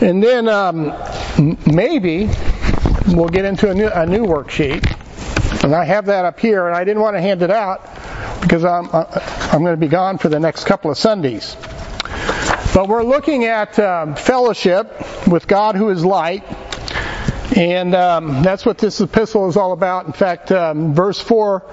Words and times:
And 0.00 0.22
then 0.22 0.48
um, 0.48 0.92
maybe 1.66 2.28
we'll 3.08 3.28
get 3.28 3.44
into 3.44 3.70
a 3.70 3.74
new, 3.74 3.88
a 3.88 4.04
new 4.04 4.24
worksheet. 4.24 4.84
And 5.64 5.74
I 5.74 5.84
have 5.84 6.06
that 6.06 6.24
up 6.24 6.38
here, 6.38 6.66
and 6.66 6.76
I 6.76 6.84
didn't 6.84 7.02
want 7.02 7.16
to 7.16 7.20
hand 7.20 7.42
it 7.42 7.50
out 7.50 7.82
because 8.42 8.64
I'm, 8.64 8.88
I'm 8.92 9.62
going 9.62 9.72
to 9.72 9.80
be 9.80 9.88
gone 9.88 10.18
for 10.18 10.28
the 10.28 10.38
next 10.38 10.64
couple 10.64 10.90
of 10.90 10.98
Sundays. 10.98 11.56
But 12.74 12.88
we're 12.88 13.04
looking 13.04 13.46
at 13.46 13.78
um, 13.78 14.14
fellowship 14.16 15.26
with 15.26 15.48
God 15.48 15.76
who 15.76 15.88
is 15.88 16.04
light. 16.04 16.44
And 17.56 17.94
um, 17.94 18.42
that's 18.42 18.66
what 18.66 18.78
this 18.78 19.00
epistle 19.00 19.48
is 19.48 19.56
all 19.56 19.72
about. 19.72 20.06
In 20.06 20.12
fact, 20.12 20.52
um, 20.52 20.94
verse 20.94 21.18
4 21.18 21.64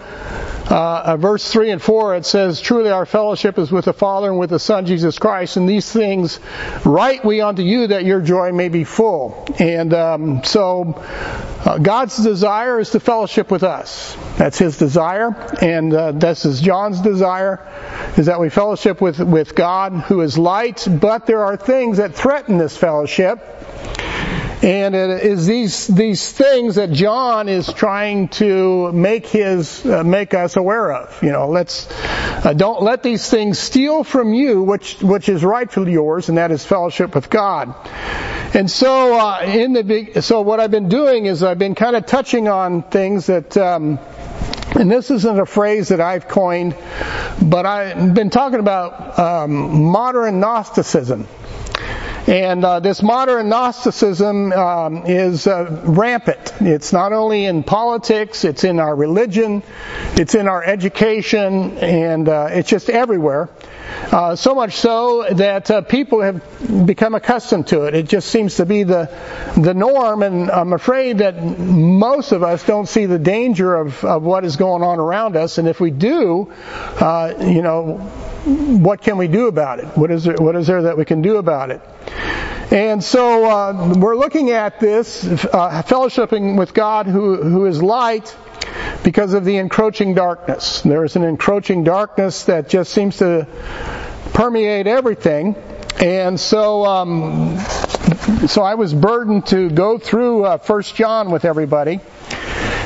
uh, 0.70 1.04
uh, 1.06 1.18
verse 1.18 1.52
3 1.52 1.72
and 1.72 1.82
4, 1.82 2.16
it 2.16 2.26
says, 2.26 2.62
Truly 2.62 2.90
our 2.90 3.06
fellowship 3.06 3.60
is 3.60 3.70
with 3.70 3.86
the 3.86 3.94
Father 3.94 4.30
and 4.30 4.40
with 4.40 4.50
the 4.50 4.60
Son, 4.60 4.86
Jesus 4.86 5.20
Christ, 5.20 5.58
and 5.58 5.68
these 5.68 5.92
things 5.92 6.40
write 6.86 7.26
we 7.26 7.42
unto 7.42 7.62
you 7.62 7.88
that 7.88 8.06
your 8.06 8.22
joy 8.22 8.54
may 8.54 8.70
be 8.70 8.86
full. 8.86 9.46
And 9.60 9.94
um, 9.94 10.44
so, 10.46 10.94
uh, 11.66 11.80
God's 11.80 12.16
desire 12.16 12.80
is 12.80 12.92
to 12.92 13.02
fellowship 13.02 13.52
with 13.52 13.64
us. 13.64 14.16
That's 14.38 14.58
His 14.58 14.78
desire, 14.78 15.36
and 15.62 15.94
uh, 15.94 16.12
this 16.14 16.46
is 16.46 16.62
John's 16.62 17.02
desire, 17.02 17.60
is 18.18 18.28
that 18.28 18.40
we 18.40 18.50
fellowship 18.50 19.02
with, 19.02 19.20
with 19.20 19.56
God 19.56 19.92
who 19.92 20.22
is 20.22 20.38
light, 20.38 20.88
but 20.90 21.28
there 21.28 21.44
are 21.44 21.58
things 21.58 21.98
that 21.98 22.16
threaten 22.16 22.58
this 22.58 22.78
fellowship. 22.78 23.42
And 24.64 24.96
it 24.96 25.26
is 25.26 25.46
these 25.46 25.88
these 25.88 26.32
things 26.32 26.76
that 26.76 26.94
John 26.94 27.50
is 27.50 27.68
trying 27.74 28.30
to 28.30 28.94
make 28.94 29.28
his 29.28 29.86
uh, 29.86 30.06
make 30.06 30.34
us 30.34 30.56
aware 30.56 30.94
of. 30.94 31.22
You 31.22 31.34
know, 31.34 31.50
let's 31.50 31.86
uh, 31.92 32.54
don't 32.54 32.82
let 32.82 33.04
these 33.04 33.30
things 33.30 33.60
steal 33.60 34.06
from 34.06 34.34
you, 34.34 34.62
which 34.64 35.02
which 35.02 35.28
is 35.28 35.44
rightfully 35.44 35.92
yours, 35.92 36.30
and 36.30 36.38
that 36.38 36.52
is 36.52 36.66
fellowship 36.66 37.14
with 37.14 37.30
God. 37.30 37.76
And 38.56 38.72
so, 38.72 39.20
uh, 39.20 39.42
in 39.42 39.74
the 39.74 40.22
so 40.22 40.40
what 40.40 40.62
I've 40.62 40.72
been 40.72 40.88
doing 40.88 41.26
is 41.26 41.44
I've 41.44 41.60
been 41.60 41.76
kind 41.76 41.98
of 41.98 42.06
touching 42.06 42.48
on 42.48 42.84
things 42.84 43.26
that. 43.26 43.58
Um, 43.58 44.00
and 44.76 44.90
this 44.90 45.12
isn't 45.12 45.40
a 45.40 45.46
phrase 45.46 45.90
that 45.90 46.02
I've 46.02 46.28
coined, 46.28 46.76
but 47.40 47.68
I've 47.68 48.16
been 48.16 48.32
talking 48.32 48.60
about 48.60 49.20
um, 49.20 49.84
modern 49.84 50.40
Gnosticism. 50.40 51.28
And 52.28 52.64
uh, 52.64 52.80
this 52.80 53.04
modern 53.04 53.50
Gnosticism 53.50 54.54
um, 54.54 55.04
is 55.06 55.46
uh, 55.46 55.82
rampant. 55.84 56.54
It's 56.62 56.94
not 56.94 57.12
only 57.12 57.46
in 57.46 57.64
politics, 57.64 58.46
it's 58.46 58.64
in 58.64 58.80
our 58.80 58.96
religion, 58.96 59.62
it's 60.14 60.34
in 60.34 60.48
our 60.48 60.64
education, 60.64 61.78
and 61.80 62.30
uh, 62.30 62.48
it's 62.50 62.70
just 62.70 62.90
everywhere. 62.90 63.50
Uh, 64.10 64.38
so 64.38 64.56
much 64.56 64.76
so 64.76 65.26
that 65.34 65.70
uh, 65.70 65.82
people 65.82 66.22
have 66.22 66.86
become 66.86 67.14
accustomed 67.14 67.68
to 67.68 67.84
it. 67.84 67.94
It 67.94 68.08
just 68.08 68.30
seems 68.30 68.56
to 68.56 68.66
be 68.66 68.84
the 68.84 69.10
the 69.58 69.74
norm, 69.74 70.24
and 70.24 70.50
I'm 70.50 70.72
afraid 70.72 71.18
that 71.18 71.44
most 71.44 72.32
of 72.32 72.42
us 72.42 72.66
don't 72.66 72.88
see 72.88 73.06
the 73.06 73.20
danger 73.20 73.76
of, 73.76 74.04
of 74.06 74.24
what 74.24 74.46
is 74.46 74.56
going 74.56 74.82
on 74.82 75.00
around 75.00 75.36
us. 75.36 75.58
And 75.58 75.68
if 75.68 75.82
we 75.82 75.92
do, 75.92 76.54
uh, 77.00 77.34
you 77.40 77.62
know, 77.62 78.00
what 78.46 79.02
can 79.02 79.18
we 79.18 79.28
do 79.28 79.48
about 79.48 79.80
it? 79.80 79.86
What 79.98 80.12
is 80.12 80.24
there, 80.26 80.36
what 80.36 80.56
is 80.56 80.68
there 80.68 80.84
that 80.84 80.98
we 80.98 81.06
can 81.06 81.22
do 81.22 81.38
about 81.38 81.72
it? 81.72 81.82
And 82.72 83.04
so 83.04 83.46
uh, 83.46 83.94
we're 83.98 84.16
looking 84.16 84.52
at 84.52 84.80
this 84.80 85.24
uh, 85.24 85.84
fellowshipping 85.86 86.58
with 86.58 86.74
God, 86.74 87.06
who 87.06 87.38
who 87.38 87.66
is 87.66 87.82
light, 87.82 88.36
because 89.04 89.34
of 89.34 89.46
the 89.46 89.58
encroaching 89.58 90.14
darkness. 90.14 90.82
There 90.82 91.04
is 91.04 91.16
an 91.16 91.24
encroaching 91.24 91.84
darkness 91.84 92.44
that 92.46 92.70
just 92.70 92.92
seems 92.92 93.18
to 93.18 93.48
permeate 94.34 94.88
everything. 94.88 95.56
And 96.02 96.40
so, 96.40 96.86
um, 96.86 97.60
so 98.48 98.64
I 98.64 98.76
was 98.76 98.94
burdened 98.94 99.46
to 99.48 99.70
go 99.70 99.98
through 99.98 100.46
uh, 100.46 100.58
First 100.58 100.96
John 100.96 101.32
with 101.32 101.46
everybody. 101.46 102.00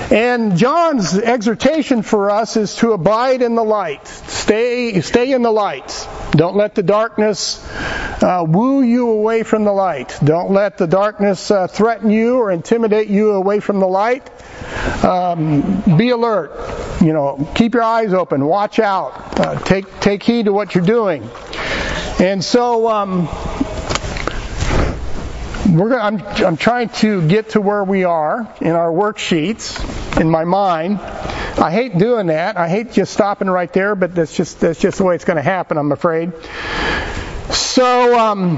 And 0.09 0.55
John's 0.55 1.17
exhortation 1.17 2.01
for 2.01 2.31
us 2.31 2.55
is 2.55 2.75
to 2.77 2.93
abide 2.93 3.41
in 3.41 3.55
the 3.55 3.63
light. 3.63 4.07
Stay, 4.07 5.01
stay 5.01 5.33
in 5.33 5.41
the 5.41 5.51
light. 5.51 6.07
Don't 6.31 6.55
let 6.55 6.75
the 6.75 6.83
darkness 6.83 7.61
uh, 8.23 8.45
woo 8.47 8.81
you 8.81 9.09
away 9.09 9.43
from 9.43 9.65
the 9.65 9.73
light. 9.73 10.17
Don't 10.23 10.51
let 10.51 10.77
the 10.77 10.87
darkness 10.87 11.51
uh, 11.51 11.67
threaten 11.67 12.09
you 12.09 12.37
or 12.37 12.51
intimidate 12.51 13.09
you 13.09 13.31
away 13.31 13.59
from 13.59 13.79
the 13.79 13.87
light. 13.87 14.29
Um, 15.03 15.83
be 15.97 16.11
alert. 16.11 16.51
You 17.01 17.11
know, 17.11 17.49
keep 17.53 17.73
your 17.73 17.83
eyes 17.83 18.13
open. 18.13 18.45
Watch 18.45 18.79
out. 18.79 19.39
Uh, 19.39 19.59
take 19.59 19.99
take 19.99 20.23
heed 20.23 20.45
to 20.45 20.53
what 20.53 20.73
you're 20.73 20.85
doing. 20.85 21.29
And 22.19 22.43
so. 22.43 22.89
Um, 22.89 23.27
gonna, 25.75 25.97
I'm, 25.97 26.21
I'm 26.45 26.57
trying 26.57 26.89
to 26.89 27.27
get 27.27 27.49
to 27.51 27.61
where 27.61 27.83
we 27.83 28.03
are 28.03 28.53
in 28.61 28.71
our 28.71 28.89
worksheets 28.89 30.19
in 30.19 30.29
my 30.29 30.45
mind. 30.45 30.99
I 30.99 31.71
hate 31.71 31.97
doing 31.97 32.27
that. 32.27 32.57
I 32.57 32.69
hate 32.69 32.91
just 32.91 33.11
stopping 33.11 33.49
right 33.49 33.71
there, 33.73 33.95
but 33.95 34.15
that's 34.15 34.35
just 34.35 34.59
that's 34.59 34.79
just 34.79 34.97
the 34.97 35.03
way 35.03 35.15
it's 35.15 35.25
going 35.25 35.37
to 35.37 35.43
happen. 35.43 35.77
I'm 35.77 35.91
afraid. 35.91 36.31
So. 37.49 38.17
Um, 38.17 38.57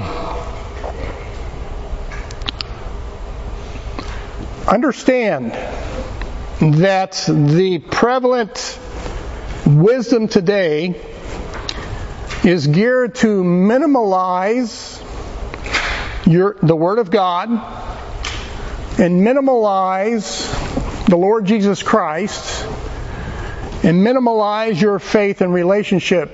understand 4.70 5.52
that 6.60 7.24
the 7.26 7.82
prevalent 7.90 8.78
wisdom 9.66 10.28
today 10.28 10.94
is 12.44 12.68
geared 12.68 13.16
to 13.16 13.42
minimalize 13.42 15.02
your, 16.30 16.56
the 16.62 16.76
Word 16.76 16.98
of 16.98 17.10
God 17.10 17.50
and 17.50 19.26
minimalize 19.26 21.06
the 21.06 21.16
Lord 21.16 21.44
Jesus 21.44 21.82
Christ 21.82 22.64
and 23.82 24.06
minimalize 24.06 24.80
your 24.80 24.98
faith 24.98 25.40
and 25.40 25.52
relationship 25.52 26.30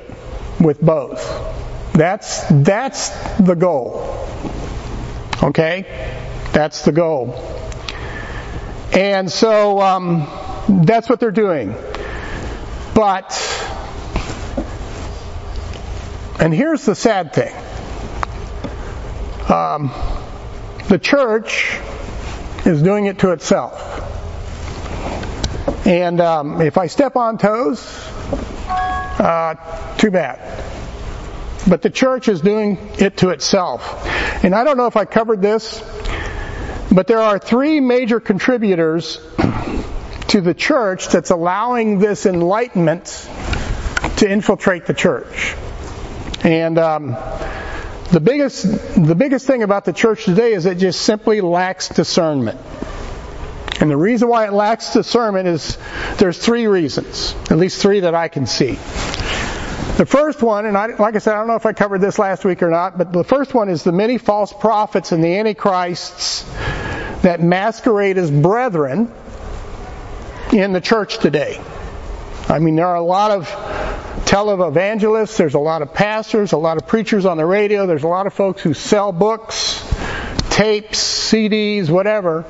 with 0.61 0.81
both. 0.81 1.93
That's, 1.93 2.45
that's 2.51 3.11
the 3.39 3.55
goal. 3.55 4.29
Okay? 5.43 5.85
That's 6.53 6.85
the 6.85 6.93
goal. 6.93 7.35
And 8.93 9.31
so, 9.31 9.81
um, 9.81 10.29
that's 10.69 11.09
what 11.09 11.21
they're 11.21 11.31
doing. 11.31 11.75
But, 12.95 13.33
and 16.41 16.53
here's 16.53 16.85
the 16.85 16.95
sad 16.95 17.33
thing. 17.33 17.55
Um, 19.49 19.93
the 20.89 20.99
church 20.99 21.79
is 22.65 22.83
doing 22.83 23.07
it 23.07 23.21
to 23.21 23.31
itself. 23.31 23.81
And 25.87 26.21
um, 26.21 26.61
if 26.61 26.79
I 26.79 26.89
step 26.89 27.15
on 27.15 27.39
toes, 27.39 27.81
uh, 28.69 29.55
too 29.99 30.11
bad. 30.11 30.41
But 31.69 31.83
the 31.83 31.91
church 31.91 32.29
is 32.29 32.41
doing 32.41 32.77
it 32.99 33.19
to 33.19 33.31
itself. 33.31 34.05
And 34.45 34.53
I 34.53 34.65
don't 34.65 34.77
know 34.77 34.87
if 34.87 34.97
I 34.97 35.05
covered 35.05 35.43
this, 35.43 35.81
but 36.93 37.07
there 37.07 37.21
are 37.21 37.39
three 37.39 37.79
major 37.79 38.19
contributors 38.19 39.21
to 40.29 40.41
the 40.41 40.55
church 40.55 41.09
that's 41.09 41.31
allowing 41.31 42.01
this 42.01 42.27
enlightenment 42.27 43.07
to 44.17 44.29
infiltrate 44.29 44.87
the 44.87 44.95
church. 44.95 45.55
And 46.43 46.79
um, 46.79 47.17
the 48.11 48.21
biggest, 48.21 48.63
the 48.95 49.15
biggest 49.15 49.47
thing 49.47 49.63
about 49.63 49.85
the 49.85 49.93
church 49.93 50.25
today 50.25 50.53
is 50.53 50.67
it 50.67 50.79
just 50.79 51.03
simply 51.03 51.41
lacks 51.41 51.89
discernment. 51.89 52.61
And 53.81 53.91
the 53.91 53.97
reason 53.97 54.29
why 54.29 54.47
it 54.47 54.53
lacks 54.53 54.93
discernment 54.93 55.49
is 55.49 55.77
there's 56.17 56.39
three 56.39 56.67
reasons, 56.67 57.35
at 57.51 57.59
least 57.59 57.83
three 57.83 58.01
that 58.01 58.15
I 58.15 58.29
can 58.29 58.47
see. 58.47 58.79
The 59.97 60.07
first 60.07 60.43
one, 60.43 60.67
and 60.67 60.77
I, 60.77 60.87
like 60.97 61.15
I 61.15 61.19
said, 61.19 61.35
I 61.35 61.39
don't 61.39 61.49
know 61.49 61.57
if 61.57 61.67
I 61.67 61.73
covered 61.73 62.01
this 62.01 62.19
last 62.19 62.45
week 62.45 62.63
or 62.63 62.71
not, 62.71 62.97
but 62.97 63.13
the 63.13 63.25
first 63.25 63.55
one 63.55 63.69
is 63.69 63.83
the 63.83 63.93
many 63.93 64.19
false 64.19 64.53
prophets 64.53 65.13
and 65.13 65.23
the 65.23 65.39
antichrists 65.39 66.43
that 67.23 67.41
masquerade 67.43 68.19
as 68.19 68.31
brethren 68.31 69.13
in 70.53 70.73
the 70.73 70.81
church 70.81 71.19
today. 71.19 71.61
I 72.49 72.61
mean, 72.61 72.77
there 72.77 72.87
are 72.87 72.97
a 72.97 73.03
lot 73.03 73.33
of 73.33 73.49
televangelists, 74.27 75.37
there's 75.37 75.55
a 75.55 75.59
lot 75.59 75.83
of 75.83 75.93
pastors, 75.93 76.53
a 76.53 76.57
lot 76.57 76.77
of 76.77 76.87
preachers 76.87 77.25
on 77.25 77.39
the 77.39 77.45
radio, 77.45 77.87
there's 77.87 78.05
a 78.05 78.09
lot 78.09 78.29
of 78.29 78.35
folks 78.35 78.63
who 78.63 78.73
sell 78.73 79.11
books, 79.11 79.85
tapes, 80.51 81.31
CDs, 81.33 81.91
whatever, 81.91 82.45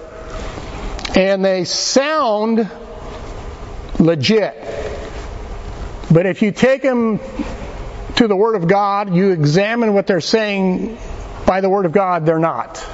and 1.14 1.42
they 1.42 1.64
sound 1.64 2.70
legit. 3.98 4.54
But 6.10 6.26
if 6.26 6.42
you 6.42 6.52
take 6.52 6.82
them 6.82 7.18
to 8.16 8.28
the 8.28 8.36
Word 8.36 8.56
of 8.56 8.68
God, 8.68 9.14
you 9.14 9.30
examine 9.30 9.94
what 9.94 10.06
they're 10.06 10.20
saying 10.20 10.98
by 11.46 11.62
the 11.62 11.70
Word 11.70 11.86
of 11.86 11.92
God, 11.92 12.26
they're 12.26 12.38
not. 12.38 12.84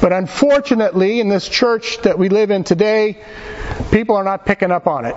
But 0.00 0.14
unfortunately, 0.14 1.20
in 1.20 1.28
this 1.28 1.46
church 1.46 1.98
that 1.98 2.18
we 2.18 2.30
live 2.30 2.50
in 2.50 2.64
today, 2.64 3.18
people 3.90 4.16
are 4.16 4.24
not 4.24 4.46
picking 4.46 4.70
up 4.70 4.86
on 4.86 5.04
it. 5.04 5.16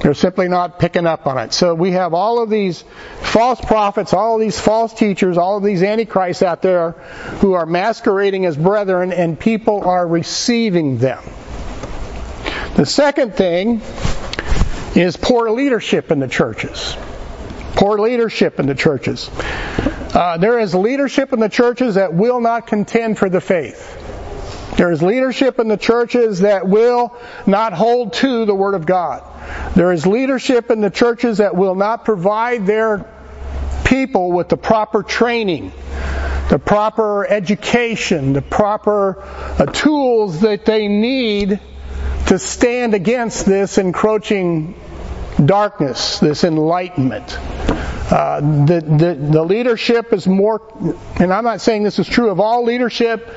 They're 0.00 0.14
simply 0.14 0.48
not 0.48 0.78
picking 0.78 1.06
up 1.06 1.26
on 1.26 1.38
it. 1.38 1.52
So 1.52 1.74
we 1.74 1.92
have 1.92 2.14
all 2.14 2.40
of 2.40 2.50
these 2.50 2.84
false 3.20 3.60
prophets, 3.60 4.12
all 4.12 4.36
of 4.36 4.40
these 4.40 4.58
false 4.58 4.94
teachers, 4.94 5.36
all 5.36 5.56
of 5.56 5.64
these 5.64 5.82
antichrists 5.82 6.42
out 6.42 6.62
there 6.62 6.92
who 7.40 7.54
are 7.54 7.66
masquerading 7.66 8.46
as 8.46 8.56
brethren, 8.56 9.12
and 9.12 9.38
people 9.38 9.82
are 9.82 10.06
receiving 10.06 10.98
them. 10.98 11.22
The 12.76 12.86
second 12.86 13.34
thing 13.34 13.80
is 14.94 15.16
poor 15.16 15.50
leadership 15.50 16.12
in 16.12 16.20
the 16.20 16.28
churches. 16.28 16.96
Poor 17.74 17.98
leadership 17.98 18.60
in 18.60 18.66
the 18.66 18.74
churches. 18.74 19.28
Uh, 20.14 20.38
there 20.38 20.58
is 20.58 20.74
leadership 20.74 21.32
in 21.32 21.40
the 21.40 21.48
churches 21.48 21.96
that 21.96 22.14
will 22.14 22.40
not 22.40 22.66
contend 22.66 23.18
for 23.18 23.28
the 23.28 23.40
faith. 23.40 23.97
There 24.78 24.92
is 24.92 25.02
leadership 25.02 25.58
in 25.58 25.66
the 25.66 25.76
churches 25.76 26.38
that 26.38 26.68
will 26.68 27.12
not 27.48 27.72
hold 27.72 28.12
to 28.14 28.44
the 28.44 28.54
Word 28.54 28.74
of 28.74 28.86
God. 28.86 29.24
There 29.74 29.92
is 29.92 30.06
leadership 30.06 30.70
in 30.70 30.80
the 30.80 30.88
churches 30.88 31.38
that 31.38 31.56
will 31.56 31.74
not 31.74 32.04
provide 32.04 32.64
their 32.64 33.04
people 33.84 34.30
with 34.30 34.48
the 34.48 34.56
proper 34.56 35.02
training, 35.02 35.72
the 36.48 36.60
proper 36.64 37.26
education, 37.26 38.34
the 38.34 38.40
proper 38.40 39.20
uh, 39.20 39.66
tools 39.66 40.42
that 40.42 40.64
they 40.64 40.86
need 40.86 41.58
to 42.28 42.38
stand 42.38 42.94
against 42.94 43.46
this 43.46 43.78
encroaching 43.78 44.78
darkness, 45.44 46.20
this 46.20 46.44
enlightenment. 46.44 47.36
Uh, 48.10 48.40
the, 48.40 48.80
the, 48.80 49.14
the 49.32 49.42
leadership 49.42 50.14
is 50.14 50.26
more, 50.26 50.62
and 51.20 51.30
I'm 51.30 51.44
not 51.44 51.60
saying 51.60 51.82
this 51.82 51.98
is 51.98 52.08
true 52.08 52.30
of 52.30 52.40
all 52.40 52.64
leadership, 52.64 53.28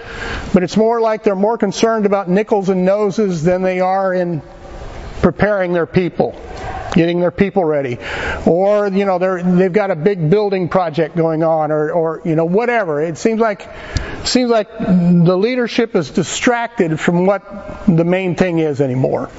but 0.53 0.63
it's 0.63 0.77
more 0.77 1.01
like 1.01 1.23
they're 1.23 1.35
more 1.35 1.57
concerned 1.57 2.05
about 2.05 2.29
nickels 2.29 2.69
and 2.69 2.85
noses 2.85 3.43
than 3.43 3.63
they 3.63 3.81
are 3.81 4.13
in 4.13 4.41
preparing 5.21 5.73
their 5.73 5.85
people, 5.85 6.33
getting 6.93 7.19
their 7.19 7.31
people 7.31 7.65
ready, 7.65 7.97
or 8.45 8.87
you 8.87 9.03
know 9.03 9.19
they're 9.19 9.43
they've 9.43 9.73
got 9.73 9.91
a 9.91 9.95
big 9.95 10.29
building 10.29 10.69
project 10.69 11.17
going 11.17 11.43
on, 11.43 11.71
or 11.71 11.91
or 11.91 12.21
you 12.23 12.35
know 12.35 12.45
whatever. 12.45 13.01
It 13.01 13.17
seems 13.17 13.41
like 13.41 13.69
seems 14.23 14.49
like 14.49 14.69
the 14.79 15.37
leadership 15.37 15.95
is 15.97 16.09
distracted 16.11 16.97
from 16.97 17.25
what 17.25 17.85
the 17.87 18.05
main 18.05 18.35
thing 18.35 18.59
is 18.59 18.79
anymore. 18.79 19.29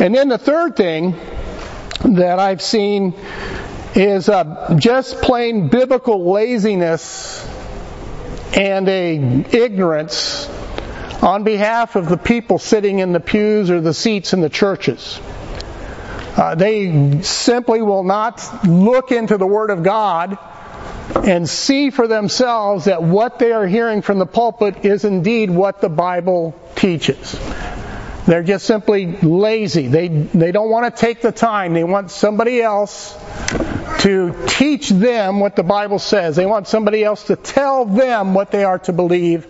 And 0.00 0.14
then 0.14 0.28
the 0.28 0.38
third 0.38 0.76
thing 0.76 1.14
that 2.04 2.38
I've 2.38 2.62
seen 2.62 3.14
is 3.94 4.28
uh, 4.28 4.74
just 4.78 5.20
plain 5.22 5.68
biblical 5.68 6.30
laziness 6.30 7.46
and 8.56 8.88
a 8.88 9.16
ignorance 9.52 10.48
on 11.22 11.44
behalf 11.44 11.96
of 11.96 12.08
the 12.08 12.16
people 12.16 12.58
sitting 12.58 12.98
in 12.98 13.12
the 13.12 13.20
pews 13.20 13.70
or 13.70 13.80
the 13.80 13.94
seats 13.94 14.32
in 14.32 14.40
the 14.40 14.48
churches. 14.48 15.20
Uh, 16.36 16.54
they 16.54 17.20
simply 17.22 17.82
will 17.82 18.04
not 18.04 18.66
look 18.66 19.12
into 19.12 19.36
the 19.36 19.46
Word 19.46 19.70
of 19.70 19.82
God 19.82 20.38
and 21.16 21.48
see 21.48 21.90
for 21.90 22.06
themselves 22.06 22.84
that 22.84 23.02
what 23.02 23.38
they 23.38 23.52
are 23.52 23.66
hearing 23.66 24.00
from 24.00 24.18
the 24.18 24.26
pulpit 24.26 24.84
is 24.84 25.04
indeed 25.04 25.50
what 25.50 25.80
the 25.80 25.88
Bible 25.88 26.54
teaches. 26.76 27.38
They're 28.30 28.44
just 28.44 28.64
simply 28.64 29.06
lazy. 29.06 29.88
They, 29.88 30.06
they 30.06 30.52
don't 30.52 30.70
want 30.70 30.94
to 30.94 31.00
take 31.00 31.20
the 31.20 31.32
time. 31.32 31.74
They 31.74 31.82
want 31.82 32.12
somebody 32.12 32.62
else 32.62 33.12
to 34.02 34.46
teach 34.46 34.88
them 34.88 35.40
what 35.40 35.56
the 35.56 35.64
Bible 35.64 35.98
says. 35.98 36.36
They 36.36 36.46
want 36.46 36.68
somebody 36.68 37.02
else 37.02 37.24
to 37.24 37.34
tell 37.34 37.86
them 37.86 38.32
what 38.32 38.52
they 38.52 38.62
are 38.62 38.78
to 38.78 38.92
believe. 38.92 39.48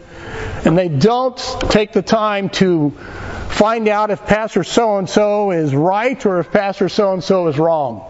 And 0.65 0.79
they 0.79 0.89
don't 0.89 1.37
take 1.69 1.93
the 1.93 2.01
time 2.01 2.49
to 2.61 2.93
find 3.51 3.87
out 3.87 4.11
if 4.11 4.25
Pastor 4.25 4.65
so 4.65 4.97
and 4.97 5.11
so 5.11 5.51
is 5.51 5.75
right 5.75 6.25
or 6.25 6.41
if 6.41 6.51
Pastor 6.51 6.89
so 6.89 7.13
and 7.13 7.23
so 7.23 7.49
is 7.49 7.59
wrong. 7.59 8.07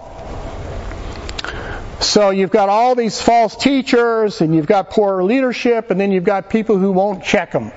So 1.99 2.31
you've 2.31 2.53
got 2.53 2.69
all 2.69 2.95
these 2.95 3.21
false 3.21 3.57
teachers 3.57 4.41
and 4.41 4.55
you've 4.55 4.69
got 4.69 4.91
poor 4.91 5.25
leadership 5.25 5.91
and 5.91 6.01
then 6.01 6.13
you've 6.13 6.23
got 6.23 6.49
people 6.49 6.79
who 6.79 6.93
won't 6.93 7.25
check 7.25 7.51
them 7.51 7.73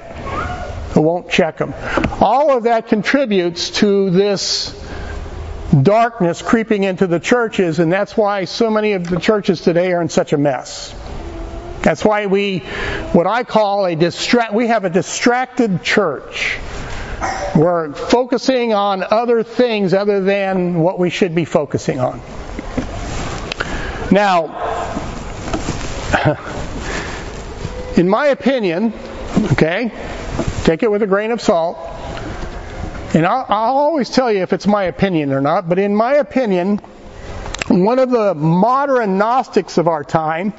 won't 1.04 1.30
check 1.30 1.58
them. 1.58 1.74
All 2.20 2.56
of 2.58 2.64
that 2.64 2.88
contributes 2.88 3.70
to 3.82 4.10
this 4.10 4.80
darkness 5.82 6.42
creeping 6.42 6.84
into 6.84 7.08
the 7.08 7.20
churches, 7.20 7.80
and 7.80 7.92
that's 7.92 8.16
why 8.16 8.46
so 8.46 8.70
many 8.70 8.94
of 8.94 9.08
the 9.10 9.20
churches 9.20 9.62
today 9.62 9.94
are 9.94 10.02
in 10.02 10.10
such 10.10 10.34
a 10.34 10.38
mess. 10.38 10.94
That's 11.82 12.06
why 12.06 12.28
we, 12.28 12.60
what 13.12 13.28
I 13.28 13.44
call 13.44 13.86
a 13.86 13.96
distract, 13.96 14.54
we 14.54 14.68
have 14.68 14.86
a 14.86 14.90
distracted 14.90 15.84
church. 15.84 16.58
We're 17.56 17.94
focusing 17.94 18.74
on 18.74 19.04
other 19.04 19.44
things 19.44 19.94
other 19.94 20.22
than 20.22 20.80
what 20.80 20.98
we 20.98 21.10
should 21.10 21.36
be 21.36 21.46
focusing 21.46 22.00
on. 22.00 22.22
Now, 24.12 24.46
in 27.98 28.08
my 28.08 28.28
opinion, 28.28 28.94
okay, 29.52 29.92
Take 30.64 30.82
it 30.82 30.90
with 30.90 31.04
a 31.04 31.08
grain 31.08 31.32
of 31.32 31.42
salt. 31.42 31.78
And 33.14 33.26
I'll, 33.26 33.46
I'll 33.48 33.78
always 33.78 34.10
tell 34.10 34.32
you 34.32 34.42
if 34.42 34.54
it's 34.54 34.66
my 34.66 34.84
opinion 34.84 35.34
or 35.34 35.42
not, 35.42 35.70
but 35.70 35.78
in 35.78 35.96
my 35.96 36.16
opinion, 36.16 36.80
one 37.68 38.00
of 38.00 38.10
the 38.10 38.34
modern 38.34 39.18
Gnostics 39.18 39.78
of 39.78 39.88
our 39.88 40.04
time 40.04 40.54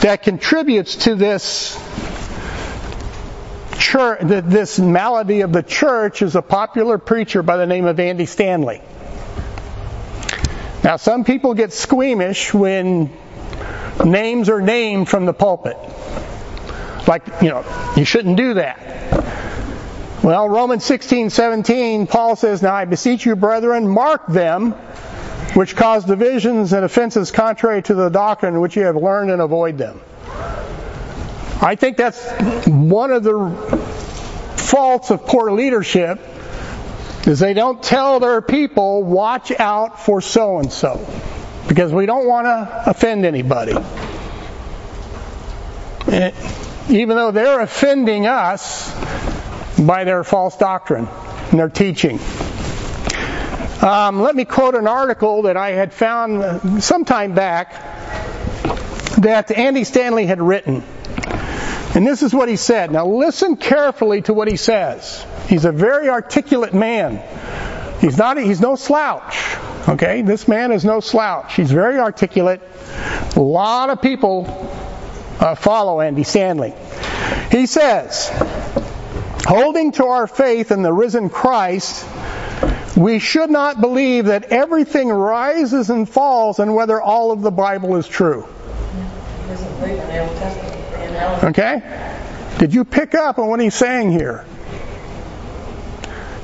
that 0.00 0.22
contributes 0.22 0.96
to 0.96 1.14
this 1.14 1.78
church, 3.78 4.20
this 4.22 4.78
malady 4.78 5.42
of 5.42 5.52
the 5.52 5.62
church 5.62 6.22
is 6.22 6.36
a 6.36 6.42
popular 6.42 6.98
preacher 6.98 7.42
by 7.42 7.56
the 7.56 7.66
name 7.66 7.86
of 7.86 8.00
Andy 8.00 8.26
Stanley. 8.26 8.80
Now, 10.82 10.96
some 10.96 11.24
people 11.24 11.54
get 11.54 11.72
squeamish 11.72 12.52
when 12.52 13.10
names 14.04 14.48
are 14.48 14.60
named 14.60 15.08
from 15.08 15.26
the 15.26 15.32
pulpit. 15.32 15.76
Like, 17.06 17.42
you 17.42 17.50
know, 17.50 17.64
you 17.96 18.04
shouldn't 18.04 18.36
do 18.36 18.54
that. 18.54 18.78
Well, 20.22 20.48
Romans 20.48 20.84
16, 20.84 21.28
17, 21.30 22.06
Paul 22.06 22.34
says, 22.36 22.62
Now 22.62 22.74
I 22.74 22.86
beseech 22.86 23.26
you, 23.26 23.36
brethren, 23.36 23.86
mark 23.86 24.26
them 24.26 24.74
which 25.54 25.76
cause 25.76 26.04
divisions 26.04 26.72
and 26.72 26.84
offenses 26.84 27.30
contrary 27.30 27.82
to 27.82 27.94
the 27.94 28.08
doctrine 28.08 28.60
which 28.60 28.76
you 28.76 28.82
have 28.82 28.96
learned 28.96 29.30
and 29.30 29.40
avoid 29.40 29.78
them. 29.78 30.00
I 31.62 31.76
think 31.76 31.96
that's 31.96 32.20
one 32.66 33.12
of 33.12 33.22
the 33.22 33.50
faults 34.56 35.10
of 35.10 35.26
poor 35.26 35.52
leadership 35.52 36.18
is 37.26 37.38
they 37.38 37.54
don't 37.54 37.82
tell 37.82 38.18
their 38.18 38.42
people, 38.42 39.02
watch 39.02 39.52
out 39.52 40.04
for 40.04 40.20
so 40.20 40.58
and 40.58 40.72
so. 40.72 41.06
Because 41.68 41.92
we 41.92 42.04
don't 42.06 42.26
want 42.26 42.46
to 42.46 42.90
offend 42.90 43.24
anybody 43.24 43.74
even 46.88 47.16
though 47.16 47.30
they're 47.30 47.60
offending 47.60 48.26
us 48.26 48.92
by 49.78 50.04
their 50.04 50.24
false 50.24 50.56
doctrine 50.56 51.08
and 51.50 51.58
their 51.58 51.68
teaching. 51.68 52.18
Um, 53.80 54.22
let 54.22 54.34
me 54.34 54.44
quote 54.44 54.74
an 54.74 54.86
article 54.86 55.42
that 55.42 55.56
I 55.56 55.70
had 55.70 55.92
found 55.92 56.82
some 56.82 57.04
time 57.04 57.34
back 57.34 57.72
that 59.18 59.50
Andy 59.50 59.84
Stanley 59.84 60.26
had 60.26 60.40
written. 60.40 60.82
And 61.94 62.06
this 62.06 62.22
is 62.22 62.34
what 62.34 62.48
he 62.48 62.56
said. 62.56 62.90
Now 62.90 63.06
listen 63.06 63.56
carefully 63.56 64.22
to 64.22 64.34
what 64.34 64.48
he 64.48 64.56
says. 64.56 65.24
He's 65.48 65.64
a 65.64 65.72
very 65.72 66.08
articulate 66.08 66.74
man. 66.74 67.22
He's 68.00 68.18
not, 68.18 68.36
he's 68.38 68.60
no 68.60 68.74
slouch. 68.74 69.56
Okay? 69.88 70.22
This 70.22 70.48
man 70.48 70.72
is 70.72 70.84
no 70.84 71.00
slouch. 71.00 71.54
He's 71.54 71.70
very 71.70 71.98
articulate. 71.98 72.60
A 73.36 73.40
lot 73.40 73.90
of 73.90 74.02
people 74.02 74.46
uh, 75.40 75.54
follow 75.54 76.00
Andy 76.00 76.24
Stanley. 76.24 76.74
He 77.54 77.66
says, 77.66 78.32
holding 79.46 79.92
to 79.92 80.06
our 80.06 80.26
faith 80.26 80.72
in 80.72 80.82
the 80.82 80.92
risen 80.92 81.30
Christ, 81.30 82.04
we 82.96 83.20
should 83.20 83.48
not 83.48 83.80
believe 83.80 84.24
that 84.24 84.46
everything 84.46 85.08
rises 85.08 85.88
and 85.88 86.08
falls 86.08 86.58
and 86.58 86.74
whether 86.74 87.00
all 87.00 87.30
of 87.30 87.42
the 87.42 87.52
Bible 87.52 87.94
is 87.94 88.08
true. 88.08 88.48
Okay? 91.44 91.80
Did 92.58 92.74
you 92.74 92.84
pick 92.84 93.14
up 93.14 93.38
on 93.38 93.46
what 93.46 93.60
he's 93.60 93.76
saying 93.76 94.10
here? 94.10 94.44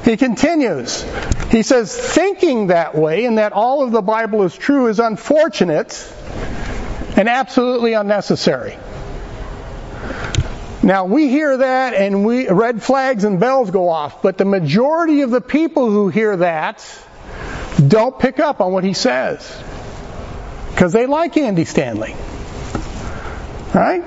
He 0.04 0.16
continues. 0.16 1.04
He 1.50 1.64
says, 1.64 1.92
thinking 1.92 2.68
that 2.68 2.94
way 2.94 3.24
and 3.24 3.38
that 3.38 3.52
all 3.52 3.82
of 3.82 3.90
the 3.90 4.00
Bible 4.00 4.44
is 4.44 4.56
true 4.56 4.86
is 4.86 5.00
unfortunate 5.00 6.08
and 7.16 7.28
absolutely 7.28 7.94
unnecessary. 7.94 8.78
Now 10.82 11.04
we 11.04 11.28
hear 11.28 11.58
that 11.58 11.94
and 11.94 12.24
we 12.24 12.48
red 12.48 12.82
flags 12.82 13.24
and 13.24 13.38
bells 13.38 13.70
go 13.70 13.88
off, 13.88 14.22
but 14.22 14.38
the 14.38 14.46
majority 14.46 15.20
of 15.22 15.30
the 15.30 15.40
people 15.40 15.90
who 15.90 16.08
hear 16.08 16.36
that 16.38 16.84
don't 17.86 18.18
pick 18.18 18.40
up 18.40 18.60
on 18.60 18.72
what 18.72 18.84
he 18.84 18.94
says. 18.94 19.62
Because 20.70 20.92
they 20.92 21.06
like 21.06 21.36
Andy 21.36 21.64
Stanley. 21.66 22.14
Right? 23.74 24.02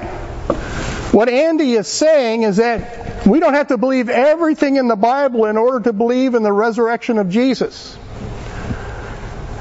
What 1.14 1.30
Andy 1.30 1.74
is 1.74 1.88
saying 1.88 2.42
is 2.42 2.58
that 2.58 3.28
we 3.28 3.40
don't 3.40 3.54
have 3.54 3.68
to 3.68 3.78
believe 3.78 4.10
everything 4.10 4.78
in 4.78 4.88
the 4.88 4.96
Bible 4.96 5.46
in 5.46 5.58
order 5.58 5.80
to 5.82 5.94
believe 5.94 6.34
in 6.34 6.42
the 6.42 6.52
resurrection 6.52 7.20
of 7.20 7.30
Jesus. 7.30 7.96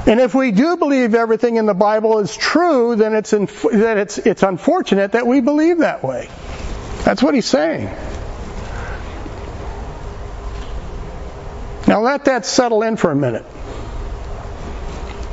And 0.06 0.18
if 0.18 0.34
we 0.34 0.50
do 0.50 0.76
believe 0.78 1.14
everything 1.14 1.56
in 1.56 1.66
the 1.66 1.74
Bible 1.74 2.18
is 2.18 2.34
true, 2.34 2.96
then 2.96 3.14
it's 3.14 3.32
inf- 3.32 3.66
that 3.70 3.98
it's 3.98 4.18
it's 4.18 4.42
unfortunate 4.42 5.12
that 5.12 5.26
we 5.26 5.40
believe 5.40 5.78
that 5.78 6.02
way. 6.02 6.28
That's 7.04 7.22
what 7.22 7.34
he's 7.34 7.46
saying. 7.46 7.90
Now 11.88 12.00
let 12.00 12.26
that 12.26 12.46
settle 12.46 12.82
in 12.82 12.96
for 12.96 13.10
a 13.10 13.16
minute. 13.16 13.44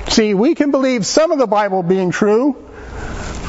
See, 0.10 0.34
we 0.34 0.56
can 0.56 0.72
believe 0.72 1.06
some 1.06 1.32
of 1.32 1.38
the 1.38 1.48
Bible 1.48 1.84
being 1.84 2.12
true, 2.12 2.56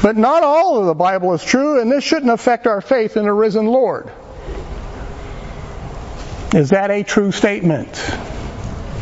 but 0.03 0.17
not 0.17 0.43
all 0.43 0.79
of 0.79 0.87
the 0.87 0.95
Bible 0.95 1.33
is 1.33 1.43
true, 1.43 1.81
and 1.81 1.91
this 1.91 2.05
shouldn't 2.05 2.31
affect 2.31 2.67
our 2.67 2.81
faith 2.81 3.17
in 3.17 3.27
a 3.27 3.33
risen 3.33 3.67
Lord. 3.67 4.13
Is 6.55 6.71
that 6.71 6.91
a 6.91 7.03
true 7.03 7.33
statement? 7.33 7.89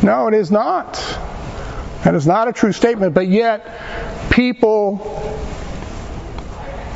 No, 0.01 0.27
it 0.27 0.33
is 0.33 0.49
not. 0.49 0.93
That 2.03 2.15
is 2.15 2.25
not 2.25 2.47
a 2.47 2.53
true 2.53 2.71
statement, 2.71 3.13
but 3.13 3.27
yet 3.27 4.29
people 4.31 4.97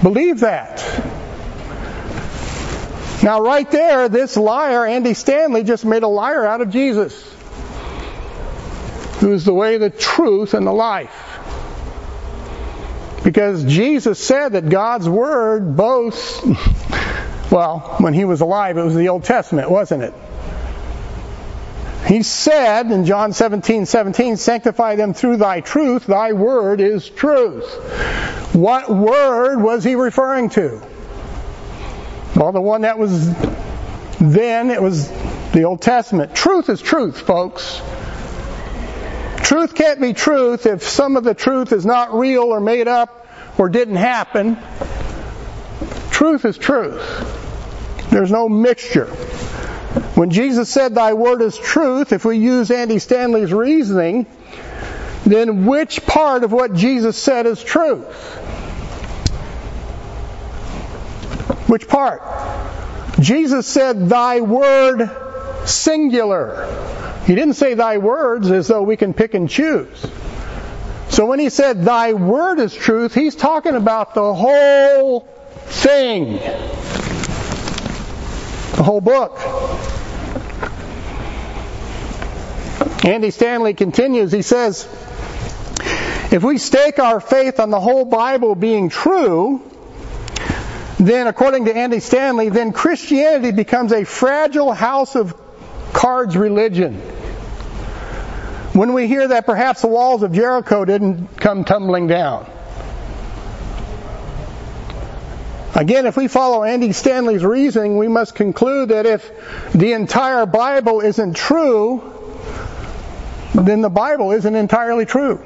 believe 0.02 0.40
that. 0.40 0.73
Now, 3.24 3.40
right 3.40 3.70
there, 3.72 4.10
this 4.10 4.36
liar, 4.36 4.86
Andy 4.86 5.14
Stanley, 5.14 5.64
just 5.64 5.86
made 5.86 6.04
a 6.04 6.10
liar 6.10 6.46
out 6.46 6.60
of 6.60 6.70
Jesus, 6.70 7.34
who 9.22 9.32
is 9.32 9.46
the 9.46 9.54
way, 9.54 9.78
the 9.78 9.90
truth, 9.90 10.54
and 10.54 10.68
the 10.68 10.74
life. 10.74 11.30
Because 13.24 13.64
Jesus 13.64 14.20
said 14.20 14.50
that 14.50 14.68
God's 14.68 15.08
Word 15.08 15.78
boasts, 15.78 16.42
well, 17.50 17.96
when 18.00 18.14
he 18.14 18.26
was 18.26 18.42
alive, 18.42 18.78
it 18.78 18.84
was 18.84 18.94
the 18.94 19.08
Old 19.08 19.24
Testament, 19.24 19.72
wasn't 19.72 20.04
it? 20.04 20.14
He 22.06 22.24
said 22.24 22.92
in 22.92 23.06
John 23.06 23.32
17, 23.32 23.86
17, 23.86 24.36
sanctify 24.36 24.98
them 24.98 25.14
through 25.14 25.38
thy 25.38 25.62
truth, 25.62 26.06
thy 26.06 26.34
word 26.34 26.82
is 26.82 27.10
truth. 27.10 27.64
What 28.54 28.90
word 28.90 29.62
was 29.62 29.86
he 29.86 29.96
referring 29.96 30.50
to? 30.50 30.93
Well, 32.36 32.52
the 32.52 32.62
one 32.62 32.82
that 32.82 32.98
was 32.98 33.32
then, 34.20 34.72
it 34.72 34.82
was 34.82 35.10
the 35.52 35.64
Old 35.64 35.82
Testament. 35.82 36.36
Truth 36.36 36.70
is 36.70 36.82
truth, 36.82 37.20
folks. 37.20 37.82
Truth 39.38 39.76
can't 39.76 40.02
be 40.02 40.14
truth 40.14 40.66
if 40.66 40.84
some 40.84 41.16
of 41.16 41.24
the 41.24 41.34
truth 41.34 41.72
is 41.72 41.86
not 41.86 42.14
real 42.14 42.44
or 42.44 42.60
made 42.60 42.88
up 42.88 43.28
or 43.58 43.70
didn't 43.70 43.98
happen. 43.98 44.58
Truth 46.10 46.46
is 46.46 46.58
truth. 46.58 48.10
There's 48.10 48.32
no 48.32 48.50
mixture. 48.50 49.08
When 50.16 50.30
Jesus 50.32 50.70
said, 50.70 50.96
Thy 50.96 51.14
word 51.14 51.42
is 51.42 51.58
truth, 51.58 52.14
if 52.14 52.26
we 52.26 52.38
use 52.38 52.72
Andy 52.72 53.00
Stanley's 53.00 53.54
reasoning, 53.54 54.26
then 55.26 55.66
which 55.66 56.06
part 56.06 56.44
of 56.44 56.52
what 56.52 56.74
Jesus 56.74 57.18
said 57.18 57.46
is 57.46 57.64
truth? 57.64 58.06
Which 61.68 61.88
part? 61.88 62.22
Jesus 63.20 63.68
said, 63.68 64.10
Thy 64.10 64.42
word 64.42 65.10
singular. 65.66 66.68
He 67.26 67.36
didn't 67.36 67.54
say 67.54 67.74
thy 67.74 67.98
words 67.98 68.52
as 68.52 68.68
though 68.68 68.84
we 68.84 68.98
can 68.98 69.14
pick 69.14 69.34
and 69.34 69.50
choose. 69.50 70.06
So 71.10 71.26
when 71.26 71.40
he 71.40 71.50
said, 71.50 71.86
Thy 71.86 72.14
word 72.14 72.60
is 72.60 72.74
truth, 72.74 73.14
he's 73.14 73.36
talking 73.36 73.76
about 73.76 74.14
the 74.14 74.34
whole 74.34 75.22
thing. 75.68 76.34
The 78.76 78.84
whole 78.84 79.02
book. 79.02 79.40
Andy 83.06 83.32
Stanley 83.32 83.74
continues, 83.74 84.32
he 84.32 84.42
says, 84.42 84.88
If 86.32 86.42
we 86.42 86.58
stake 86.58 87.00
our 87.00 87.20
faith 87.20 87.60
on 87.60 87.70
the 87.70 87.80
whole 87.80 88.06
Bible 88.06 88.56
being 88.56 88.90
true, 88.90 89.62
then 91.08 91.28
according 91.28 91.66
to 91.66 91.76
Andy 91.76 92.00
Stanley, 92.00 92.50
then 92.50 92.72
Christianity 92.72 93.52
becomes 93.52 93.92
a 93.92 94.04
fragile 94.04 94.74
house 94.74 95.16
of 95.16 95.36
cards 95.94 96.36
religion. 96.36 96.96
When 98.74 98.94
we 98.94 99.08
hear 99.08 99.28
that 99.28 99.46
perhaps 99.46 99.82
the 99.82 99.88
walls 99.88 100.24
of 100.24 100.32
Jericho 100.32 100.84
didn't 100.84 101.38
come 101.38 101.64
tumbling 101.64 102.08
down. 102.08 102.50
Again, 105.76 106.06
if 106.06 106.16
we 106.16 106.28
follow 106.28 106.64
Andy 106.64 106.92
Stanley's 106.92 107.44
reasoning, 107.44 107.98
we 107.98 108.08
must 108.08 108.36
conclude 108.36 108.90
that 108.90 109.06
if 109.06 109.32
the 109.74 109.94
entire 109.94 110.46
Bible 110.46 111.02
isn't 111.02 111.36
true, 111.36 112.14
then 113.56 113.82
the 113.82 113.90
Bible 113.90 114.32
isn't 114.32 114.56
entirely 114.56 115.06
true. 115.06 115.44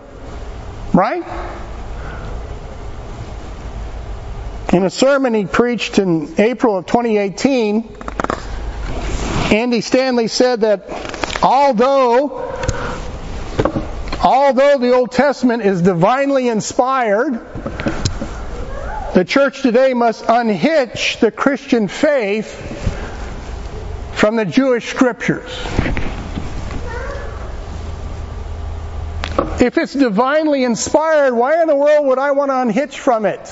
Right? 0.94 1.24
In 4.74 4.84
a 4.84 4.90
sermon 4.90 5.34
he 5.34 5.46
preached 5.46 5.98
in 5.98 6.36
April 6.38 6.78
of 6.78 6.86
2018, 6.88 7.90
Andy 9.54 9.80
Stanley 9.80 10.28
said 10.28 10.62
that 10.62 11.42
although 11.42 12.54
although 14.22 14.78
the 14.78 14.94
Old 14.94 15.14
Testament 15.14 15.64
is 15.64 15.82
divinely 15.82 16.50
inspired, 16.50 17.40
the 19.14 19.24
church 19.26 19.62
today 19.62 19.94
must 19.94 20.26
unhitch 20.28 21.22
the 21.22 21.32
Christian 21.32 21.88
faith 21.88 22.52
from 24.16 24.36
the 24.36 24.44
Jewish 24.44 24.90
scriptures. 24.90 25.50
If 29.62 29.78
it's 29.78 29.94
divinely 29.94 30.66
inspired, 30.66 31.34
why 31.34 31.62
in 31.62 31.68
the 31.68 31.76
world 31.76 32.06
would 32.08 32.20
I 32.20 32.32
want 32.32 32.52
to 32.52 32.62
unhitch 32.62 33.00
from 33.00 33.26
it? 33.26 33.50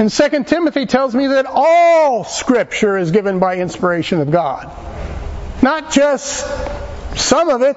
And 0.00 0.10
2 0.10 0.44
Timothy 0.44 0.86
tells 0.86 1.14
me 1.14 1.26
that 1.26 1.44
all 1.46 2.24
scripture 2.24 2.96
is 2.96 3.10
given 3.10 3.38
by 3.38 3.58
inspiration 3.58 4.22
of 4.22 4.30
God. 4.30 4.74
Not 5.60 5.92
just 5.92 6.46
some 7.16 7.50
of 7.50 7.60
it. 7.60 7.76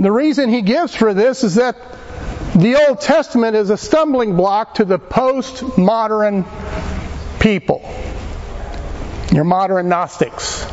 The 0.00 0.12
reason 0.12 0.48
he 0.48 0.62
gives 0.62 0.94
for 0.94 1.12
this 1.12 1.42
is 1.42 1.56
that 1.56 1.74
the 2.54 2.86
Old 2.86 3.00
Testament 3.00 3.56
is 3.56 3.70
a 3.70 3.76
stumbling 3.76 4.36
block 4.36 4.74
to 4.74 4.84
the 4.84 5.00
post-modern 5.00 6.44
people. 7.40 7.82
Your 9.32 9.42
modern 9.42 9.88
Gnostics. 9.88 10.64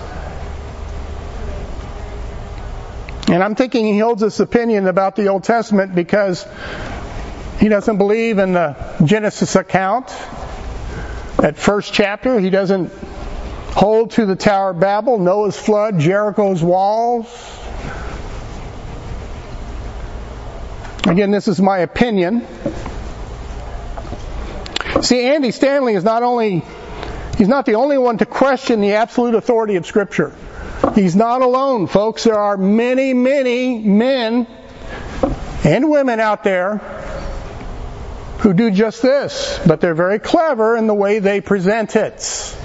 And 3.30 3.44
I'm 3.44 3.56
thinking 3.56 3.86
he 3.86 4.00
holds 4.00 4.22
this 4.22 4.40
opinion 4.40 4.88
about 4.88 5.16
the 5.16 5.28
Old 5.28 5.44
Testament 5.44 5.94
because 5.94 6.46
he 7.60 7.68
doesn't 7.68 7.98
believe 7.98 8.38
in 8.38 8.54
the 8.54 8.76
Genesis 9.04 9.56
account. 9.56 10.08
That 11.38 11.58
first 11.58 11.94
chapter, 11.94 12.40
he 12.40 12.50
doesn't 12.50 12.92
hold 13.74 14.12
to 14.12 14.26
the 14.26 14.36
Tower 14.36 14.72
of 14.72 14.80
Babel, 14.80 15.20
Noah's 15.20 15.60
flood, 15.60 16.00
Jericho's 16.00 16.64
walls. 16.64 17.28
Again, 21.06 21.32
this 21.32 21.48
is 21.48 21.62
my 21.62 21.80
opinion. 21.80 22.46
See, 25.02 25.26
Andy 25.26 25.52
Stanley 25.52 25.94
is 25.94 26.04
not 26.04 26.24
only 26.24 26.64
He's 27.38 27.48
not 27.48 27.68
the 27.68 27.76
only 27.76 28.00
one 28.00 28.18
to 28.18 28.26
question 28.26 28.82
the 28.82 28.94
absolute 28.94 29.36
authority 29.36 29.76
of 29.76 29.86
Scripture. 29.86 30.34
He's 30.98 31.16
not 31.16 31.44
alone, 31.44 31.86
folks. 31.86 32.24
There 32.24 32.40
are 32.40 32.58
many, 32.58 33.14
many 33.14 33.78
men 33.78 34.48
and 35.64 35.92
women 35.92 36.20
out 36.20 36.44
there 36.44 36.78
who 38.40 38.52
do 38.52 38.72
just 38.72 39.04
this, 39.04 39.60
but 39.68 39.80
they're 39.80 39.94
very 39.94 40.18
clever 40.18 40.76
in 40.76 40.88
the 40.88 40.96
way 40.96 41.20
they 41.20 41.40
present 41.40 41.96
it. 41.96 42.58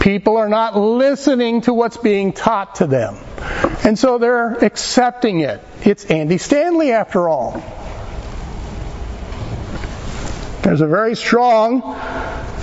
People 0.00 0.38
are 0.38 0.48
not 0.48 0.76
listening 0.76 1.60
to 1.60 1.72
what's 1.72 1.98
being 1.98 2.32
taught 2.32 2.74
to 2.76 2.88
them. 2.88 3.16
And 3.84 3.96
so 3.96 4.18
they're 4.18 4.54
accepting 4.54 5.38
it. 5.38 5.60
It's 5.84 6.04
Andy 6.06 6.38
Stanley 6.38 6.90
after 6.90 7.28
all. 7.28 7.62
There's 10.62 10.80
a 10.80 10.88
very 10.88 11.14
strong 11.14 11.82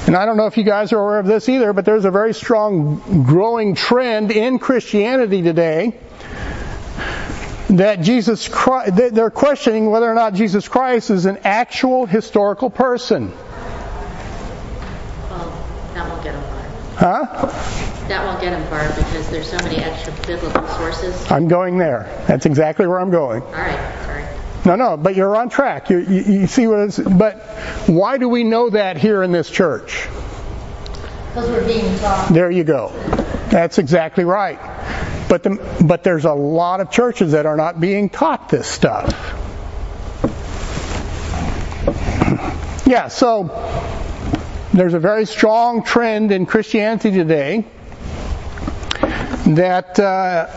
and 0.10 0.18
I 0.18 0.26
don't 0.26 0.38
know 0.38 0.48
if 0.48 0.58
you 0.58 0.64
guys 0.64 0.92
are 0.92 1.00
aware 1.00 1.20
of 1.20 1.28
this 1.28 1.48
either, 1.50 1.72
but 1.72 1.86
there's 1.86 2.04
a 2.04 2.10
very 2.10 2.34
strong 2.34 3.24
growing 3.28 3.76
trend 3.76 4.32
in 4.32 4.58
Christianity 4.58 5.44
today 5.44 6.00
that 7.70 8.02
Jesus 8.02 8.48
Christ, 8.48 8.96
they're 8.96 9.30
questioning 9.30 9.92
whether 9.92 10.10
or 10.10 10.16
not 10.16 10.34
Jesus 10.34 10.68
Christ 10.68 11.12
is 11.12 11.28
an 11.28 11.38
actual 11.44 12.08
historical 12.08 12.72
person. 12.72 13.30
Well, 15.30 15.54
that 15.94 16.10
won't 16.10 16.24
get 16.24 16.34
them 16.34 16.42
far. 16.42 17.22
Huh? 17.22 18.08
That 18.08 18.26
won't 18.26 18.42
get 18.42 18.50
them 18.50 18.68
far 18.68 18.88
because 18.88 19.30
there's 19.30 19.48
so 19.48 19.58
many 19.58 19.76
extra 19.76 20.12
biblical 20.26 20.68
sources. 20.70 21.32
I'm 21.32 21.48
going 21.48 21.78
there. 21.78 22.24
That's 22.26 22.48
exactly 22.48 22.88
where 22.88 23.00
I'm 23.00 23.12
going. 23.12 23.44
All 23.44 23.52
right, 23.52 24.06
sorry. 24.06 24.26
No, 24.70 24.76
no, 24.76 24.98
but 24.98 25.16
you're 25.16 25.36
on 25.36 25.50
track. 25.50 25.90
You, 25.90 25.98
you, 25.98 26.42
you 26.42 26.46
see 26.46 26.68
what 26.68 26.82
it's, 26.82 27.00
but 27.00 27.40
why 27.88 28.20
do 28.20 28.30
we 28.30 28.44
know 28.44 28.70
that 28.70 28.98
here 28.98 29.24
in 29.24 29.32
this 29.32 29.50
church? 29.50 30.08
Because 31.30 31.50
we're 31.50 31.66
being 31.66 31.98
taught. 31.98 32.32
There 32.32 32.52
you 32.52 32.64
go. 32.64 32.90
That's 33.50 33.80
exactly 33.80 34.26
right. 34.26 34.60
But 35.28 35.42
the, 35.42 35.84
but 35.84 36.04
there's 36.04 36.26
a 36.26 36.34
lot 36.34 36.82
of 36.82 36.92
churches 36.92 37.32
that 37.32 37.48
are 37.48 37.58
not 37.58 37.80
being 37.80 38.10
taught 38.10 38.50
this 38.50 38.68
stuff. 38.68 39.12
Yeah, 42.86 43.08
so 43.08 43.44
there's 44.74 44.96
a 44.96 45.00
very 45.00 45.26
strong 45.26 45.84
trend 45.84 46.32
in 46.32 46.48
Christianity 46.48 47.12
today 47.12 47.66
that 49.48 50.00
uh, 50.00 50.48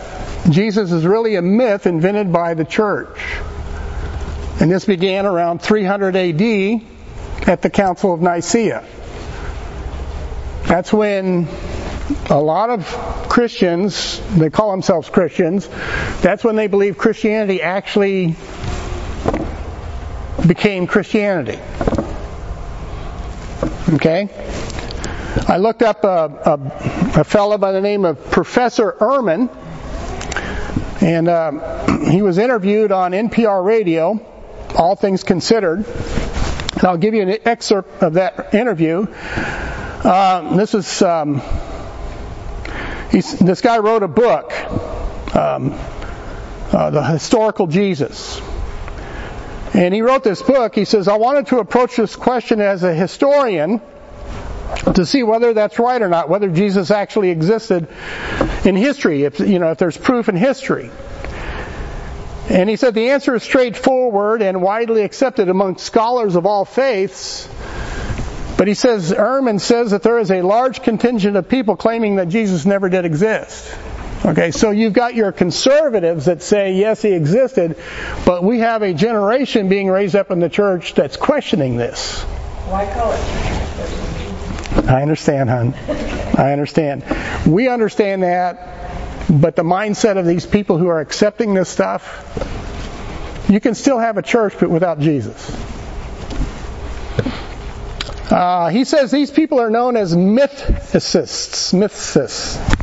Jesus 0.50 0.92
is 0.92 1.06
really 1.06 1.36
a 1.36 1.42
myth 1.42 1.86
invented 1.86 2.32
by 2.32 2.54
the 2.54 2.64
church. 2.64 3.18
And 4.62 4.70
this 4.70 4.84
began 4.84 5.26
around 5.26 5.60
300 5.60 6.14
AD 6.14 6.82
at 7.48 7.62
the 7.62 7.68
Council 7.68 8.14
of 8.14 8.20
Nicaea. 8.20 8.84
That's 10.62 10.92
when 10.92 11.48
a 12.30 12.40
lot 12.40 12.70
of 12.70 12.86
Christians, 13.28 14.20
they 14.36 14.50
call 14.50 14.70
themselves 14.70 15.08
Christians, 15.08 15.66
that's 16.20 16.44
when 16.44 16.54
they 16.54 16.68
believe 16.68 16.96
Christianity 16.96 17.60
actually 17.60 18.36
became 20.46 20.86
Christianity. 20.86 21.58
Okay? 23.94 24.28
I 25.48 25.56
looked 25.56 25.82
up 25.82 26.04
a, 26.04 26.06
a, 27.16 27.20
a 27.22 27.24
fellow 27.24 27.58
by 27.58 27.72
the 27.72 27.80
name 27.80 28.04
of 28.04 28.30
Professor 28.30 28.92
Ehrman, 28.92 29.50
and 31.02 31.26
uh, 31.26 31.98
he 32.08 32.22
was 32.22 32.38
interviewed 32.38 32.92
on 32.92 33.10
NPR 33.10 33.64
radio, 33.64 34.24
All 34.76 34.96
Things 34.96 35.24
Considered. 35.24 35.84
And 35.86 36.84
I'll 36.84 36.96
give 36.96 37.14
you 37.14 37.22
an 37.22 37.38
excerpt 37.44 38.02
of 38.02 38.14
that 38.14 38.54
interview. 38.54 39.06
Uh, 39.08 40.56
this 40.56 40.74
is 40.74 41.02
um, 41.02 41.42
this 43.10 43.60
guy 43.60 43.78
wrote 43.78 44.02
a 44.02 44.08
book, 44.08 44.52
um, 45.36 45.72
uh, 46.72 46.90
The 46.90 47.02
Historical 47.04 47.66
Jesus. 47.66 48.40
And 49.74 49.94
he 49.94 50.02
wrote 50.02 50.24
this 50.24 50.42
book. 50.42 50.74
He 50.74 50.84
says, 50.84 51.08
I 51.08 51.16
wanted 51.16 51.46
to 51.48 51.58
approach 51.58 51.96
this 51.96 52.16
question 52.16 52.60
as 52.60 52.82
a 52.82 52.94
historian 52.94 53.80
to 54.94 55.06
see 55.06 55.22
whether 55.22 55.54
that's 55.54 55.78
right 55.78 56.00
or 56.00 56.08
not, 56.08 56.28
whether 56.28 56.48
Jesus 56.48 56.90
actually 56.90 57.30
existed 57.30 57.88
in 58.64 58.76
history, 58.76 59.24
if, 59.24 59.40
you 59.40 59.58
know, 59.58 59.70
if 59.70 59.78
there's 59.78 59.96
proof 59.96 60.28
in 60.28 60.36
history. 60.36 60.90
And 62.52 62.68
he 62.68 62.76
said 62.76 62.92
the 62.92 63.10
answer 63.10 63.34
is 63.34 63.42
straightforward 63.42 64.42
and 64.42 64.60
widely 64.60 65.04
accepted 65.04 65.48
among 65.48 65.78
scholars 65.78 66.36
of 66.36 66.44
all 66.44 66.66
faiths. 66.66 67.48
But 68.58 68.68
he 68.68 68.74
says, 68.74 69.10
Ehrman 69.10 69.58
says 69.58 69.92
that 69.92 70.02
there 70.02 70.18
is 70.18 70.30
a 70.30 70.42
large 70.42 70.82
contingent 70.82 71.36
of 71.36 71.48
people 71.48 71.76
claiming 71.76 72.16
that 72.16 72.28
Jesus 72.28 72.66
never 72.66 72.90
did 72.90 73.06
exist. 73.06 73.74
Okay, 74.26 74.50
so 74.50 74.70
you've 74.70 74.92
got 74.92 75.14
your 75.14 75.32
conservatives 75.32 76.26
that 76.26 76.42
say, 76.42 76.74
yes, 76.74 77.00
he 77.00 77.12
existed, 77.12 77.76
but 78.26 78.44
we 78.44 78.58
have 78.58 78.82
a 78.82 78.92
generation 78.92 79.70
being 79.70 79.88
raised 79.88 80.14
up 80.14 80.30
in 80.30 80.38
the 80.38 80.50
church 80.50 80.92
that's 80.92 81.16
questioning 81.16 81.76
this. 81.76 82.20
Why 82.20 82.84
call 82.92 83.12
it 83.12 84.88
I 84.88 85.00
understand, 85.00 85.48
hon. 85.48 85.74
I 86.36 86.52
understand. 86.52 87.04
We 87.46 87.68
understand 87.68 88.22
that, 88.22 88.91
but 89.32 89.56
the 89.56 89.62
mindset 89.62 90.18
of 90.18 90.26
these 90.26 90.44
people 90.44 90.76
who 90.76 90.88
are 90.88 91.00
accepting 91.00 91.54
this 91.54 91.70
stuff, 91.70 92.04
you 93.48 93.60
can 93.60 93.74
still 93.74 93.98
have 93.98 94.18
a 94.18 94.22
church, 94.22 94.54
but 94.60 94.68
without 94.68 95.00
Jesus. 95.00 95.50
Uh, 98.30 98.68
he 98.68 98.84
says 98.84 99.10
these 99.10 99.30
people 99.30 99.58
are 99.60 99.70
known 99.70 99.96
as 99.96 100.14
mythicists. 100.14 101.72
Mythicists. 101.72 102.81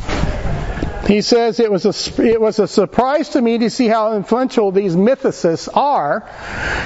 He 1.10 1.22
says 1.22 1.58
it 1.58 1.72
was 1.72 1.86
a 1.86 2.22
it 2.22 2.40
was 2.40 2.60
a 2.60 2.68
surprise 2.68 3.30
to 3.30 3.42
me 3.42 3.58
to 3.58 3.68
see 3.68 3.88
how 3.88 4.14
influential 4.14 4.70
these 4.70 4.94
mythicists 4.94 5.68
are. 5.76 6.30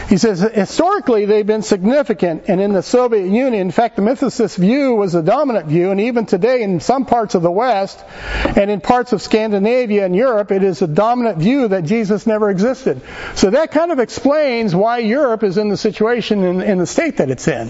He 0.08 0.16
says 0.16 0.40
historically 0.40 1.26
they've 1.26 1.46
been 1.46 1.60
significant, 1.60 2.44
and 2.48 2.58
in 2.58 2.72
the 2.72 2.82
Soviet 2.82 3.26
Union, 3.26 3.52
in 3.52 3.70
fact, 3.70 3.96
the 3.96 4.02
mythicist 4.02 4.56
view 4.56 4.94
was 4.94 5.12
the 5.12 5.20
dominant 5.20 5.66
view, 5.66 5.90
and 5.90 6.00
even 6.00 6.24
today 6.24 6.62
in 6.62 6.80
some 6.80 7.04
parts 7.04 7.34
of 7.34 7.42
the 7.42 7.50
West 7.50 8.02
and 8.56 8.70
in 8.70 8.80
parts 8.80 9.12
of 9.12 9.20
Scandinavia 9.20 10.06
and 10.06 10.16
Europe, 10.16 10.52
it 10.52 10.62
is 10.62 10.80
a 10.80 10.86
dominant 10.86 11.36
view 11.36 11.68
that 11.68 11.84
Jesus 11.84 12.26
never 12.26 12.48
existed. 12.48 13.02
So 13.34 13.50
that 13.50 13.72
kind 13.72 13.92
of 13.92 13.98
explains 13.98 14.74
why 14.74 15.00
Europe 15.00 15.42
is 15.42 15.58
in 15.58 15.68
the 15.68 15.76
situation 15.76 16.44
in, 16.44 16.62
in 16.62 16.78
the 16.78 16.86
state 16.86 17.18
that 17.18 17.28
it's 17.28 17.46
in. 17.46 17.68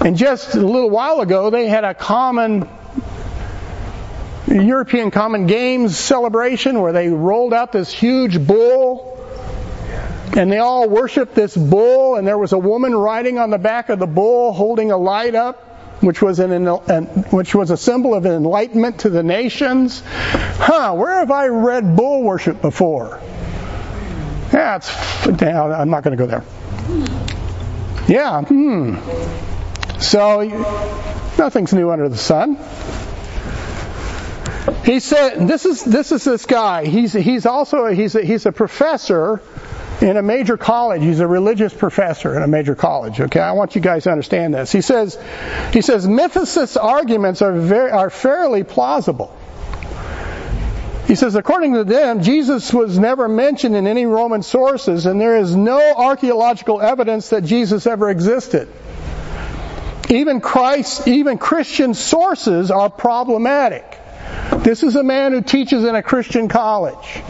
And 0.00 0.16
just 0.16 0.54
a 0.54 0.60
little 0.60 0.88
while 0.88 1.20
ago, 1.20 1.50
they 1.50 1.68
had 1.68 1.84
a 1.84 1.92
common 1.92 2.66
European 4.50 5.10
Common 5.10 5.46
Games 5.46 5.96
celebration 5.96 6.80
where 6.80 6.92
they 6.92 7.08
rolled 7.08 7.52
out 7.52 7.72
this 7.72 7.92
huge 7.92 8.44
bull 8.44 9.14
and 10.36 10.50
they 10.50 10.58
all 10.58 10.88
worshiped 10.88 11.34
this 11.34 11.56
bull 11.56 12.16
and 12.16 12.26
there 12.26 12.38
was 12.38 12.52
a 12.52 12.58
woman 12.58 12.94
riding 12.94 13.38
on 13.38 13.50
the 13.50 13.58
back 13.58 13.88
of 13.88 13.98
the 13.98 14.06
bull 14.06 14.52
holding 14.52 14.90
a 14.90 14.96
light 14.96 15.34
up 15.34 15.64
which 16.00 16.22
was 16.22 16.38
an, 16.38 16.52
an, 16.52 17.04
which 17.30 17.54
was 17.54 17.70
a 17.70 17.76
symbol 17.76 18.14
of 18.14 18.24
enlightenment 18.24 19.00
to 19.00 19.10
the 19.10 19.22
nations. 19.22 20.02
Huh, 20.06 20.94
where 20.94 21.18
have 21.18 21.30
I 21.32 21.48
read 21.48 21.96
bull 21.96 22.22
worship 22.22 22.62
before? 22.62 23.20
Yeah, 24.52 24.76
it's 24.76 24.88
I'm 25.26 25.90
not 25.90 26.04
going 26.04 26.16
to 26.16 26.24
go 26.24 26.26
there. 26.26 26.44
Yeah, 28.06 28.42
hmm. 28.42 28.96
So 29.98 30.42
nothing's 31.36 31.74
new 31.74 31.90
under 31.90 32.08
the 32.08 32.16
sun. 32.16 32.56
He 34.88 35.00
said, 35.00 35.46
"This 35.46 35.66
is 35.66 35.84
this 35.84 36.12
is 36.12 36.24
this 36.24 36.46
guy. 36.46 36.86
He's 36.86 37.12
he's 37.12 37.44
also 37.44 37.88
he's 37.88 38.14
a, 38.14 38.22
he's 38.22 38.46
a 38.46 38.52
professor 38.52 39.42
in 40.00 40.16
a 40.16 40.22
major 40.22 40.56
college. 40.56 41.02
He's 41.02 41.20
a 41.20 41.26
religious 41.26 41.74
professor 41.74 42.34
in 42.34 42.42
a 42.42 42.46
major 42.46 42.74
college. 42.74 43.20
Okay, 43.20 43.38
I 43.38 43.52
want 43.52 43.74
you 43.74 43.82
guys 43.82 44.04
to 44.04 44.10
understand 44.10 44.54
this. 44.54 44.72
He 44.72 44.80
says 44.80 45.18
he 45.74 45.82
says 45.82 46.06
mythicist 46.06 46.82
arguments 46.82 47.42
are 47.42 47.52
very 47.52 47.90
are 47.90 48.08
fairly 48.08 48.64
plausible. 48.64 49.36
He 51.06 51.16
says, 51.16 51.34
according 51.34 51.74
to 51.74 51.84
them, 51.84 52.22
Jesus 52.22 52.72
was 52.72 52.98
never 52.98 53.28
mentioned 53.28 53.76
in 53.76 53.86
any 53.86 54.06
Roman 54.06 54.42
sources, 54.42 55.04
and 55.04 55.20
there 55.20 55.36
is 55.36 55.54
no 55.54 55.80
archaeological 55.96 56.80
evidence 56.80 57.28
that 57.28 57.44
Jesus 57.44 57.86
ever 57.86 58.08
existed. 58.08 58.68
Even 60.08 60.40
Christ, 60.40 61.06
even 61.06 61.36
Christian 61.36 61.92
sources 61.92 62.70
are 62.70 62.88
problematic. 62.88 63.98
This 64.58 64.82
is 64.82 64.96
a 64.96 65.02
man 65.02 65.32
who 65.32 65.40
teaches 65.40 65.84
in 65.84 65.94
a 65.94 66.02
Christian 66.02 66.48
college. 66.48 67.22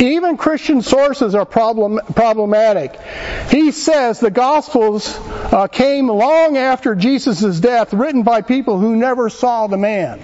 Even 0.00 0.36
Christian 0.36 0.82
sources 0.82 1.34
are 1.34 1.44
problem, 1.44 2.00
problematic. 2.14 3.00
He 3.50 3.70
says 3.70 4.20
the 4.20 4.30
Gospels 4.30 5.16
uh, 5.16 5.68
came 5.68 6.08
long 6.08 6.56
after 6.56 6.94
Jesus' 6.94 7.60
death, 7.60 7.92
written 7.92 8.22
by 8.22 8.42
people 8.42 8.78
who 8.78 8.96
never 8.96 9.30
saw 9.30 9.66
the 9.66 9.76
man. 9.76 10.20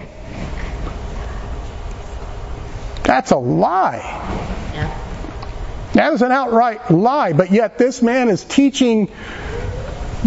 That's 3.04 3.30
a 3.30 3.36
lie. 3.36 4.30
That 5.94 6.12
is 6.12 6.22
an 6.22 6.30
outright 6.30 6.90
lie, 6.90 7.32
but 7.32 7.50
yet 7.50 7.76
this 7.76 8.00
man 8.00 8.28
is 8.28 8.44
teaching 8.44 9.08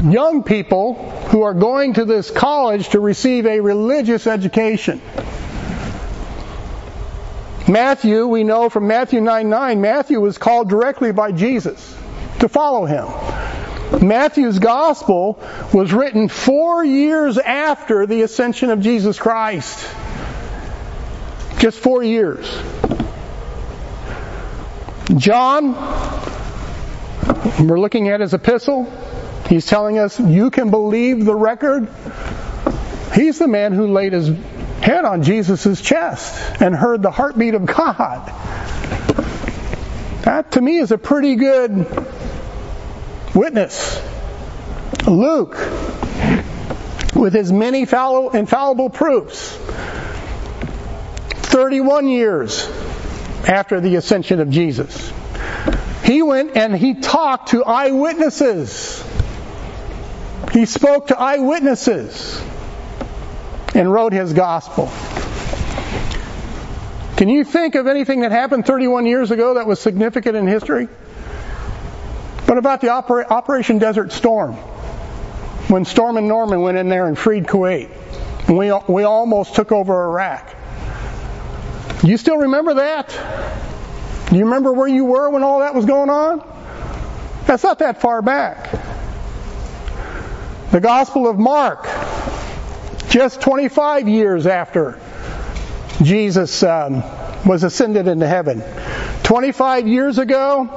young 0.03 0.43
people 0.43 0.95
who 1.29 1.43
are 1.43 1.53
going 1.53 1.93
to 1.93 2.05
this 2.05 2.29
college 2.31 2.89
to 2.89 2.99
receive 2.99 3.45
a 3.45 3.61
religious 3.61 4.27
education. 4.27 5.01
Matthew, 7.67 8.27
we 8.27 8.43
know 8.43 8.69
from 8.69 8.87
Matthew 8.87 9.21
9 9.21 9.49
9, 9.49 9.81
Matthew 9.81 10.19
was 10.19 10.37
called 10.37 10.69
directly 10.69 11.11
by 11.13 11.31
Jesus 11.31 11.97
to 12.39 12.49
follow 12.49 12.85
him. 12.85 13.07
Matthew's 14.05 14.59
gospel 14.59 15.39
was 15.73 15.93
written 15.93 16.27
four 16.27 16.83
years 16.83 17.37
after 17.37 18.05
the 18.05 18.23
ascension 18.23 18.69
of 18.69 18.81
Jesus 18.81 19.17
Christ. 19.17 19.79
Just 21.59 21.79
four 21.79 22.03
years. 22.03 22.45
John, 25.15 25.73
we're 27.65 27.79
looking 27.79 28.09
at 28.09 28.19
his 28.19 28.33
epistle. 28.33 28.91
He's 29.47 29.65
telling 29.65 29.99
us, 29.99 30.19
you 30.19 30.49
can 30.49 30.69
believe 30.69 31.23
the 31.23 31.35
record. 31.35 31.87
He's 33.13 33.39
the 33.39 33.47
man 33.47 33.73
who 33.73 33.87
laid 33.87 34.13
his 34.13 34.31
head 34.83 35.05
on 35.05 35.23
Jesus' 35.23 35.81
chest 35.81 36.61
and 36.61 36.75
heard 36.75 37.01
the 37.01 37.09
heartbeat 37.09 37.55
of 37.55 37.65
God. 37.65 38.27
That 40.23 40.51
to 40.51 40.61
me 40.61 40.77
is 40.77 40.91
a 40.91 40.97
pretty 40.97 41.35
good 41.35 41.87
witness. 43.33 44.01
Luke, 45.07 45.55
with 47.15 47.33
his 47.33 47.51
many 47.51 47.83
infallible 47.83 48.89
proofs, 48.89 49.55
31 51.43 52.09
years 52.09 52.69
after 53.47 53.79
the 53.79 53.95
ascension 53.95 54.41
of 54.41 54.49
Jesus, 54.49 55.13
he 56.03 56.21
went 56.21 56.57
and 56.57 56.75
he 56.75 56.95
talked 56.95 57.51
to 57.51 57.63
eyewitnesses. 57.63 59.01
He 60.51 60.65
spoke 60.65 61.07
to 61.07 61.17
eyewitnesses 61.17 62.41
and 63.73 63.91
wrote 63.91 64.13
his 64.13 64.33
gospel. 64.33 64.91
Can 67.17 67.29
you 67.29 67.43
think 67.43 67.75
of 67.75 67.87
anything 67.87 68.21
that 68.21 68.31
happened 68.31 68.65
31 68.65 69.05
years 69.05 69.31
ago 69.31 69.55
that 69.55 69.67
was 69.67 69.79
significant 69.79 70.35
in 70.35 70.47
history? 70.47 70.87
What 72.45 72.57
about 72.57 72.81
the 72.81 72.87
Oper- 72.87 73.29
Operation 73.29 73.77
Desert 73.77 74.11
Storm? 74.11 74.53
When 75.69 75.85
Stormin' 75.85 76.27
Norman 76.27 76.61
went 76.61 76.77
in 76.77 76.89
there 76.89 77.07
and 77.07 77.17
freed 77.17 77.45
Kuwait. 77.45 77.89
And 78.47 78.57
we, 78.57 78.71
we 78.87 79.03
almost 79.03 79.55
took 79.55 79.71
over 79.71 80.09
Iraq. 80.09 80.53
You 82.03 82.17
still 82.17 82.37
remember 82.37 82.73
that? 82.75 83.09
Do 84.29 84.37
you 84.37 84.45
remember 84.45 84.73
where 84.73 84.87
you 84.87 85.05
were 85.05 85.29
when 85.29 85.43
all 85.43 85.59
that 85.59 85.73
was 85.73 85.85
going 85.85 86.09
on? 86.09 86.45
That's 87.45 87.63
not 87.63 87.79
that 87.79 88.01
far 88.01 88.21
back. 88.21 88.71
The 90.71 90.81
Gospel 90.81 91.29
of 91.29 91.37
Mark, 91.37 91.85
just 93.13 93.41
25 93.41 94.09
years 94.09 94.47
after 94.47 94.99
Jesus 96.01 96.63
um, 96.63 97.03
was 97.45 97.63
ascended 97.63 98.07
into 98.07 98.27
heaven. 98.27 98.63
25 99.21 99.87
years 99.87 100.17
ago, 100.17 100.67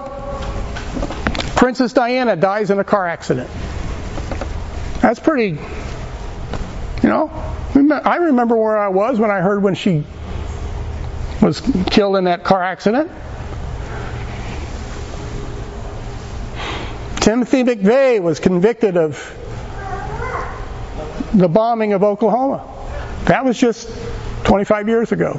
Princess 1.56 1.94
Diana 1.94 2.36
dies 2.36 2.70
in 2.70 2.78
a 2.78 2.84
car 2.84 3.06
accident. 3.06 3.48
That's 5.00 5.18
pretty, 5.18 5.58
you 7.02 7.08
know, 7.08 7.30
I 8.04 8.16
remember 8.16 8.54
where 8.54 8.76
I 8.76 8.88
was 8.88 9.18
when 9.18 9.30
I 9.30 9.40
heard 9.40 9.62
when 9.62 9.74
she 9.74 10.04
was 11.40 11.62
killed 11.86 12.16
in 12.16 12.24
that 12.24 12.44
car 12.44 12.62
accident. 12.62 13.10
Timothy 17.20 17.64
McVeigh 17.64 18.20
was 18.20 18.40
convicted 18.40 18.98
of 18.98 19.16
the 21.36 21.48
bombing 21.48 21.92
of 21.92 22.02
Oklahoma. 22.02 22.64
That 23.26 23.44
was 23.44 23.56
just 23.58 23.90
25 24.44 24.88
years 24.88 25.12
ago. 25.12 25.38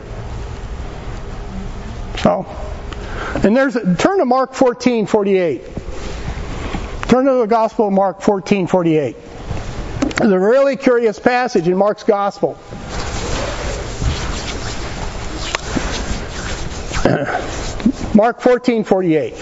So, 2.20 2.46
and 3.44 3.58
there's 3.58 3.74
turn 3.74 4.20
to 4.20 4.26
Mark 4.26 4.54
14:48. 4.54 5.64
Turn 7.08 7.26
to 7.26 7.34
the 7.34 7.48
Gospel 7.48 7.88
of 7.88 7.94
Mark 7.94 8.22
14:48. 8.22 9.16
There's 10.18 10.32
a 10.32 10.40
really 10.40 10.76
curious 10.76 11.18
passage 11.20 11.68
in 11.68 11.76
Mark's 11.78 12.04
Gospel. 12.04 12.54
Mark 18.14 18.40
14:48. 18.42 19.34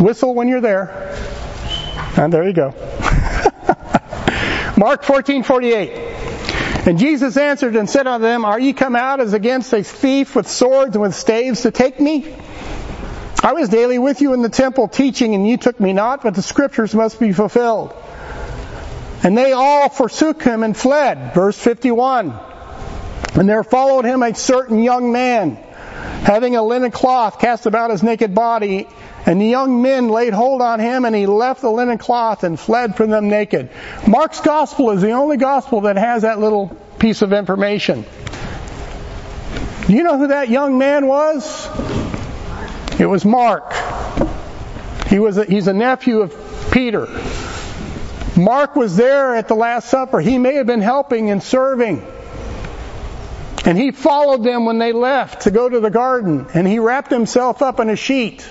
Whistle 0.00 0.34
when 0.34 0.48
you're 0.48 0.60
there. 0.60 1.16
And 2.16 2.32
there 2.32 2.44
you 2.44 2.52
go. 2.52 2.74
Mark 4.76 5.04
14:48. 5.04 6.86
And 6.86 6.98
Jesus 6.98 7.36
answered 7.36 7.76
and 7.76 7.88
said 7.88 8.06
unto 8.06 8.22
them, 8.22 8.44
Are 8.44 8.58
ye 8.58 8.72
come 8.72 8.94
out 8.94 9.20
as 9.20 9.32
against 9.32 9.72
a 9.72 9.82
thief 9.82 10.36
with 10.36 10.48
swords 10.48 10.94
and 10.94 11.02
with 11.02 11.14
staves 11.14 11.62
to 11.62 11.70
take 11.70 11.98
me? 11.98 12.34
I 13.42 13.52
was 13.52 13.68
daily 13.68 13.98
with 13.98 14.20
you 14.20 14.34
in 14.34 14.42
the 14.42 14.48
temple 14.48 14.88
teaching, 14.88 15.34
and 15.34 15.46
ye 15.46 15.56
took 15.56 15.78
me 15.78 15.92
not, 15.92 16.22
but 16.22 16.34
the 16.34 16.42
scriptures 16.42 16.94
must 16.94 17.20
be 17.20 17.32
fulfilled. 17.32 17.94
And 19.22 19.36
they 19.38 19.52
all 19.52 19.88
forsook 19.88 20.42
him 20.42 20.62
and 20.62 20.76
fled. 20.76 21.34
Verse 21.34 21.58
51. 21.58 22.38
And 23.34 23.48
there 23.48 23.64
followed 23.64 24.04
him 24.04 24.22
a 24.22 24.34
certain 24.34 24.82
young 24.82 25.12
man, 25.12 25.56
having 26.24 26.56
a 26.56 26.62
linen 26.62 26.90
cloth 26.90 27.38
cast 27.38 27.66
about 27.66 27.90
his 27.90 28.02
naked 28.02 28.34
body, 28.34 28.88
and 29.26 29.40
the 29.40 29.46
young 29.46 29.80
men 29.80 30.08
laid 30.08 30.34
hold 30.34 30.60
on 30.60 30.80
him, 30.80 31.04
and 31.04 31.14
he 31.14 31.26
left 31.26 31.62
the 31.62 31.70
linen 31.70 31.98
cloth 31.98 32.44
and 32.44 32.58
fled 32.60 32.96
from 32.96 33.10
them 33.10 33.28
naked. 33.28 33.70
Mark's 34.06 34.40
gospel 34.40 34.90
is 34.90 35.00
the 35.00 35.12
only 35.12 35.36
gospel 35.36 35.82
that 35.82 35.96
has 35.96 36.22
that 36.22 36.38
little 36.38 36.68
piece 36.98 37.22
of 37.22 37.32
information. 37.32 38.04
Do 39.86 39.92
you 39.92 40.02
know 40.02 40.18
who 40.18 40.28
that 40.28 40.48
young 40.48 40.78
man 40.78 41.06
was? 41.06 41.68
It 42.98 43.06
was 43.06 43.24
Mark. 43.24 43.72
He 45.08 45.18
was 45.18 45.36
a, 45.36 45.44
he's 45.44 45.68
a 45.68 45.72
nephew 45.72 46.20
of 46.20 46.34
Peter. 46.70 47.08
Mark 48.36 48.76
was 48.76 48.96
there 48.96 49.36
at 49.36 49.48
the 49.48 49.54
Last 49.54 49.88
Supper. 49.88 50.20
He 50.20 50.38
may 50.38 50.54
have 50.54 50.66
been 50.66 50.80
helping 50.80 51.30
and 51.30 51.42
serving. 51.42 52.04
And 53.64 53.78
he 53.78 53.92
followed 53.92 54.42
them 54.44 54.66
when 54.66 54.78
they 54.78 54.92
left 54.92 55.42
to 55.42 55.50
go 55.50 55.68
to 55.68 55.80
the 55.80 55.90
garden, 55.90 56.46
and 56.52 56.66
he 56.66 56.78
wrapped 56.78 57.10
himself 57.10 57.62
up 57.62 57.80
in 57.80 57.88
a 57.88 57.96
sheet. 57.96 58.46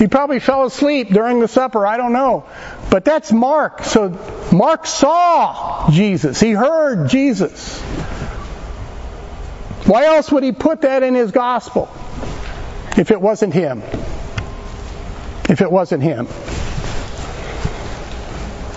He 0.00 0.08
probably 0.08 0.38
fell 0.38 0.64
asleep 0.64 1.10
during 1.10 1.40
the 1.40 1.46
supper, 1.46 1.86
I 1.86 1.98
don't 1.98 2.14
know. 2.14 2.46
But 2.90 3.04
that's 3.04 3.30
Mark. 3.30 3.84
So 3.84 4.08
Mark 4.50 4.86
saw 4.86 5.90
Jesus. 5.90 6.40
He 6.40 6.52
heard 6.52 7.10
Jesus. 7.10 7.78
Why 9.84 10.06
else 10.06 10.32
would 10.32 10.42
he 10.42 10.52
put 10.52 10.80
that 10.80 11.02
in 11.02 11.14
his 11.14 11.32
gospel 11.32 11.90
if 12.96 13.10
it 13.10 13.20
wasn't 13.20 13.52
him? 13.52 13.82
If 15.50 15.60
it 15.60 15.70
wasn't 15.70 16.02
him. 16.02 16.28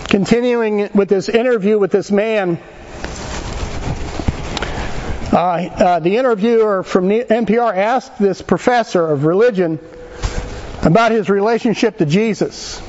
Continuing 0.10 0.90
with 0.94 1.08
this 1.08 1.30
interview 1.30 1.80
with 1.80 1.92
this 1.92 2.12
man, 2.12 2.60
uh, 5.32 5.38
uh, 5.38 6.00
the 6.02 6.18
interviewer 6.18 6.84
from 6.84 7.08
NPR 7.08 7.78
asked 7.78 8.20
this 8.20 8.42
professor 8.42 9.10
of 9.10 9.24
religion 9.24 9.80
about 10.86 11.12
his 11.12 11.30
relationship 11.30 11.98
to 11.98 12.06
Jesus. 12.06 12.82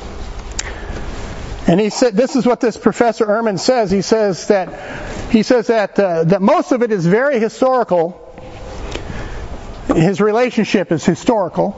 And 1.67 1.81
he 1.81 1.91
said, 1.91 2.15
this 2.15 2.37
is 2.37 2.45
what 2.45 2.61
this 2.61 2.77
Professor 2.77 3.25
Ehrman 3.25 3.59
says. 3.59 3.91
He 3.91 4.03
says 4.03 4.49
that 4.49 5.31
he 5.31 5.43
says 5.43 5.69
that 5.69 5.99
uh, 5.99 6.25
that 6.25 6.43
most 6.43 6.73
of 6.73 6.83
it 6.83 6.93
is 6.93 7.07
very 7.07 7.39
historical. 7.41 8.21
His 9.95 10.21
relationship 10.21 10.93
is 10.93 11.05
historical, 11.05 11.73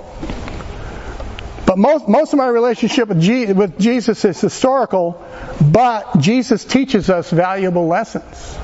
but 1.66 1.79
most 1.79 2.09
most 2.09 2.33
of 2.33 2.38
my 2.38 2.48
relationship 2.48 3.09
with, 3.09 3.57
with 3.57 3.79
Jesus 3.79 4.24
is 4.24 4.40
historical. 4.40 5.24
But 5.61 6.18
Jesus 6.18 6.64
teaches 6.64 7.09
us 7.09 7.31
valuable 7.31 7.87
lessons. 7.87 8.59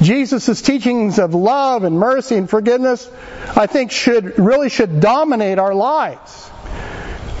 Jesus' 0.00 0.62
teachings 0.62 1.18
of 1.18 1.34
love 1.34 1.84
and 1.84 1.98
mercy 1.98 2.36
and 2.36 2.48
forgiveness, 2.48 3.08
I 3.56 3.66
think 3.66 3.90
should, 3.90 4.38
really 4.38 4.68
should 4.68 5.00
dominate 5.00 5.58
our 5.58 5.74
lives. 5.74 6.50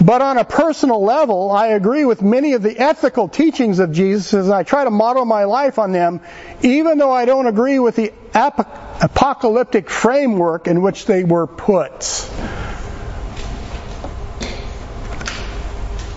But 0.00 0.22
on 0.22 0.38
a 0.38 0.44
personal 0.44 1.02
level, 1.02 1.50
I 1.50 1.68
agree 1.68 2.04
with 2.04 2.22
many 2.22 2.52
of 2.52 2.62
the 2.62 2.78
ethical 2.78 3.28
teachings 3.28 3.80
of 3.80 3.90
Jesus 3.92 4.32
and 4.32 4.52
I 4.52 4.62
try 4.62 4.84
to 4.84 4.90
model 4.90 5.24
my 5.24 5.44
life 5.44 5.78
on 5.78 5.90
them, 5.90 6.20
even 6.62 6.98
though 6.98 7.10
I 7.10 7.24
don't 7.24 7.46
agree 7.46 7.80
with 7.80 7.96
the 7.96 8.12
ap- 8.32 9.02
apocalyptic 9.02 9.90
framework 9.90 10.68
in 10.68 10.82
which 10.82 11.06
they 11.06 11.24
were 11.24 11.48
put. 11.48 12.28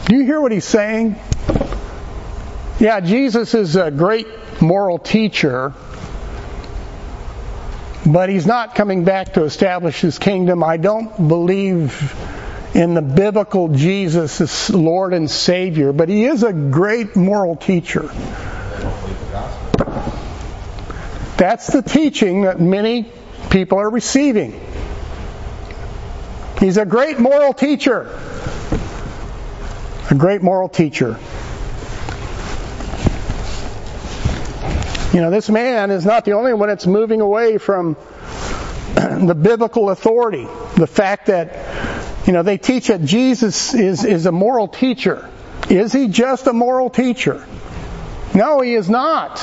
Do 0.05 0.15
you 0.15 0.25
hear 0.25 0.41
what 0.41 0.51
he's 0.51 0.65
saying? 0.65 1.15
Yeah, 2.79 2.99
Jesus 2.99 3.53
is 3.55 3.75
a 3.75 3.89
great 3.89 4.27
moral 4.61 4.99
teacher, 4.99 5.73
but 8.05 8.29
he's 8.29 8.45
not 8.45 8.75
coming 8.75 9.03
back 9.03 9.33
to 9.33 9.43
establish 9.43 10.01
his 10.01 10.17
kingdom. 10.17 10.63
I 10.63 10.77
don't 10.77 11.27
believe 11.27 12.15
in 12.73 12.93
the 12.93 13.01
biblical 13.01 13.69
Jesus 13.69 14.41
as 14.41 14.69
Lord 14.69 15.13
and 15.13 15.29
Savior, 15.29 15.93
but 15.93 16.09
he 16.09 16.25
is 16.25 16.43
a 16.43 16.53
great 16.53 17.15
moral 17.15 17.55
teacher. 17.55 18.09
That's 21.37 21.67
the 21.67 21.81
teaching 21.81 22.43
that 22.43 22.59
many 22.59 23.11
people 23.49 23.79
are 23.79 23.89
receiving. 23.89 24.59
He's 26.59 26.77
a 26.77 26.85
great 26.85 27.19
moral 27.19 27.53
teacher. 27.53 28.19
A 30.09 30.15
great 30.15 30.41
moral 30.43 30.69
teacher. 30.69 31.17
You 35.13 35.19
know, 35.19 35.29
this 35.29 35.49
man 35.49 35.91
is 35.91 36.05
not 36.05 36.23
the 36.23 36.33
only 36.33 36.53
one 36.53 36.69
that's 36.69 36.87
moving 36.87 37.19
away 37.19 37.57
from 37.57 37.95
the 38.95 39.35
biblical 39.35 39.89
authority. 39.89 40.47
The 40.75 40.87
fact 40.87 41.25
that, 41.25 42.25
you 42.25 42.31
know, 42.31 42.43
they 42.43 42.57
teach 42.57 42.87
that 42.87 43.03
Jesus 43.03 43.73
is, 43.73 44.05
is 44.05 44.25
a 44.25 44.31
moral 44.31 44.69
teacher. 44.69 45.29
Is 45.69 45.91
he 45.91 46.07
just 46.07 46.47
a 46.47 46.53
moral 46.53 46.89
teacher? 46.89 47.45
No, 48.33 48.61
he 48.61 48.73
is 48.73 48.89
not. 48.89 49.39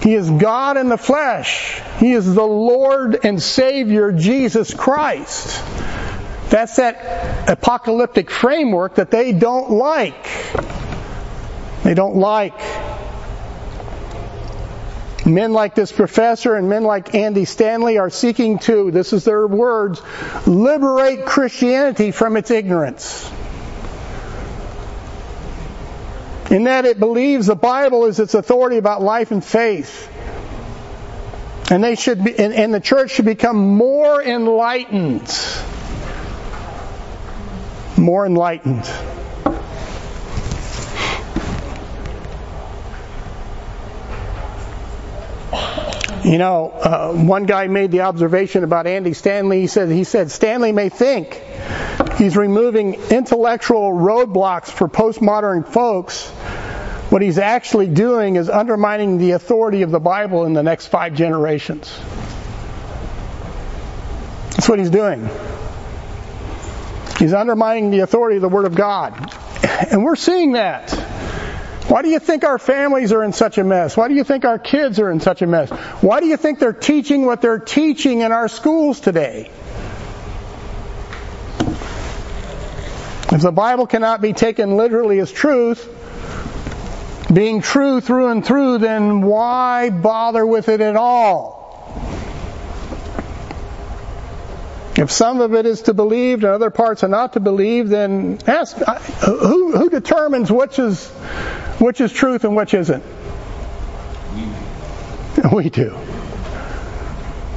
He 0.00 0.14
is 0.14 0.30
God 0.30 0.78
in 0.78 0.88
the 0.88 0.96
flesh. 0.96 1.82
He 1.98 2.12
is 2.12 2.32
the 2.32 2.46
Lord 2.46 3.18
and 3.24 3.42
Savior 3.42 4.12
Jesus 4.12 4.72
Christ. 4.72 5.62
That's 6.48 6.76
that 6.76 7.50
apocalyptic 7.50 8.30
framework 8.30 8.94
that 8.94 9.10
they 9.10 9.32
don't 9.32 9.72
like. 9.72 10.26
They 11.82 11.92
don't 11.92 12.16
like. 12.16 12.58
Men 15.28 15.52
like 15.52 15.74
this 15.74 15.92
professor 15.92 16.54
and 16.54 16.68
men 16.68 16.84
like 16.84 17.14
Andy 17.14 17.44
Stanley 17.44 17.98
are 17.98 18.10
seeking 18.10 18.58
to, 18.60 18.90
this 18.90 19.12
is 19.12 19.24
their 19.24 19.46
words, 19.46 20.00
liberate 20.46 21.26
Christianity 21.26 22.10
from 22.10 22.36
its 22.36 22.50
ignorance. 22.50 23.30
In 26.50 26.64
that 26.64 26.86
it 26.86 26.98
believes 26.98 27.46
the 27.46 27.54
Bible 27.54 28.06
is 28.06 28.18
its 28.18 28.32
authority 28.32 28.78
about 28.78 29.02
life 29.02 29.30
and 29.30 29.44
faith. 29.44 30.10
And 31.70 31.84
they 31.84 31.94
should 31.94 32.24
be, 32.24 32.38
and, 32.38 32.54
and 32.54 32.72
the 32.72 32.80
church 32.80 33.10
should 33.10 33.26
become 33.26 33.76
more 33.76 34.22
enlightened. 34.22 35.30
More 37.98 38.24
enlightened. 38.24 38.90
You 46.24 46.36
know, 46.36 46.70
uh, 46.70 47.12
one 47.12 47.46
guy 47.46 47.68
made 47.68 47.90
the 47.90 48.02
observation 48.02 48.64
about 48.64 48.86
Andy 48.86 49.14
Stanley. 49.14 49.60
He 49.60 49.66
said, 49.66 49.88
he 49.88 50.04
said, 50.04 50.30
Stanley 50.30 50.72
may 50.72 50.88
think 50.88 51.42
he's 52.16 52.36
removing 52.36 52.94
intellectual 53.10 53.92
roadblocks 53.92 54.66
for 54.66 54.88
postmodern 54.88 55.66
folks. 55.66 56.28
What 57.10 57.22
he's 57.22 57.38
actually 57.38 57.86
doing 57.86 58.36
is 58.36 58.50
undermining 58.50 59.16
the 59.16 59.30
authority 59.30 59.82
of 59.82 59.90
the 59.90 60.00
Bible 60.00 60.44
in 60.44 60.52
the 60.52 60.62
next 60.62 60.88
five 60.88 61.14
generations. 61.14 61.98
That's 64.50 64.68
what 64.68 64.78
he's 64.78 64.90
doing. 64.90 65.30
He's 67.18 67.32
undermining 67.32 67.90
the 67.90 68.00
authority 68.00 68.36
of 68.36 68.42
the 68.42 68.48
Word 68.48 68.66
of 68.66 68.74
God. 68.74 69.34
And 69.90 70.04
we're 70.04 70.16
seeing 70.16 70.52
that. 70.52 70.92
Why 71.88 72.02
do 72.02 72.10
you 72.10 72.18
think 72.18 72.44
our 72.44 72.58
families 72.58 73.12
are 73.12 73.24
in 73.24 73.32
such 73.32 73.56
a 73.56 73.64
mess? 73.64 73.96
Why 73.96 74.08
do 74.08 74.14
you 74.14 74.22
think 74.22 74.44
our 74.44 74.58
kids 74.58 75.00
are 75.00 75.10
in 75.10 75.20
such 75.20 75.40
a 75.40 75.46
mess? 75.46 75.70
Why 75.70 76.20
do 76.20 76.26
you 76.26 76.36
think 76.36 76.58
they're 76.58 76.74
teaching 76.74 77.24
what 77.24 77.40
they're 77.40 77.58
teaching 77.58 78.20
in 78.20 78.30
our 78.30 78.48
schools 78.48 79.00
today? 79.00 79.50
If 83.30 83.40
the 83.40 83.52
Bible 83.52 83.86
cannot 83.86 84.20
be 84.20 84.34
taken 84.34 84.76
literally 84.76 85.18
as 85.18 85.32
truth, 85.32 85.88
being 87.32 87.62
true 87.62 88.02
through 88.02 88.28
and 88.28 88.44
through, 88.44 88.78
then 88.78 89.22
why 89.22 89.88
bother 89.88 90.44
with 90.46 90.68
it 90.68 90.82
at 90.82 90.96
all? 90.96 91.56
If 94.96 95.10
some 95.10 95.40
of 95.40 95.54
it 95.54 95.64
is 95.64 95.82
to 95.82 95.94
believe 95.94 96.42
and 96.42 96.52
other 96.52 96.70
parts 96.70 97.04
are 97.04 97.08
not 97.08 97.34
to 97.34 97.40
believe, 97.40 97.88
then 97.88 98.40
ask 98.46 98.76
who, 98.76 99.72
who 99.72 99.88
determines 99.88 100.50
which 100.50 100.78
is 100.78 101.10
which 101.78 102.00
is 102.00 102.12
truth 102.12 102.44
and 102.44 102.56
which 102.56 102.74
isn't? 102.74 103.02
We 105.52 105.70
do. 105.70 105.96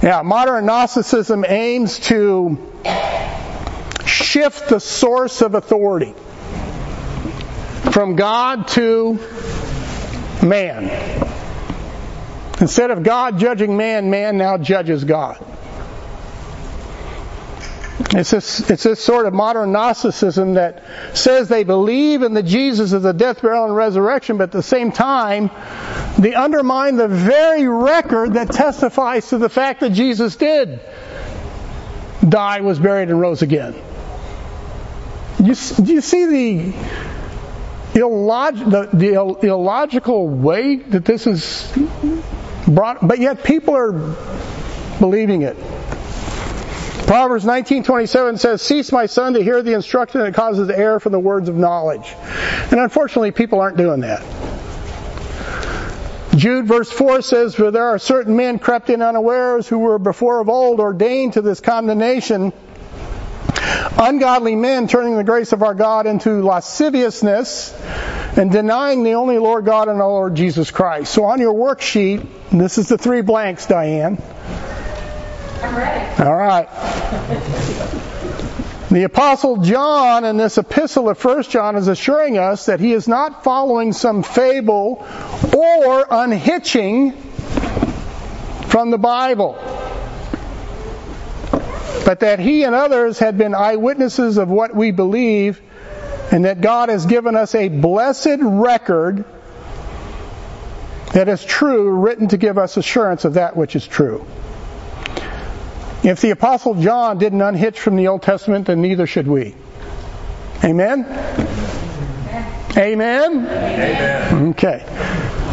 Yeah, 0.03 0.21
modern 0.23 0.65
Gnosticism 0.65 1.45
aims 1.47 1.99
to 2.07 2.57
shift 4.05 4.69
the 4.69 4.79
source 4.79 5.41
of 5.41 5.55
authority 5.55 6.13
from 7.91 8.15
God 8.15 8.67
to 8.69 9.19
man. 10.43 10.89
Instead 12.59 12.91
of 12.91 13.03
God 13.03 13.39
judging 13.39 13.77
man, 13.77 14.09
man 14.09 14.37
now 14.37 14.57
judges 14.57 15.03
God. 15.03 15.43
It's 18.13 18.31
this, 18.31 18.69
it's 18.69 18.83
this 18.83 18.99
sort 18.99 19.25
of 19.25 19.33
modern 19.33 19.71
Gnosticism 19.71 20.55
that 20.55 20.83
says 21.13 21.47
they 21.47 21.63
believe 21.63 22.23
in 22.23 22.33
the 22.33 22.43
Jesus 22.43 22.93
of 22.93 23.03
the 23.03 23.13
death, 23.13 23.41
burial, 23.41 23.65
and 23.65 23.75
resurrection, 23.75 24.37
but 24.37 24.45
at 24.45 24.51
the 24.51 24.63
same 24.63 24.91
time, 24.91 25.51
they 26.17 26.33
undermine 26.33 26.95
the 26.95 27.07
very 27.07 27.67
record 27.67 28.33
that 28.33 28.51
testifies 28.51 29.29
to 29.29 29.37
the 29.37 29.49
fact 29.49 29.81
that 29.81 29.91
Jesus 29.91 30.35
did 30.35 30.79
die, 32.27 32.61
was 32.61 32.79
buried, 32.79 33.09
and 33.09 33.19
rose 33.19 33.41
again. 33.41 33.75
You, 35.39 35.55
do 35.55 35.93
you 35.93 36.01
see 36.01 36.25
the, 36.25 36.73
illog- 37.99 38.69
the, 38.69 39.37
the 39.41 39.47
illogical 39.47 40.27
way 40.27 40.77
that 40.77 41.05
this 41.05 41.27
is 41.27 41.71
brought, 42.67 43.05
but 43.05 43.19
yet 43.19 43.43
people 43.43 43.75
are 43.75 43.91
believing 44.99 45.41
it. 45.41 45.57
Proverbs 47.11 47.43
19:27 47.43 48.37
says, 48.37 48.61
"Cease, 48.61 48.93
my 48.93 49.05
son, 49.05 49.33
to 49.33 49.43
hear 49.43 49.61
the 49.61 49.73
instruction 49.73 50.21
that 50.21 50.33
causes 50.33 50.69
error 50.69 50.97
from 50.97 51.11
the 51.11 51.19
words 51.19 51.49
of 51.49 51.57
knowledge." 51.57 52.15
And 52.71 52.79
unfortunately, 52.79 53.31
people 53.31 53.59
aren't 53.59 53.75
doing 53.75 53.99
that. 53.99 54.21
Jude 56.33 56.67
verse 56.67 56.89
4 56.89 57.21
says, 57.21 57.53
For 57.53 57.69
there 57.69 57.87
are 57.87 57.99
certain 57.99 58.37
men 58.37 58.59
crept 58.59 58.89
in 58.89 59.01
unawares 59.01 59.67
who 59.67 59.79
were 59.79 59.99
before 59.99 60.39
of 60.39 60.47
old 60.47 60.79
ordained 60.79 61.33
to 61.33 61.41
this 61.41 61.59
condemnation, 61.59 62.53
ungodly 63.97 64.55
men 64.55 64.87
turning 64.87 65.17
the 65.17 65.25
grace 65.25 65.51
of 65.51 65.63
our 65.63 65.73
God 65.73 66.07
into 66.07 66.41
lasciviousness 66.41 67.73
and 68.37 68.49
denying 68.49 69.03
the 69.03 69.15
only 69.15 69.37
Lord 69.37 69.65
God 69.65 69.89
and 69.89 70.01
our 70.01 70.07
Lord 70.07 70.35
Jesus 70.35 70.71
Christ. 70.71 71.13
So 71.13 71.25
on 71.25 71.41
your 71.41 71.53
worksheet, 71.53 72.25
this 72.51 72.77
is 72.77 72.87
the 72.87 72.97
three 72.97 73.21
blanks, 73.21 73.65
Diane. 73.65 74.17
I'm 75.61 75.75
ready. 75.75 76.23
All 76.23 76.35
right. 76.35 76.67
The 78.89 79.03
apostle 79.03 79.57
John 79.61 80.25
in 80.25 80.35
this 80.37 80.57
epistle 80.57 81.07
of 81.07 81.23
1 81.23 81.43
John 81.43 81.75
is 81.75 81.87
assuring 81.87 82.37
us 82.37 82.65
that 82.65 82.79
he 82.79 82.91
is 82.91 83.07
not 83.07 83.43
following 83.43 83.93
some 83.93 84.21
fable 84.21 85.07
or 85.55 86.05
unhitching 86.09 87.13
from 88.67 88.89
the 88.89 88.97
Bible, 88.97 89.53
but 92.05 92.19
that 92.21 92.39
he 92.39 92.63
and 92.63 92.75
others 92.75 93.19
had 93.19 93.37
been 93.37 93.55
eyewitnesses 93.55 94.37
of 94.37 94.49
what 94.49 94.75
we 94.75 94.91
believe 94.91 95.61
and 96.31 96.45
that 96.45 96.61
God 96.61 96.89
has 96.89 97.05
given 97.05 97.35
us 97.35 97.53
a 97.55 97.69
blessed 97.69 98.39
record 98.41 99.25
that 101.13 101.27
is 101.27 101.43
true, 101.43 101.89
written 101.91 102.29
to 102.29 102.37
give 102.37 102.57
us 102.57 102.77
assurance 102.77 103.25
of 103.25 103.35
that 103.35 103.55
which 103.55 103.75
is 103.75 103.85
true. 103.85 104.25
If 106.03 106.19
the 106.21 106.31
Apostle 106.31 106.75
John 106.75 107.19
didn't 107.19 107.41
unhitch 107.41 107.77
from 107.77 107.95
the 107.95 108.07
Old 108.07 108.23
Testament, 108.23 108.67
then 108.67 108.81
neither 108.81 109.05
should 109.05 109.27
we. 109.27 109.55
Amen? 110.63 111.05
Amen? 112.75 113.45
Amen. 113.45 114.49
Okay. 114.49 114.83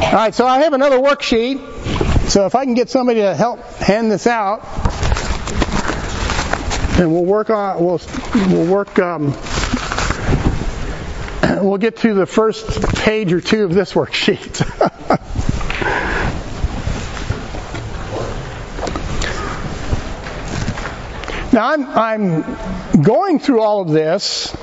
All 0.02 0.12
right, 0.12 0.34
so 0.34 0.46
I 0.46 0.60
have 0.60 0.72
another 0.72 0.98
worksheet. 0.98 2.28
So 2.30 2.46
if 2.46 2.54
I 2.54 2.64
can 2.64 2.74
get 2.74 2.88
somebody 2.88 3.20
to 3.20 3.34
help 3.34 3.62
hand 3.74 4.10
this 4.10 4.26
out, 4.26 4.64
and 6.98 7.12
we'll 7.12 7.24
work 7.24 7.50
on 7.50 7.84
we'll 7.84 8.00
we'll 8.48 8.72
work 8.72 8.98
um, 8.98 9.32
we'll 11.62 11.78
get 11.78 11.98
to 11.98 12.14
the 12.14 12.26
first 12.26 12.82
page 12.96 13.32
or 13.32 13.40
two 13.40 13.64
of 13.64 13.74
this 13.74 13.92
worksheet. 13.92 14.64
Now 21.58 21.70
I'm, 21.72 21.88
I'm 21.88 23.02
going 23.02 23.40
through 23.40 23.62
all 23.62 23.80
of 23.80 23.88
this 23.88 24.56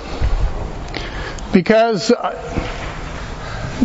because 1.52 2.10
uh, 2.10 2.32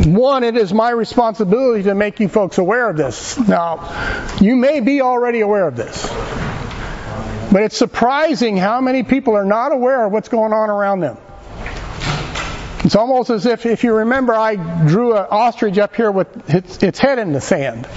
one, 0.07 0.45
it 0.45 0.57
is 0.57 0.73
my 0.73 0.91
responsibility 0.91 1.83
to 1.83 1.97
make 1.97 2.21
you 2.21 2.29
folks 2.29 2.59
aware 2.59 2.89
of 2.89 2.97
this. 2.97 3.37
Now, 3.37 4.29
you 4.41 4.55
may 4.55 4.79
be 4.79 5.01
already 5.01 5.41
aware 5.41 5.67
of 5.67 5.75
this, 5.75 6.07
but 7.51 7.65
it's 7.65 7.77
surprising 7.77 8.57
how 8.57 8.81
many 8.81 9.03
people 9.03 9.35
are 9.35 9.45
not 9.45 9.73
aware 9.73 10.07
of 10.07 10.13
what's 10.13 10.29
going 10.29 10.53
on 10.53 10.71
around 10.71 11.01
them. 11.01 11.17
It's 12.85 12.95
almost 12.95 13.31
as 13.31 13.45
if, 13.45 13.67
if 13.67 13.83
you 13.83 13.93
remember, 13.93 14.35
I 14.35 14.55
drew 14.87 15.17
an 15.17 15.27
ostrich 15.29 15.79
up 15.79 15.97
here 15.97 16.13
with 16.13 16.49
its, 16.49 16.81
its 16.81 17.01
head 17.01 17.19
in 17.19 17.33
the 17.33 17.41
sand. 17.41 17.89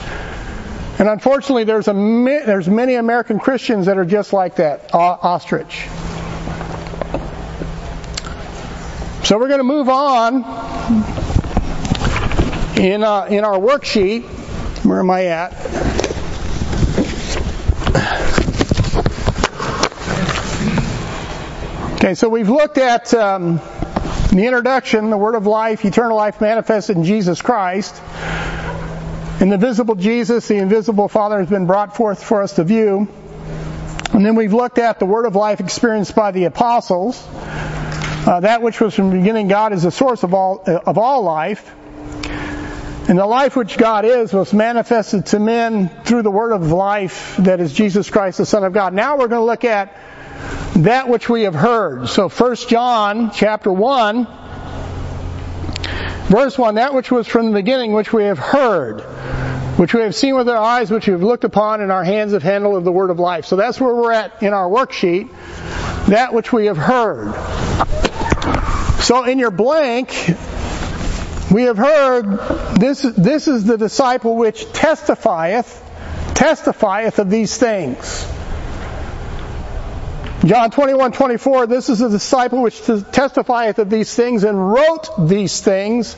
And 0.99 1.09
unfortunately, 1.09 1.63
there's, 1.63 1.87
a, 1.87 1.93
there's 1.93 2.69
many 2.69 2.95
American 2.95 3.39
Christians 3.39 3.87
that 3.87 3.97
are 3.97 4.05
just 4.05 4.31
like 4.31 4.57
that 4.57 4.93
ostrich. 4.93 5.87
So 9.23 9.39
we're 9.39 9.47
going 9.47 9.59
to 9.59 9.63
move 9.63 9.89
on 9.89 10.43
in, 12.77 13.03
uh, 13.03 13.25
in 13.29 13.43
our 13.43 13.57
worksheet. 13.57 14.23
Where 14.83 14.99
am 14.99 15.09
I 15.09 15.25
at? 15.27 15.53
Okay, 21.95 22.15
so 22.15 22.27
we've 22.27 22.49
looked 22.49 22.77
at 22.77 23.13
um, 23.13 23.61
the 24.31 24.43
introduction, 24.45 25.09
the 25.09 25.17
Word 25.17 25.35
of 25.35 25.47
Life, 25.47 25.85
eternal 25.85 26.17
life 26.17 26.41
manifested 26.41 26.97
in 26.97 27.05
Jesus 27.05 27.41
Christ. 27.41 27.95
In 29.43 29.49
the 29.49 29.57
visible 29.57 29.95
Jesus, 29.95 30.47
the 30.47 30.55
invisible 30.55 31.09
Father 31.09 31.37
has 31.37 31.49
been 31.49 31.65
brought 31.65 31.97
forth 31.97 32.23
for 32.23 32.43
us 32.43 32.53
to 32.53 32.63
view. 32.63 33.09
And 34.13 34.25
then 34.25 34.35
we've 34.35 34.53
looked 34.53 34.77
at 34.77 34.99
the 34.99 35.05
word 35.05 35.25
of 35.25 35.35
life 35.35 35.59
experienced 35.59 36.15
by 36.15 36.31
the 36.31 36.45
apostles. 36.45 37.21
Uh, 38.25 38.39
that 38.39 38.61
which 38.61 38.79
was 38.79 38.95
from 38.95 39.09
the 39.09 39.17
beginning 39.17 39.49
God 39.49 39.73
is 39.73 39.83
the 39.83 39.91
source 39.91 40.23
of 40.23 40.33
all, 40.33 40.63
uh, 40.65 40.79
of 40.85 40.97
all 40.97 41.23
life. 41.23 41.75
And 43.09 43.19
the 43.19 43.25
life 43.25 43.57
which 43.57 43.77
God 43.77 44.05
is 44.05 44.31
was 44.31 44.53
manifested 44.53 45.25
to 45.25 45.39
men 45.39 45.89
through 46.05 46.21
the 46.21 46.31
word 46.31 46.53
of 46.53 46.71
life 46.71 47.35
that 47.39 47.59
is 47.59 47.73
Jesus 47.73 48.09
Christ, 48.09 48.37
the 48.37 48.45
Son 48.45 48.63
of 48.63 48.71
God. 48.71 48.93
Now 48.93 49.17
we're 49.17 49.27
going 49.27 49.41
to 49.41 49.45
look 49.45 49.65
at 49.65 49.93
that 50.77 51.09
which 51.09 51.27
we 51.27 51.41
have 51.41 51.53
heard. 51.53 52.07
So 52.07 52.29
1 52.29 52.55
John 52.69 53.31
chapter 53.31 53.73
1 53.73 54.25
Verse 56.29 56.57
1, 56.57 56.75
that 56.75 56.93
which 56.93 57.11
was 57.11 57.27
from 57.27 57.47
the 57.47 57.53
beginning, 57.53 57.93
which 57.93 58.11
we 58.13 58.23
have 58.23 58.39
heard. 58.39 59.01
which 59.77 59.93
we 59.93 60.01
have 60.01 60.13
seen 60.13 60.35
with 60.35 60.47
our 60.47 60.57
eyes, 60.57 60.91
which 60.91 61.07
we 61.07 61.13
have 61.13 61.23
looked 61.23 61.43
upon, 61.43 61.81
and 61.81 61.91
our 61.91 62.03
hands 62.03 62.33
have 62.33 62.43
handled 62.43 62.75
of 62.75 62.83
the 62.83 62.91
word 62.91 63.09
of 63.09 63.19
life. 63.19 63.45
So 63.45 63.55
that's 63.55 63.81
where 63.81 63.93
we're 63.93 64.11
at 64.11 64.43
in 64.43 64.53
our 64.53 64.69
worksheet. 64.69 65.29
That 66.07 66.33
which 66.33 66.53
we 66.53 66.67
have 66.67 66.77
heard. 66.77 67.33
So 69.01 69.23
in 69.23 69.39
your 69.39 69.51
blank, 69.51 70.09
we 71.51 71.63
have 71.63 71.77
heard 71.77 72.75
this, 72.77 73.01
this 73.01 73.47
is 73.47 73.65
the 73.65 73.77
disciple 73.77 74.35
which 74.35 74.71
testifieth, 74.73 75.81
testifieth 76.35 77.17
of 77.19 77.29
these 77.29 77.57
things. 77.57 78.27
John 80.45 80.71
21, 80.71 81.13
24, 81.13 81.67
this 81.67 81.87
is 81.87 82.01
a 82.01 82.09
disciple 82.09 82.61
which 82.61 82.81
testifieth 82.81 83.79
of 83.79 83.89
these 83.89 84.13
things 84.13 84.43
and 84.43 84.73
wrote 84.73 85.29
these 85.29 85.61
things, 85.61 86.17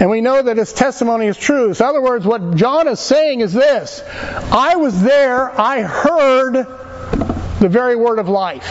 and 0.00 0.10
we 0.10 0.20
know 0.20 0.42
that 0.42 0.56
his 0.56 0.72
testimony 0.72 1.28
is 1.28 1.36
true. 1.36 1.72
So 1.72 1.84
in 1.84 1.90
other 1.90 2.02
words, 2.02 2.26
what 2.26 2.56
John 2.56 2.88
is 2.88 2.98
saying 2.98 3.40
is 3.40 3.52
this, 3.52 4.02
I 4.50 4.74
was 4.74 5.00
there, 5.00 5.48
I 5.60 5.82
heard 5.82 6.54
the 6.54 7.68
very 7.68 7.94
word 7.94 8.18
of 8.18 8.28
life. 8.28 8.66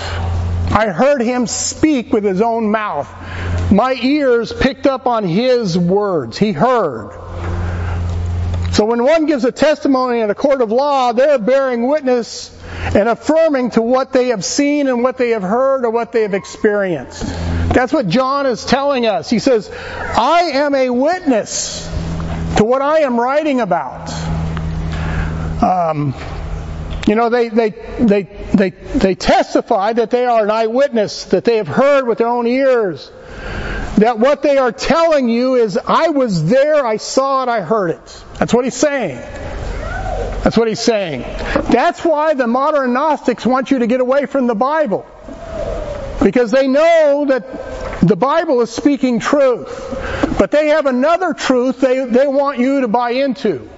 I 0.73 0.87
heard 0.87 1.21
him 1.21 1.47
speak 1.47 2.11
with 2.11 2.25
his 2.25 2.41
own 2.41 2.69
mouth. 2.69 3.09
My 3.71 3.93
ears 3.93 4.51
picked 4.51 4.87
up 4.87 5.07
on 5.07 5.23
his 5.23 5.77
words. 5.77 6.37
He 6.37 6.51
heard. 6.51 7.11
So 8.73 8.83
when 8.85 9.03
one 9.03 9.25
gives 9.25 9.45
a 9.45 9.53
testimony 9.53 10.19
in 10.19 10.29
a 10.29 10.35
court 10.35 10.61
of 10.61 10.69
law, 10.69 11.13
they're 11.13 11.39
bearing 11.39 11.87
witness 11.87 12.57
and 12.95 13.07
affirming 13.07 13.71
to 13.71 13.81
what 13.81 14.11
they 14.11 14.27
have 14.27 14.43
seen 14.43 14.87
and 14.87 15.03
what 15.03 15.17
they 15.17 15.29
have 15.31 15.43
heard 15.43 15.85
or 15.85 15.89
what 15.89 16.11
they 16.11 16.23
have 16.23 16.33
experienced. 16.33 17.23
That's 17.73 17.93
what 17.93 18.07
John 18.07 18.45
is 18.45 18.65
telling 18.65 19.05
us. 19.05 19.29
He 19.29 19.39
says, 19.39 19.71
I 19.71 20.51
am 20.53 20.75
a 20.75 20.89
witness 20.89 21.87
to 22.57 22.65
what 22.65 22.81
I 22.81 22.99
am 22.99 23.19
writing 23.19 23.61
about. 23.61 24.11
Um, 25.63 26.13
you 27.07 27.15
know, 27.15 27.29
they, 27.29 27.49
they, 27.49 27.69
they, 27.99 28.23
they, 28.23 28.69
they 28.69 29.15
testify 29.15 29.93
that 29.93 30.11
they 30.11 30.25
are 30.25 30.43
an 30.43 30.51
eyewitness, 30.51 31.25
that 31.25 31.43
they 31.43 31.57
have 31.57 31.67
heard 31.67 32.07
with 32.07 32.17
their 32.17 32.27
own 32.27 32.45
ears, 32.45 33.11
that 33.97 34.19
what 34.19 34.41
they 34.41 34.57
are 34.57 34.71
telling 34.71 35.29
you 35.29 35.55
is, 35.55 35.77
I 35.77 36.09
was 36.09 36.49
there, 36.49 36.85
I 36.85 36.97
saw 36.97 37.43
it, 37.43 37.49
I 37.49 37.61
heard 37.61 37.91
it. 37.91 38.23
That's 38.37 38.53
what 38.53 38.65
he's 38.65 38.75
saying. 38.75 39.19
That's 40.43 40.57
what 40.57 40.67
he's 40.67 40.79
saying. 40.79 41.21
That's 41.21 42.03
why 42.03 42.33
the 42.33 42.47
modern 42.47 42.93
Gnostics 42.93 43.45
want 43.45 43.69
you 43.69 43.79
to 43.79 43.87
get 43.87 44.01
away 44.01 44.25
from 44.25 44.47
the 44.47 44.55
Bible. 44.55 45.05
Because 46.23 46.51
they 46.51 46.67
know 46.67 47.25
that 47.27 48.01
the 48.01 48.15
Bible 48.15 48.61
is 48.61 48.71
speaking 48.71 49.19
truth. 49.19 50.35
But 50.39 50.49
they 50.49 50.69
have 50.69 50.87
another 50.87 51.33
truth 51.33 51.79
they, 51.79 52.05
they 52.05 52.25
want 52.25 52.59
you 52.59 52.81
to 52.81 52.87
buy 52.87 53.11
into. 53.11 53.69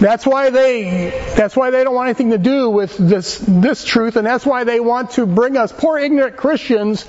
That's 0.00 0.24
why 0.24 0.48
they 0.48 1.10
that's 1.36 1.54
why 1.54 1.68
they 1.68 1.84
don't 1.84 1.94
want 1.94 2.08
anything 2.08 2.30
to 2.30 2.38
do 2.38 2.70
with 2.70 2.96
this 2.96 3.36
this 3.46 3.84
truth 3.84 4.16
and 4.16 4.26
that's 4.26 4.46
why 4.46 4.64
they 4.64 4.80
want 4.80 5.10
to 5.12 5.26
bring 5.26 5.58
us 5.58 5.72
poor 5.72 5.98
ignorant 5.98 6.38
Christians 6.38 7.04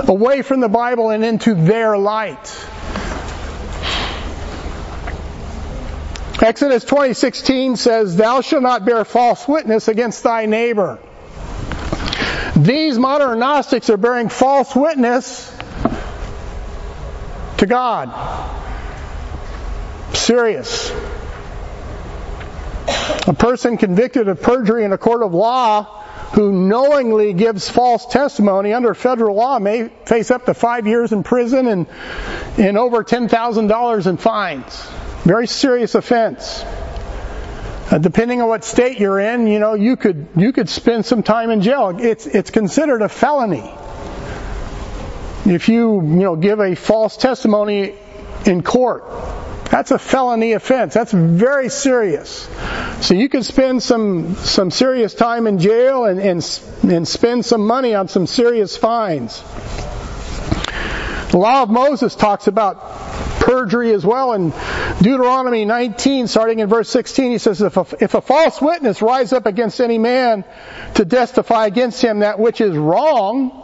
away 0.00 0.42
from 0.42 0.60
the 0.60 0.68
Bible 0.68 1.08
and 1.08 1.24
into 1.24 1.54
their 1.54 1.96
light. 1.96 2.66
Exodus 6.42 6.84
20:16 6.84 7.76
says, 7.76 8.16
"Thou 8.16 8.40
shalt 8.40 8.62
not 8.62 8.84
bear 8.84 9.04
false 9.04 9.46
witness 9.46 9.88
against 9.88 10.22
thy 10.22 10.46
neighbor." 10.46 10.98
These 12.56 12.98
modern 12.98 13.38
Gnostics 13.38 13.90
are 13.90 13.96
bearing 13.96 14.28
false 14.28 14.74
witness 14.74 15.50
to 17.58 17.66
God. 17.66 18.10
Serious. 20.12 20.92
A 23.26 23.32
person 23.32 23.76
convicted 23.76 24.28
of 24.28 24.42
perjury 24.42 24.84
in 24.84 24.92
a 24.92 24.98
court 24.98 25.22
of 25.22 25.34
law 25.34 26.02
who 26.34 26.52
knowingly 26.52 27.32
gives 27.32 27.68
false 27.68 28.06
testimony 28.06 28.72
under 28.72 28.94
federal 28.94 29.36
law 29.36 29.58
may 29.58 29.88
face 30.04 30.30
up 30.30 30.46
to 30.46 30.54
five 30.54 30.86
years 30.86 31.12
in 31.12 31.22
prison 31.22 31.66
and, 31.68 31.86
and 32.58 32.76
over 32.76 33.04
$10,000 33.04 34.06
in 34.06 34.16
fines. 34.16 34.86
Very 35.24 35.46
serious 35.46 35.94
offense. 35.94 36.62
Uh, 37.90 37.98
depending 37.98 38.42
on 38.42 38.48
what 38.48 38.64
state 38.64 38.98
you're 38.98 39.18
in, 39.18 39.46
you 39.46 39.58
know, 39.58 39.74
you 39.74 39.96
could 39.96 40.28
you 40.36 40.52
could 40.52 40.68
spend 40.68 41.06
some 41.06 41.22
time 41.22 41.50
in 41.50 41.62
jail. 41.62 41.96
It's 41.98 42.26
it's 42.26 42.50
considered 42.50 43.00
a 43.02 43.08
felony 43.08 43.70
if 45.46 45.68
you 45.68 46.00
you 46.00 46.24
know 46.24 46.36
give 46.36 46.60
a 46.60 46.74
false 46.74 47.16
testimony 47.16 47.94
in 48.44 48.62
court. 48.62 49.04
That's 49.70 49.90
a 49.90 49.98
felony 49.98 50.52
offense. 50.52 50.94
That's 50.94 51.12
very 51.12 51.68
serious. 51.68 52.48
So 53.00 53.14
you 53.14 53.28
could 53.28 53.44
spend 53.44 53.82
some 53.82 54.34
some 54.36 54.70
serious 54.70 55.14
time 55.14 55.46
in 55.46 55.58
jail 55.58 56.04
and 56.04 56.20
and, 56.20 56.60
and 56.82 57.08
spend 57.08 57.44
some 57.44 57.66
money 57.66 57.94
on 57.94 58.08
some 58.08 58.26
serious 58.26 58.76
fines. 58.76 59.42
The 61.30 61.38
law 61.38 61.62
of 61.62 61.70
Moses 61.70 62.14
talks 62.14 62.46
about 62.46 62.76
perjury 63.44 63.92
as 63.92 64.04
well. 64.06 64.32
In 64.32 64.52
Deuteronomy 65.02 65.66
19, 65.66 66.28
starting 66.28 66.60
in 66.60 66.68
verse 66.68 66.88
16, 66.88 67.32
he 67.32 67.38
says, 67.38 67.60
if 67.60 67.76
a, 67.76 67.86
if 68.00 68.14
a 68.14 68.22
false 68.22 68.60
witness 68.60 69.02
rise 69.02 69.34
up 69.34 69.44
against 69.44 69.80
any 69.80 69.98
man 69.98 70.44
to 70.94 71.04
testify 71.04 71.66
against 71.66 72.02
him 72.02 72.20
that 72.20 72.38
which 72.38 72.62
is 72.62 72.74
wrong, 72.74 73.60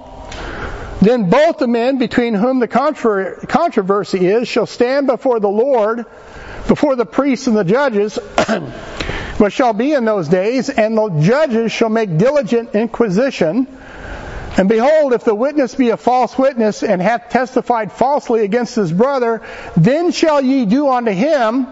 then 1.01 1.31
both 1.31 1.57
the 1.57 1.67
men 1.67 1.99
between 1.99 2.35
whom 2.35 2.61
the 2.61 2.69
controversy 2.69 4.27
is 4.27 4.47
shall 4.47 4.67
stand 4.67 5.07
before 5.07 5.41
the 5.41 5.49
Lord, 5.49 6.05
before 6.69 6.95
the 6.95 7.07
priests 7.07 7.47
and 7.47 7.57
the 7.57 7.65
judges, 7.65 8.17
which 9.39 9.55
shall 9.55 9.73
be 9.73 9.95
in 9.95 10.05
those 10.05 10.29
days, 10.29 10.69
and 10.69 10.97
the 10.97 11.09
judges 11.21 11.73
shall 11.73 11.89
make 11.89 12.19
diligent 12.19 12.75
inquisition 12.75 13.67
and 14.57 14.69
behold, 14.69 15.13
if 15.13 15.25
the 15.25 15.35
witness 15.35 15.75
be 15.75 15.91
a 15.91 15.97
false 15.97 16.37
witness 16.37 16.83
and 16.83 17.01
hath 17.01 17.31
testified 17.31 17.93
falsely 17.93 18.45
against 18.45 18.75
his 18.75 18.93
brother, 18.93 19.43
then 19.77 20.11
shall 20.11 20.43
ye 20.43 20.67
do 20.67 20.89
unto 20.89 21.13
him 21.13 21.67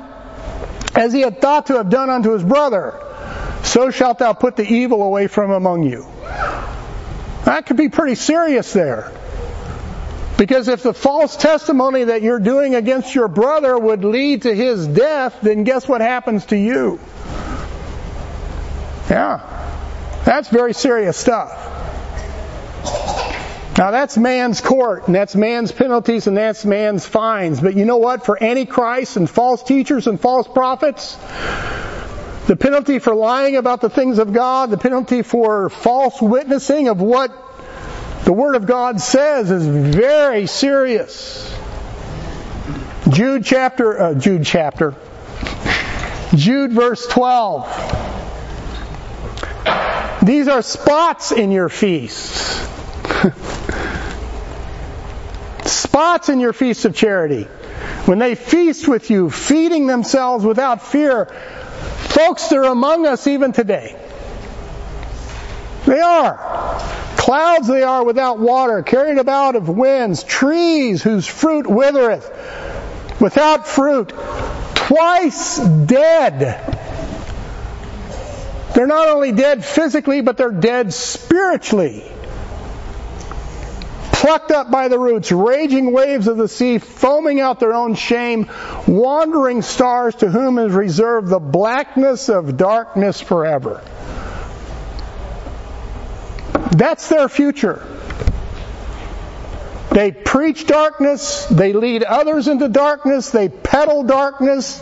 as 0.95 1.12
he 1.12 1.21
had 1.21 1.41
thought 1.41 1.67
to 1.67 1.75
have 1.75 1.91
done 1.91 2.09
unto 2.09 2.33
his 2.33 2.43
brother. 2.43 2.95
So 3.64 3.91
shalt 3.91 4.19
thou 4.19 4.33
put 4.33 4.57
the 4.57 4.67
evil 4.67 5.03
away 5.03 5.27
from 5.27 5.51
among 5.51 5.83
you. 5.83 6.07
That 7.45 7.67
could 7.67 7.77
be 7.77 7.88
pretty 7.88 8.14
serious 8.14 8.73
there. 8.73 9.12
Because 10.37 10.69
if 10.69 10.85
the 10.85 10.95
false 10.95 11.37
testimony 11.37 12.05
that 12.05 12.23
you're 12.23 12.38
doing 12.38 12.77
against 12.77 13.12
your 13.12 13.27
brother 13.27 13.77
would 13.77 14.05
lead 14.05 14.43
to 14.43 14.55
his 14.55 14.87
death, 14.87 15.37
then 15.43 15.64
guess 15.64 15.88
what 15.88 16.01
happens 16.01 16.47
to 16.47 16.57
you? 16.57 17.01
Yeah. 19.11 19.41
That's 20.25 20.49
very 20.49 20.75
serious 20.75 21.17
stuff. 21.17 21.78
Now 23.79 23.93
that's 23.93 24.17
man's 24.17 24.61
court, 24.61 25.07
and 25.07 25.14
that's 25.14 25.37
man's 25.37 25.71
penalties, 25.71 26.27
and 26.27 26.37
that's 26.37 26.64
man's 26.64 27.07
fines. 27.07 27.61
But 27.61 27.77
you 27.77 27.85
know 27.85 27.99
what? 27.99 28.27
For 28.27 28.43
antichrist 28.43 29.17
and 29.17 29.31
false 29.31 29.62
teachers 29.62 30.09
and 30.09 30.21
false 30.21 30.49
prophets, 30.49 31.17
the 32.49 32.57
penalty 32.57 32.99
for 32.99 33.14
lying 33.14 33.57
about 33.57 33.81
the 33.81 33.88
things 33.88 34.19
of 34.19 34.33
God, 34.33 34.71
the 34.71 34.79
penalty 34.79 35.23
for 35.23 35.71
false 35.71 36.21
witnessing 36.21 36.88
of 36.88 37.01
what 37.01 37.31
the 38.25 38.33
Word 38.33 38.57
of 38.57 38.67
God 38.67 39.01
says 39.01 39.51
is 39.51 39.64
very 39.64 40.47
serious. 40.47 41.57
Jude 43.11 43.45
chapter, 43.45 44.01
uh, 44.01 44.14
Jude 44.14 44.45
chapter, 44.45 44.95
Jude 46.35 46.73
verse 46.73 47.07
12. 47.07 48.28
These 50.22 50.48
are 50.48 50.62
spots 50.62 51.33
in 51.33 51.50
your 51.50 51.68
feasts. 51.68 52.66
spots 55.64 56.28
in 56.28 56.40
your 56.40 56.52
feasts 56.52 56.85
of 56.85 56.94
charity. 56.94 57.44
When 58.04 58.18
they 58.18 58.35
feast 58.35 58.88
with 58.88 59.11
you, 59.11 59.31
feeding 59.31 59.87
themselves 59.87 60.44
without 60.44 60.83
fear, 60.83 61.26
folks, 61.26 62.48
they're 62.48 62.64
among 62.64 63.06
us 63.06 63.27
even 63.27 63.52
today. 63.52 63.96
They 65.87 66.00
are. 66.00 66.37
Clouds 67.16 67.69
they 67.69 67.83
are 67.83 68.04
without 68.04 68.38
water, 68.38 68.83
carried 68.83 69.19
about 69.19 69.56
of 69.56 69.69
winds, 69.69 70.23
trees 70.25 71.02
whose 71.02 71.27
fruit 71.27 71.66
withereth, 71.66 72.31
without 73.21 73.66
fruit, 73.66 74.08
twice 74.75 75.58
dead. 75.58 76.77
They're 78.79 78.87
not 78.87 79.08
only 79.08 79.33
dead 79.33 79.64
physically, 79.64 80.20
but 80.20 80.37
they're 80.37 80.52
dead 80.52 80.94
spiritually 80.94 82.04
plucked 84.12 84.52
up 84.52 84.70
by 84.70 84.87
the 84.87 84.96
roots, 84.96 85.33
raging 85.33 85.90
waves 85.90 86.29
of 86.29 86.37
the 86.37 86.46
sea, 86.46 86.79
foaming 86.79 87.40
out 87.40 87.58
their 87.58 87.74
own 87.74 87.96
shame, 87.96 88.48
wandering 88.87 89.62
stars 89.62 90.14
to 90.14 90.31
whom 90.31 90.60
is 90.60 90.72
reserved 90.72 91.26
the 91.29 91.40
blackness 91.40 92.29
of 92.29 92.56
darkness 92.56 93.20
forever. 93.20 93.83
That's 96.70 97.08
their 97.08 97.29
future. 97.29 97.85
They 99.90 100.12
preach 100.12 100.68
darkness, 100.68 101.46
they 101.46 101.72
lead 101.72 102.04
others 102.04 102.46
into 102.46 102.68
darkness, 102.68 103.31
they 103.31 103.48
peddle 103.48 104.04
darkness, 104.04 104.81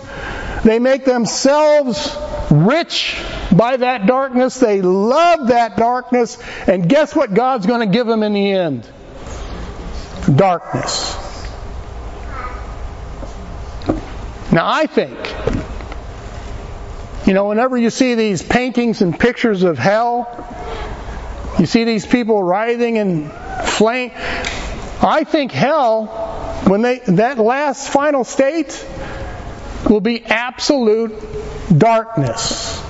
They 0.64 0.80
make 0.80 1.05
themselves 1.05 2.14
rich 2.51 3.16
by 3.57 3.79
that 3.79 4.07
darkness. 4.07 4.59
They 4.59 4.83
love 4.83 5.49
that 5.49 5.77
darkness. 5.77 6.39
And 6.67 6.89
guess 6.89 7.15
what 7.15 7.33
God's 7.35 7.67
going 7.67 7.81
to 7.81 7.93
give 7.93 8.07
them 8.07 8.23
in 8.23 8.33
the 8.33 8.53
end? 8.53 8.89
Darkness. 10.35 11.15
Now 14.53 14.71
I 14.71 14.87
think, 14.87 15.19
you 17.27 17.35
know, 17.35 17.49
whenever 17.49 17.77
you 17.77 17.91
see 17.91 18.15
these 18.15 18.43
paintings 18.43 19.03
and 19.03 19.19
pictures 19.19 19.63
of 19.65 19.79
hell, 19.79 20.45
you 21.59 21.67
see 21.67 21.85
these 21.85 22.07
people 22.07 22.43
writhing 22.43 22.97
in 22.97 23.29
flame. 23.65 24.13
I 24.15 25.25
think 25.25 25.53
hell, 25.53 26.07
when 26.67 26.83
they, 26.83 26.99
that 27.01 27.39
last 27.39 27.89
final 27.91 28.25
state, 28.25 28.87
will 29.89 30.01
be 30.01 30.25
absolute 30.25 31.13
darkness. 31.77 32.83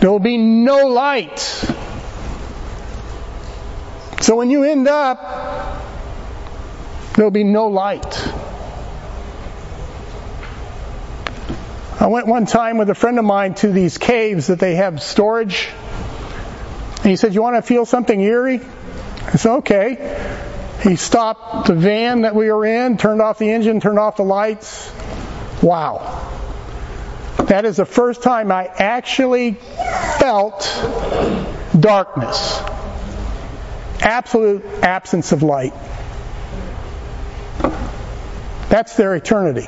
There 0.00 0.10
will 0.10 0.18
be 0.18 0.38
no 0.38 0.86
light. 0.86 1.38
So 4.20 4.36
when 4.36 4.50
you 4.50 4.64
end 4.64 4.88
up, 4.88 5.82
there'll 7.14 7.30
be 7.30 7.44
no 7.44 7.68
light. 7.68 8.18
I 12.00 12.06
went 12.06 12.26
one 12.26 12.46
time 12.46 12.78
with 12.78 12.88
a 12.88 12.94
friend 12.94 13.18
of 13.18 13.26
mine 13.26 13.54
to 13.56 13.68
these 13.68 13.98
caves 13.98 14.46
that 14.46 14.58
they 14.58 14.76
have 14.76 15.02
storage. 15.02 15.68
And 16.96 17.06
he 17.06 17.16
said, 17.16 17.34
You 17.34 17.42
want 17.42 17.56
to 17.56 17.62
feel 17.62 17.84
something 17.84 18.18
eerie? 18.18 18.60
I 19.26 19.36
said, 19.36 19.56
Okay. 19.56 20.36
He 20.82 20.96
stopped 20.96 21.66
the 21.66 21.74
van 21.74 22.22
that 22.22 22.34
we 22.34 22.50
were 22.50 22.64
in, 22.64 22.96
turned 22.96 23.20
off 23.20 23.36
the 23.36 23.50
engine, 23.50 23.80
turned 23.80 23.98
off 23.98 24.16
the 24.16 24.22
lights. 24.22 24.90
Wow. 25.62 26.39
That 27.50 27.64
is 27.64 27.78
the 27.78 27.84
first 27.84 28.22
time 28.22 28.52
I 28.52 28.66
actually 28.66 29.54
felt 30.20 30.60
darkness. 31.76 32.60
Absolute 34.00 34.64
absence 34.84 35.32
of 35.32 35.42
light. 35.42 35.72
That's 38.68 38.94
their 38.94 39.16
eternity. 39.16 39.66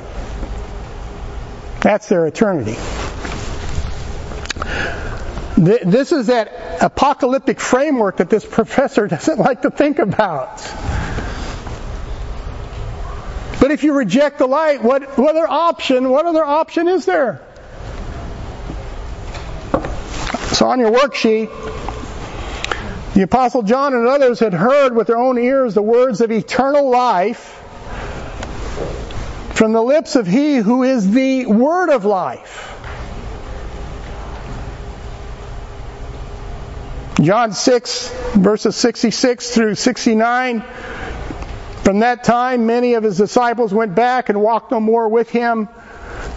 That's 1.81 2.07
their 2.07 2.25
eternity. 2.25 2.77
This 5.57 6.13
is 6.13 6.27
that 6.27 6.81
apocalyptic 6.81 7.59
framework 7.59 8.15
that 8.17 8.29
this 8.29 8.45
professor 8.49 9.07
doesn't 9.07 9.39
like 9.39 9.63
to 9.63 9.71
think 9.71 9.99
about. 9.99 10.61
But 13.59 13.71
if 13.71 13.83
you 13.83 13.91
reject 13.91 14.37
the 14.37 14.47
light, 14.47 14.81
what, 14.81 15.17
what 15.17 15.35
other 15.35 15.49
option, 15.49 16.09
what 16.09 16.25
other 16.25 16.45
option 16.45 16.87
is 16.87 17.03
there? 17.03 17.41
So 20.63 20.69
on 20.69 20.79
your 20.79 20.91
worksheet, 20.91 21.49
the 23.15 23.23
Apostle 23.23 23.63
John 23.63 23.93
and 23.93 24.07
others 24.07 24.39
had 24.39 24.53
heard 24.53 24.95
with 24.95 25.07
their 25.07 25.17
own 25.17 25.37
ears 25.37 25.73
the 25.73 25.81
words 25.81 26.21
of 26.21 26.31
eternal 26.31 26.89
life 26.89 27.61
from 29.55 29.73
the 29.73 29.81
lips 29.81 30.15
of 30.15 30.25
He 30.25 30.55
who 30.55 30.83
is 30.83 31.11
the 31.11 31.47
Word 31.47 31.89
of 31.89 32.05
life. 32.05 32.69
John 37.19 37.51
6, 37.51 38.07
verses 38.35 38.77
66 38.77 39.53
through 39.53 39.75
69. 39.75 40.61
From 41.81 41.99
that 41.99 42.23
time, 42.23 42.65
many 42.65 42.93
of 42.93 43.03
his 43.03 43.17
disciples 43.17 43.73
went 43.73 43.95
back 43.95 44.29
and 44.29 44.41
walked 44.41 44.71
no 44.71 44.79
more 44.79 45.09
with 45.09 45.29
him. 45.29 45.67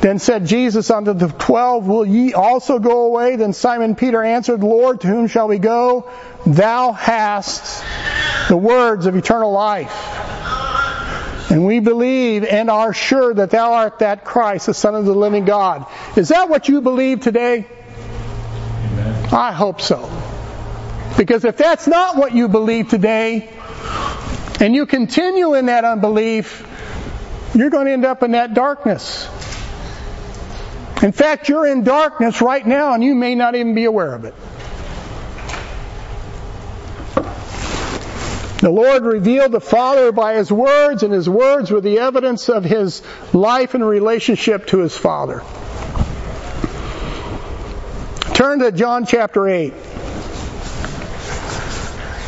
Then 0.01 0.18
said 0.18 0.47
Jesus 0.47 0.90
unto 0.90 1.14
the 1.14 1.28
twelve, 1.28 1.86
Will 1.86 2.07
ye 2.07 2.34
also 2.34 2.78
go 2.78 3.07
away? 3.07 3.36
Then 3.36 3.53
Simon 3.53 3.97
Peter 3.97 4.22
answered, 4.22 4.62
Lord, 4.62 5.01
to 5.01 5.09
whom 5.09 5.26
shall 5.26 5.49
we 5.49 5.59
go? 5.59 6.11
Thou 6.47 6.92
hast 6.92 7.84
the 8.49 8.57
words 8.57 9.07
of 9.07 9.16
eternal 9.16 9.53
life. 9.53 9.92
And 11.51 11.64
we 11.64 11.80
believe 11.80 12.44
and 12.44 12.68
are 12.68 12.92
sure 12.92 13.32
that 13.32 13.51
thou 13.51 13.74
art 13.74 14.01
that 14.01 14.24
Christ, 14.24 14.66
the 14.66 14.74
Son 14.74 14.94
of 14.94 15.05
the 15.05 15.14
living 15.14 15.44
God. 15.44 15.86
Is 16.16 16.28
that 16.28 16.49
what 16.49 16.68
you 16.68 16.80
believe 16.80 17.20
today? 17.20 17.66
Amen. 18.84 19.26
I 19.32 19.53
hope 19.53 19.80
so. 19.80 20.11
Because 21.16 21.44
if 21.44 21.57
that's 21.57 21.86
not 21.86 22.16
what 22.16 22.34
you 22.34 22.49
believe 22.49 22.90
today, 22.90 23.49
and 24.61 24.74
you 24.74 24.86
continue 24.86 25.55
in 25.55 25.66
that 25.66 25.84
unbelief, 25.84 26.66
you're 27.55 27.70
going 27.70 27.86
to 27.86 27.92
end 27.92 28.05
up 28.05 28.22
in 28.22 28.32
that 28.32 28.53
darkness. 28.53 29.28
In 31.03 31.12
fact, 31.12 31.49
you're 31.49 31.66
in 31.66 31.84
darkness 31.84 32.40
right 32.40 32.66
now 32.66 32.94
and 32.94 33.05
you 33.05 33.14
may 33.14 33.34
not 33.34 33.55
even 33.55 33.74
be 33.74 33.84
aware 33.84 34.14
of 34.14 34.24
it. 34.24 34.34
The 38.61 38.70
Lord 38.70 39.05
revealed 39.05 39.53
the 39.53 39.61
Father 39.61 40.11
by 40.12 40.34
His 40.34 40.51
words, 40.51 41.03
and 41.03 41.12
His 41.12 41.28
words 41.28 41.70
were 41.70 41.82
the 41.82 41.99
evidence 41.99 42.49
of 42.49 42.64
His 42.64 43.03
life 43.34 43.74
and 43.74 43.86
relationship 43.86 44.66
to 44.68 44.78
His 44.78 44.97
Father. 44.97 45.42
Turn 48.34 48.59
to 48.61 48.72
John 48.72 49.05
chapter 49.07 49.47
8. 49.49 49.74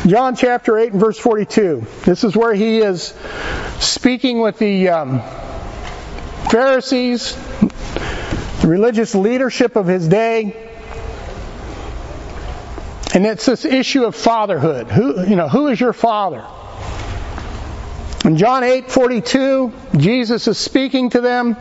John 0.07 0.35
chapter 0.35 0.77
8 0.77 0.93
and 0.93 0.99
verse 0.99 1.19
42. 1.19 1.85
This 2.03 2.23
is 2.23 2.35
where 2.35 2.53
he 2.53 2.79
is 2.79 3.13
speaking 3.79 4.39
with 4.39 4.57
the 4.57 4.89
um, 4.89 5.21
Pharisees, 6.49 7.37
the 8.61 8.67
religious 8.67 9.15
leadership 9.15 9.75
of 9.75 9.87
his 9.87 10.07
day. 10.07 10.55
And 13.13 13.25
it's 13.25 13.45
this 13.45 13.65
issue 13.65 14.05
of 14.05 14.15
fatherhood. 14.15 14.87
Who, 14.87 15.25
you 15.25 15.35
know, 15.35 15.49
who 15.49 15.67
is 15.67 15.79
your 15.79 15.93
father? 15.93 16.45
In 18.25 18.37
John 18.37 18.63
8:42, 18.63 19.99
Jesus 19.99 20.47
is 20.47 20.57
speaking 20.57 21.09
to 21.11 21.21
them. 21.21 21.55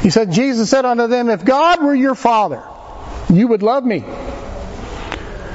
He 0.00 0.10
said, 0.10 0.32
Jesus 0.32 0.70
said 0.70 0.84
unto 0.84 1.06
them, 1.06 1.28
If 1.28 1.44
God 1.44 1.82
were 1.82 1.94
your 1.94 2.14
father, 2.14 2.62
you 3.30 3.48
would 3.48 3.62
love 3.62 3.84
me 3.84 4.04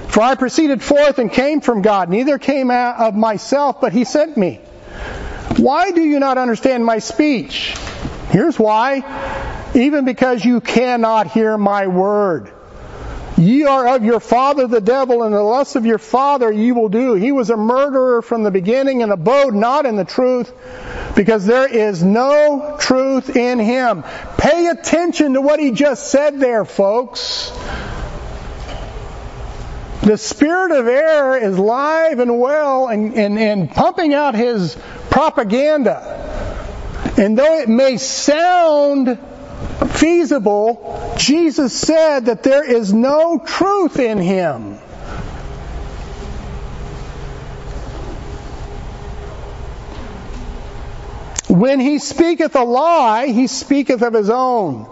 for 0.10 0.24
I 0.24 0.36
proceeded 0.36 0.82
forth 0.82 1.20
and 1.20 1.32
came 1.32 1.62
from 1.62 1.82
God, 1.82 2.10
neither 2.10 2.40
came 2.40 2.72
out 2.72 3.00
of 3.00 3.16
myself, 3.16 3.80
but 3.80 3.94
he 3.94 4.04
sent 4.04 4.36
me. 4.36 4.56
Why 5.58 5.92
do 5.92 6.02
you 6.02 6.20
not 6.20 6.38
understand 6.38 6.84
my 6.84 7.00
speech? 7.00 7.76
Here's 8.30 8.58
why. 8.58 9.72
Even 9.76 10.06
because 10.06 10.44
you 10.44 10.62
cannot 10.62 11.32
hear 11.32 11.58
my 11.58 11.88
word. 11.88 12.52
Ye 13.38 13.64
are 13.64 13.96
of 13.96 14.04
your 14.04 14.20
father 14.20 14.68
the 14.68 14.82
devil, 14.82 15.24
and 15.24 15.34
the 15.34 15.42
lust 15.42 15.78
of 15.78 15.86
your 15.86 15.98
father 15.98 16.52
ye 16.52 16.74
will 16.74 16.90
do. 16.90 17.14
He 17.14 17.32
was 17.32 17.50
a 17.50 17.56
murderer 17.56 18.22
from 18.22 18.44
the 18.44 18.52
beginning 18.52 19.02
and 19.02 19.14
abode 19.14 19.56
not 19.56 19.86
in 19.86 19.96
the 19.96 20.04
truth, 20.04 20.52
because 21.16 21.46
there 21.46 21.68
is 21.68 22.04
no 22.04 22.76
truth 22.82 23.38
in 23.38 23.60
him. 23.60 24.04
Pay 24.38 24.68
attention 24.68 25.34
to 25.34 25.42
what 25.42 25.62
he 25.62 25.72
just 25.72 26.12
said 26.12 26.42
there, 26.42 26.66
folks. 26.66 27.52
The 30.02 30.18
spirit 30.18 30.72
of 30.72 30.88
error 30.88 31.38
is 31.38 31.58
live 31.58 32.20
and 32.20 32.40
well 32.40 32.88
and, 32.88 33.14
and, 33.16 33.40
and 33.40 33.72
pumping 33.72 34.14
out 34.14 34.36
his 34.36 34.76
propaganda. 35.10 36.49
And 37.20 37.38
though 37.38 37.60
it 37.60 37.68
may 37.68 37.98
sound 37.98 39.20
feasible, 39.90 41.14
Jesus 41.18 41.78
said 41.78 42.28
that 42.28 42.44
there 42.44 42.64
is 42.64 42.94
no 42.94 43.44
truth 43.46 44.00
in 44.00 44.20
him. 44.20 44.76
When 51.50 51.82
he 51.82 52.00
speaketh 52.00 52.56
a 52.56 52.64
lie, 52.64 53.28
he 53.28 53.48
speaketh 53.48 54.02
of 54.02 54.14
his 54.14 54.30
own. 54.30 54.88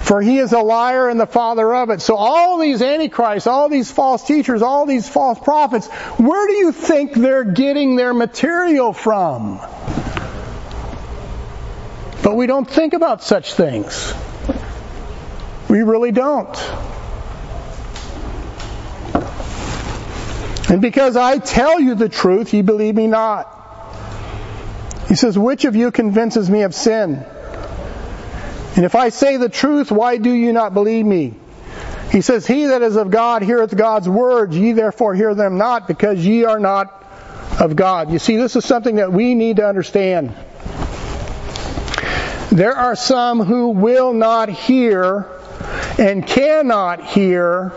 For 0.00 0.22
he 0.22 0.38
is 0.38 0.54
a 0.54 0.60
liar 0.60 1.10
and 1.10 1.20
the 1.20 1.26
father 1.26 1.74
of 1.74 1.90
it. 1.90 2.00
So 2.00 2.16
all 2.16 2.58
these 2.58 2.80
antichrists, 2.80 3.46
all 3.46 3.68
these 3.68 3.90
false 3.90 4.26
teachers, 4.26 4.62
all 4.62 4.86
these 4.86 5.06
false 5.06 5.38
prophets, 5.38 5.88
where 6.16 6.46
do 6.46 6.54
you 6.54 6.72
think 6.72 7.12
they're 7.12 7.44
getting 7.44 7.96
their 7.96 8.14
material 8.14 8.94
from? 8.94 9.60
But 12.22 12.36
we 12.36 12.46
don't 12.46 12.68
think 12.68 12.92
about 12.92 13.22
such 13.22 13.54
things. 13.54 14.14
We 15.68 15.82
really 15.82 16.12
don't. 16.12 16.56
And 20.68 20.80
because 20.80 21.16
I 21.16 21.38
tell 21.38 21.80
you 21.80 21.94
the 21.94 22.08
truth, 22.08 22.54
ye 22.54 22.62
believe 22.62 22.94
me 22.94 23.06
not. 23.06 23.56
He 25.08 25.16
says, 25.16 25.36
which 25.36 25.64
of 25.64 25.74
you 25.74 25.90
convinces 25.90 26.48
me 26.48 26.62
of 26.62 26.74
sin? 26.74 27.24
And 28.76 28.84
if 28.84 28.94
I 28.94 29.08
say 29.08 29.36
the 29.36 29.48
truth, 29.48 29.90
why 29.90 30.16
do 30.18 30.30
you 30.30 30.52
not 30.52 30.74
believe 30.74 31.04
me? 31.04 31.34
He 32.12 32.20
says, 32.20 32.46
He 32.46 32.66
that 32.66 32.82
is 32.82 32.96
of 32.96 33.10
God 33.10 33.42
heareth 33.42 33.76
God's 33.76 34.08
words, 34.08 34.56
ye 34.56 34.72
therefore 34.72 35.14
hear 35.14 35.34
them 35.34 35.58
not, 35.58 35.86
because 35.86 36.24
ye 36.24 36.44
are 36.44 36.58
not 36.58 37.04
of 37.60 37.76
God. 37.76 38.12
You 38.12 38.18
see, 38.18 38.36
this 38.36 38.56
is 38.56 38.64
something 38.64 38.96
that 38.96 39.12
we 39.12 39.34
need 39.34 39.56
to 39.56 39.66
understand. 39.66 40.34
There 42.50 42.74
are 42.76 42.96
some 42.96 43.40
who 43.40 43.70
will 43.70 44.12
not 44.12 44.48
hear 44.48 45.26
and 45.98 46.26
cannot 46.26 47.04
hear 47.04 47.72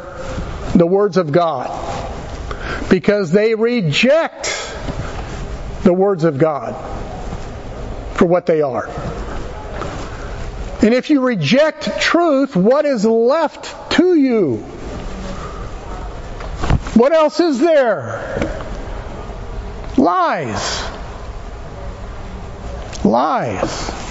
the 0.73 0.85
words 0.87 1.17
of 1.17 1.31
God 1.31 1.69
because 2.89 3.31
they 3.31 3.53
reject 3.53 4.45
the 5.83 5.93
words 5.93 6.23
of 6.23 6.37
God 6.39 6.73
for 8.15 8.25
what 8.25 8.45
they 8.45 8.61
are. 8.61 8.87
And 10.81 10.93
if 10.93 11.09
you 11.09 11.21
reject 11.21 12.01
truth, 12.01 12.55
what 12.55 12.85
is 12.85 13.05
left 13.05 13.91
to 13.93 14.15
you? 14.15 14.57
What 16.95 17.13
else 17.13 17.39
is 17.39 17.59
there? 17.59 18.59
Lies. 19.97 20.83
Lies. 23.05 24.02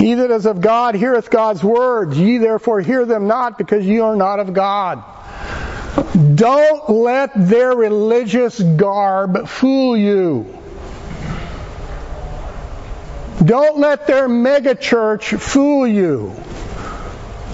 He 0.00 0.14
that 0.14 0.30
is 0.30 0.46
of 0.46 0.62
God 0.62 0.94
heareth 0.94 1.28
God's 1.28 1.62
words. 1.62 2.18
Ye 2.18 2.38
therefore 2.38 2.80
hear 2.80 3.04
them 3.04 3.26
not, 3.26 3.58
because 3.58 3.84
ye 3.84 4.00
are 4.00 4.16
not 4.16 4.40
of 4.40 4.54
God. 4.54 5.04
Don't 6.34 6.88
let 6.88 7.32
their 7.34 7.76
religious 7.76 8.58
garb 8.58 9.46
fool 9.46 9.94
you. 9.94 10.58
Don't 13.44 13.78
let 13.78 14.06
their 14.06 14.26
megachurch 14.26 15.38
fool 15.38 15.86
you. 15.86 16.34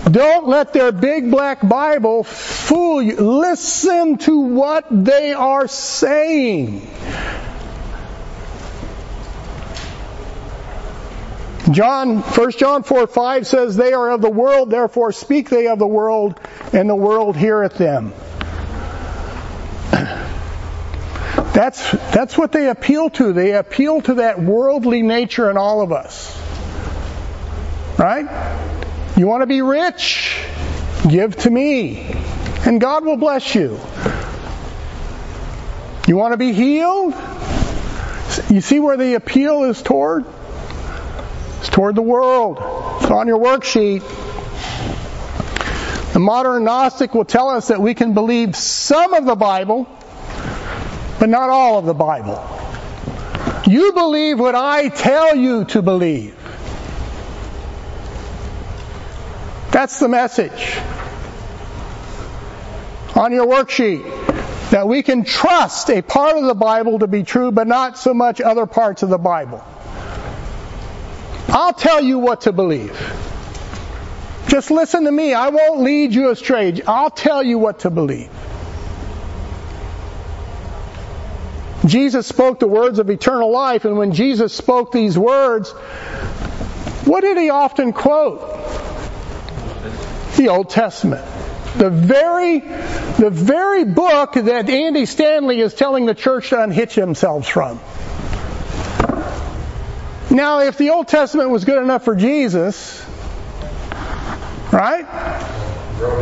Don't 0.08 0.46
let 0.46 0.72
their 0.72 0.92
big 0.92 1.32
black 1.32 1.68
Bible 1.68 2.22
fool 2.22 3.02
you. 3.02 3.16
Listen 3.16 4.18
to 4.18 4.38
what 4.38 4.84
they 4.88 5.32
are 5.32 5.66
saying. 5.66 6.88
John, 11.70 12.18
1 12.18 12.50
John 12.52 12.82
4 12.84 13.06
5 13.06 13.46
says, 13.46 13.76
They 13.76 13.92
are 13.92 14.10
of 14.10 14.20
the 14.20 14.30
world, 14.30 14.70
therefore 14.70 15.12
speak 15.12 15.50
they 15.50 15.66
of 15.66 15.78
the 15.78 15.86
world, 15.86 16.38
and 16.72 16.88
the 16.88 16.94
world 16.94 17.36
heareth 17.36 17.74
them. 17.74 18.12
That's, 21.52 21.90
that's 22.12 22.36
what 22.36 22.52
they 22.52 22.68
appeal 22.68 23.08
to. 23.10 23.32
They 23.32 23.54
appeal 23.54 24.02
to 24.02 24.14
that 24.14 24.38
worldly 24.38 25.00
nature 25.00 25.50
in 25.50 25.56
all 25.56 25.80
of 25.80 25.90
us. 25.90 26.38
Right? 27.98 28.26
You 29.16 29.26
want 29.26 29.40
to 29.40 29.46
be 29.46 29.62
rich? 29.62 30.38
Give 31.08 31.34
to 31.36 31.50
me, 31.50 32.14
and 32.66 32.78
God 32.78 33.06
will 33.06 33.16
bless 33.16 33.54
you. 33.54 33.80
You 36.06 36.16
want 36.16 36.32
to 36.32 36.36
be 36.36 36.52
healed? 36.52 37.14
You 38.50 38.60
see 38.60 38.78
where 38.78 38.98
the 38.98 39.14
appeal 39.14 39.64
is 39.64 39.80
toward? 39.80 40.26
Toward 41.76 41.94
the 41.94 42.00
world. 42.00 42.56
It's 43.02 43.10
on 43.10 43.26
your 43.26 43.38
worksheet. 43.38 44.00
The 46.14 46.18
modern 46.18 46.64
Gnostic 46.64 47.12
will 47.12 47.26
tell 47.26 47.50
us 47.50 47.68
that 47.68 47.82
we 47.82 47.92
can 47.92 48.14
believe 48.14 48.56
some 48.56 49.12
of 49.12 49.26
the 49.26 49.34
Bible, 49.36 49.86
but 51.20 51.28
not 51.28 51.50
all 51.50 51.78
of 51.78 51.84
the 51.84 51.92
Bible. 51.92 52.42
You 53.66 53.92
believe 53.92 54.40
what 54.40 54.54
I 54.54 54.88
tell 54.88 55.36
you 55.36 55.66
to 55.66 55.82
believe. 55.82 56.34
That's 59.70 59.98
the 59.98 60.08
message. 60.08 60.78
On 63.14 63.32
your 63.32 63.46
worksheet, 63.46 64.70
that 64.70 64.88
we 64.88 65.02
can 65.02 65.24
trust 65.24 65.90
a 65.90 66.00
part 66.00 66.38
of 66.38 66.44
the 66.44 66.54
Bible 66.54 67.00
to 67.00 67.06
be 67.06 67.22
true, 67.22 67.52
but 67.52 67.66
not 67.66 67.98
so 67.98 68.14
much 68.14 68.40
other 68.40 68.64
parts 68.64 69.02
of 69.02 69.10
the 69.10 69.18
Bible. 69.18 69.62
I'll 71.58 71.72
tell 71.72 72.02
you 72.02 72.18
what 72.18 72.42
to 72.42 72.52
believe. 72.52 72.92
Just 74.46 74.70
listen 74.70 75.04
to 75.04 75.10
me. 75.10 75.32
I 75.32 75.48
won't 75.48 75.80
lead 75.80 76.12
you 76.12 76.28
astray. 76.28 76.82
I'll 76.86 77.08
tell 77.08 77.42
you 77.42 77.56
what 77.56 77.78
to 77.78 77.88
believe. 77.88 78.28
Jesus 81.86 82.26
spoke 82.26 82.58
the 82.58 82.68
words 82.68 82.98
of 82.98 83.08
eternal 83.08 83.50
life, 83.50 83.86
and 83.86 83.96
when 83.96 84.12
Jesus 84.12 84.52
spoke 84.52 84.92
these 84.92 85.16
words, 85.16 85.70
what 87.06 87.22
did 87.22 87.38
he 87.38 87.48
often 87.48 87.94
quote? 87.94 88.40
The 90.36 90.50
Old 90.50 90.68
Testament. 90.68 91.24
The 91.78 91.88
very, 91.88 92.58
the 92.58 93.30
very 93.32 93.84
book 93.84 94.34
that 94.34 94.68
Andy 94.68 95.06
Stanley 95.06 95.62
is 95.62 95.72
telling 95.72 96.04
the 96.04 96.14
church 96.14 96.50
to 96.50 96.62
unhitch 96.62 96.96
themselves 96.96 97.48
from. 97.48 97.80
Now, 100.36 100.60
if 100.60 100.76
the 100.76 100.90
Old 100.90 101.08
Testament 101.08 101.48
was 101.48 101.64
good 101.64 101.82
enough 101.82 102.04
for 102.04 102.14
Jesus, 102.14 103.02
right? 104.70 105.06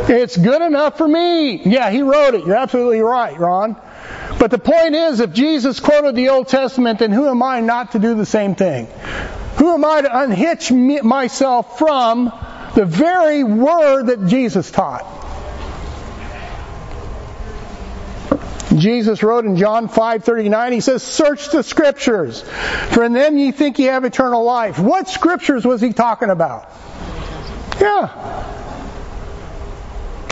It's 0.09 0.37
good 0.37 0.63
enough 0.63 0.97
for 0.97 1.09
me. 1.09 1.57
Yeah, 1.57 1.91
he 1.91 2.03
wrote 2.03 2.37
it. 2.37 2.47
You're 2.47 2.55
absolutely 2.55 3.01
right, 3.01 3.37
Ron. 3.37 3.75
But 4.39 4.53
the 4.53 4.59
point 4.59 4.95
is, 4.95 5.19
if 5.19 5.33
Jesus 5.33 5.81
quoted 5.81 6.15
the 6.15 6.29
Old 6.29 6.47
Testament, 6.47 7.01
then 7.01 7.11
who 7.11 7.27
am 7.27 7.43
I 7.43 7.59
not 7.59 7.91
to 7.93 7.99
do 7.99 8.15
the 8.15 8.25
same 8.25 8.55
thing? 8.55 8.87
Who 9.57 9.75
am 9.75 9.85
I 9.85 10.03
to 10.03 10.19
unhitch 10.21 10.71
myself 10.71 11.77
from 11.77 12.33
the 12.77 12.85
very 12.85 13.43
word 13.43 14.05
that 14.07 14.29
Jesus 14.29 14.71
taught? 14.71 15.24
Jesus 18.77 19.23
wrote 19.23 19.45
in 19.45 19.57
John 19.57 19.89
5:39 19.89 20.73
he 20.73 20.81
says 20.81 21.03
search 21.03 21.51
the 21.51 21.63
scriptures 21.63 22.43
for 22.91 23.05
in 23.05 23.13
them 23.13 23.37
ye 23.39 23.53
think 23.53 23.79
ye 23.79 23.87
have 23.87 24.05
eternal 24.05 24.45
life. 24.45 24.79
What 24.79 25.09
scriptures 25.09 25.65
was 25.65 25.81
he 25.81 25.93
talking 25.93 26.31
about? 26.31 26.71
Yeah. 27.81 28.45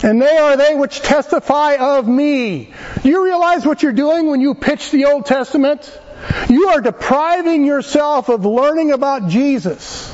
And 0.03 0.21
they 0.21 0.37
are 0.37 0.57
they 0.57 0.75
which 0.75 1.01
testify 1.01 1.77
of 1.77 2.09
me. 2.09 2.73
Do 3.03 3.09
you 3.09 3.25
realize 3.25 3.65
what 3.65 3.83
you're 3.83 3.93
doing 3.93 4.27
when 4.27 4.41
you 4.41 4.55
pitch 4.55 4.91
the 4.91 5.05
Old 5.05 5.27
Testament? 5.27 6.01
You 6.49 6.69
are 6.71 6.81
depriving 6.81 7.65
yourself 7.65 8.29
of 8.29 8.45
learning 8.45 8.93
about 8.93 9.29
Jesus. 9.29 10.11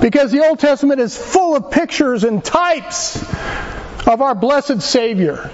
Because 0.00 0.30
the 0.30 0.46
Old 0.46 0.58
Testament 0.58 1.00
is 1.00 1.16
full 1.16 1.56
of 1.56 1.70
pictures 1.70 2.24
and 2.24 2.44
types 2.44 3.16
of 4.06 4.20
our 4.20 4.34
blessed 4.34 4.82
Savior 4.82 5.50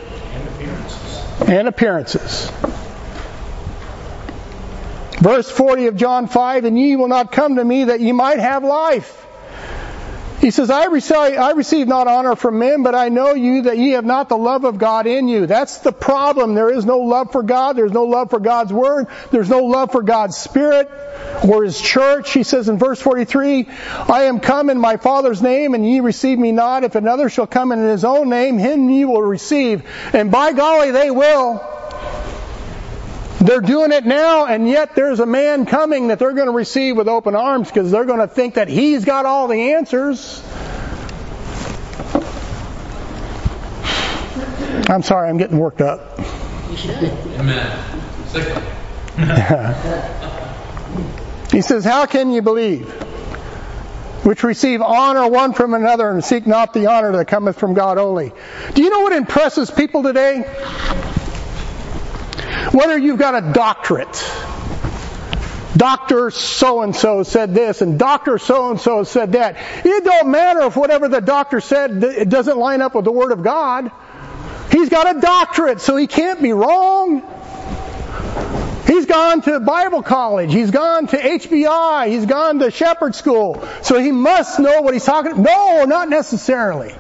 and 1.49 1.69
appearances. 1.69 2.51
Verse 5.21 5.51
40 5.51 5.87
of 5.87 5.97
John 5.97 6.27
5, 6.29 6.65
and 6.65 6.79
ye 6.79 6.97
will 6.97 7.09
not 7.09 7.31
come 7.31 7.57
to 7.57 7.65
me 7.65 7.85
that 7.85 8.01
ye 8.01 8.13
might 8.13 8.39
have 8.39 8.65
life. 8.65 9.27
He 10.41 10.51
says, 10.51 10.71
I 10.71 10.87
receive, 10.87 11.17
I 11.17 11.51
receive 11.51 11.87
not 11.87 12.07
honor 12.07 12.35
from 12.35 12.59
men, 12.59 12.83
but 12.83 12.95
I 12.95 13.11
know 13.11 13.35
you 13.35 13.63
that 13.63 13.77
ye 13.77 13.91
have 13.91 14.07
not 14.07 14.31
the 14.31 14.39
love 14.39 14.65
of 14.65 14.79
God 14.79 15.07
in 15.07 15.29
you. 15.29 15.47
That's 15.47 15.79
the 15.79 15.93
problem. 15.93 16.55
There 16.55 16.73
is 16.73 16.87
no 16.87 17.01
love 17.01 17.31
for 17.31 17.43
God. 17.43 17.77
There's 17.77 17.93
no 17.93 18.05
love 18.05 18.31
for 18.31 18.41
God's 18.41 18.73
Word. 18.73 19.09
There's 19.31 19.51
no 19.51 19.65
love 19.65 19.93
for 19.93 20.03
God's 20.03 20.39
Spirit 20.39 20.91
or 21.47 21.63
His 21.63 21.79
church. 21.79 22.33
He 22.33 22.43
says 22.43 22.71
in 22.71 22.79
verse 22.79 23.03
43, 23.03 23.69
I 24.09 24.25
am 24.25 24.41
come 24.41 24.71
in 24.71 24.79
my 24.79 24.97
Father's 24.97 25.43
name, 25.43 25.75
and 25.75 25.87
ye 25.87 26.01
receive 26.01 26.39
me 26.39 26.53
not. 26.53 26.85
If 26.85 26.95
another 26.95 27.29
shall 27.29 27.47
come 27.47 27.71
in 27.73 27.79
his 27.81 28.05
own 28.05 28.31
name, 28.31 28.57
him 28.57 28.89
ye 28.89 29.05
will 29.05 29.23
receive. 29.23 29.83
And 30.15 30.31
by 30.31 30.55
golly, 30.55 30.91
they 30.91 31.11
will. 31.11 31.80
They're 33.41 33.63
doing 33.63 33.91
it 33.91 34.05
now, 34.05 34.45
and 34.45 34.69
yet 34.69 34.95
there's 34.95 35.19
a 35.19 35.27
man 35.27 35.65
coming 35.65 36.09
that 36.09 36.19
they're 36.19 36.35
going 36.35 36.47
to 36.47 36.53
receive 36.53 36.97
with 36.97 37.09
open 37.09 37.35
arms 37.35 37.69
because 37.69 37.91
they're 37.91 38.05
going 38.05 38.21
to 38.21 38.29
think 38.29 38.55
that 38.55 38.69
he's 38.69 39.07
got 39.07 39.25
all 39.25 39.49
the 39.49 39.73
answers. 39.73 40.43
I'm 44.91 45.03
sorry, 45.03 45.29
I'm 45.31 45.39
getting 45.39 45.57
worked 45.57 45.81
up. 45.81 46.19
Amen. 47.39 47.91
He 51.51 51.63
says, 51.63 51.85
How 51.85 52.07
can 52.07 52.31
you 52.33 52.43
believe? 52.43 52.89
Which 54.25 54.43
receive 54.43 54.83
honor 54.83 55.27
one 55.29 55.55
from 55.55 55.73
another 55.75 56.11
and 56.11 56.23
seek 56.23 56.47
not 56.47 56.75
the 56.75 56.87
honor 56.87 57.13
that 57.13 57.27
cometh 57.27 57.59
from 57.59 57.73
God 57.75 57.97
only. 57.97 58.33
Do 58.75 58.83
you 58.83 58.91
know 58.91 59.01
what 59.01 59.13
impresses 59.13 59.71
people 59.71 60.03
today? 60.03 60.45
Whether 62.73 62.99
you've 62.99 63.19
got 63.19 63.35
a 63.35 63.53
doctorate, 63.53 64.25
Doctor 65.77 66.31
so 66.31 66.83
and 66.83 66.95
so 66.95 67.23
said 67.23 67.55
this, 67.55 67.81
and 67.81 67.99
Doctor 67.99 68.39
so 68.39 68.71
and 68.71 68.81
so 68.81 69.05
said 69.05 69.33
that. 69.33 69.57
It 69.85 70.05
don't 70.05 70.31
matter 70.31 70.63
if 70.63 70.77
whatever 70.77 71.09
the 71.09 71.21
doctor 71.21 71.61
said 71.61 72.03
it 72.03 72.29
doesn't 72.29 72.59
line 72.59 72.83
up 72.83 72.95
with 72.95 73.05
the 73.05 73.13
Word 73.13 73.33
of 73.33 73.43
God. 73.43 73.91
He's 74.71 74.89
got 74.89 75.17
a 75.17 75.21
doctorate, 75.21 75.81
so 75.81 75.97
he 75.97 76.07
can't 76.07 76.43
be 76.43 76.53
wrong. 76.53 77.23
He's 78.87 79.07
gone 79.07 79.43
to 79.43 79.61
Bible 79.61 80.03
college. 80.03 80.53
He's 80.53 80.71
gone 80.73 81.07
to 81.09 81.17
HBI. 81.17 82.09
He's 82.09 82.27
gone 82.27 82.59
to 82.59 82.71
Shepherd 82.71 83.15
School. 83.15 83.67
So 83.83 83.99
he 83.99 84.11
must 84.11 84.59
know 84.59 84.83
what 84.83 84.95
he's 84.95 85.05
talking 85.05 85.33
about. 85.33 85.45
No, 85.45 85.85
not 85.85 86.09
necessarily. 86.09 86.95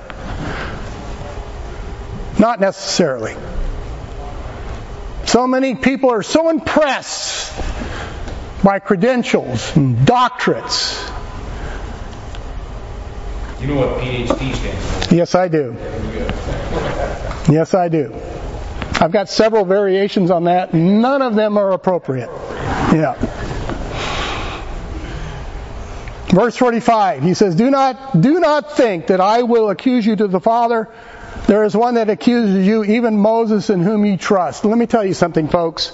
Not 2.38 2.60
necessarily. 2.60 3.34
So 5.30 5.46
many 5.46 5.76
people 5.76 6.10
are 6.10 6.24
so 6.24 6.48
impressed 6.48 7.56
by 8.64 8.80
credentials 8.80 9.76
and 9.76 9.98
doctorates. 9.98 10.98
You 13.60 13.68
know 13.68 13.76
what 13.76 14.00
PhD 14.00 14.56
stands 14.56 15.06
for? 15.06 15.14
Yes, 15.14 15.36
I 15.36 15.46
do. 15.46 15.76
Yes, 17.48 17.74
I 17.74 17.88
do. 17.88 18.12
I've 19.00 19.12
got 19.12 19.28
several 19.28 19.64
variations 19.64 20.32
on 20.32 20.44
that. 20.44 20.74
None 20.74 21.22
of 21.22 21.36
them 21.36 21.58
are 21.58 21.70
appropriate. 21.74 22.28
Yeah. 22.92 23.14
Verse 26.30 26.56
45, 26.56 27.22
he 27.22 27.34
says, 27.34 27.54
Do 27.54 27.70
not, 27.70 28.20
do 28.20 28.40
not 28.40 28.76
think 28.76 29.06
that 29.06 29.20
I 29.20 29.44
will 29.44 29.70
accuse 29.70 30.04
you 30.04 30.16
to 30.16 30.26
the 30.26 30.40
Father. 30.40 30.88
There 31.50 31.64
is 31.64 31.76
one 31.76 31.94
that 31.94 32.08
accuses 32.08 32.64
you, 32.64 32.84
even 32.84 33.18
Moses 33.18 33.70
in 33.70 33.80
whom 33.80 34.04
you 34.04 34.16
trust. 34.16 34.64
Let 34.64 34.78
me 34.78 34.86
tell 34.86 35.04
you 35.04 35.14
something, 35.14 35.48
folks. 35.48 35.90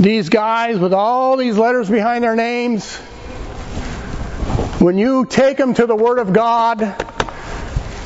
These 0.00 0.28
guys 0.28 0.76
with 0.76 0.92
all 0.92 1.36
these 1.36 1.56
letters 1.56 1.88
behind 1.88 2.24
their 2.24 2.34
names, 2.34 2.96
when 4.80 4.98
you 4.98 5.24
take 5.24 5.56
them 5.56 5.74
to 5.74 5.86
the 5.86 5.94
Word 5.94 6.18
of 6.18 6.32
God 6.32 6.82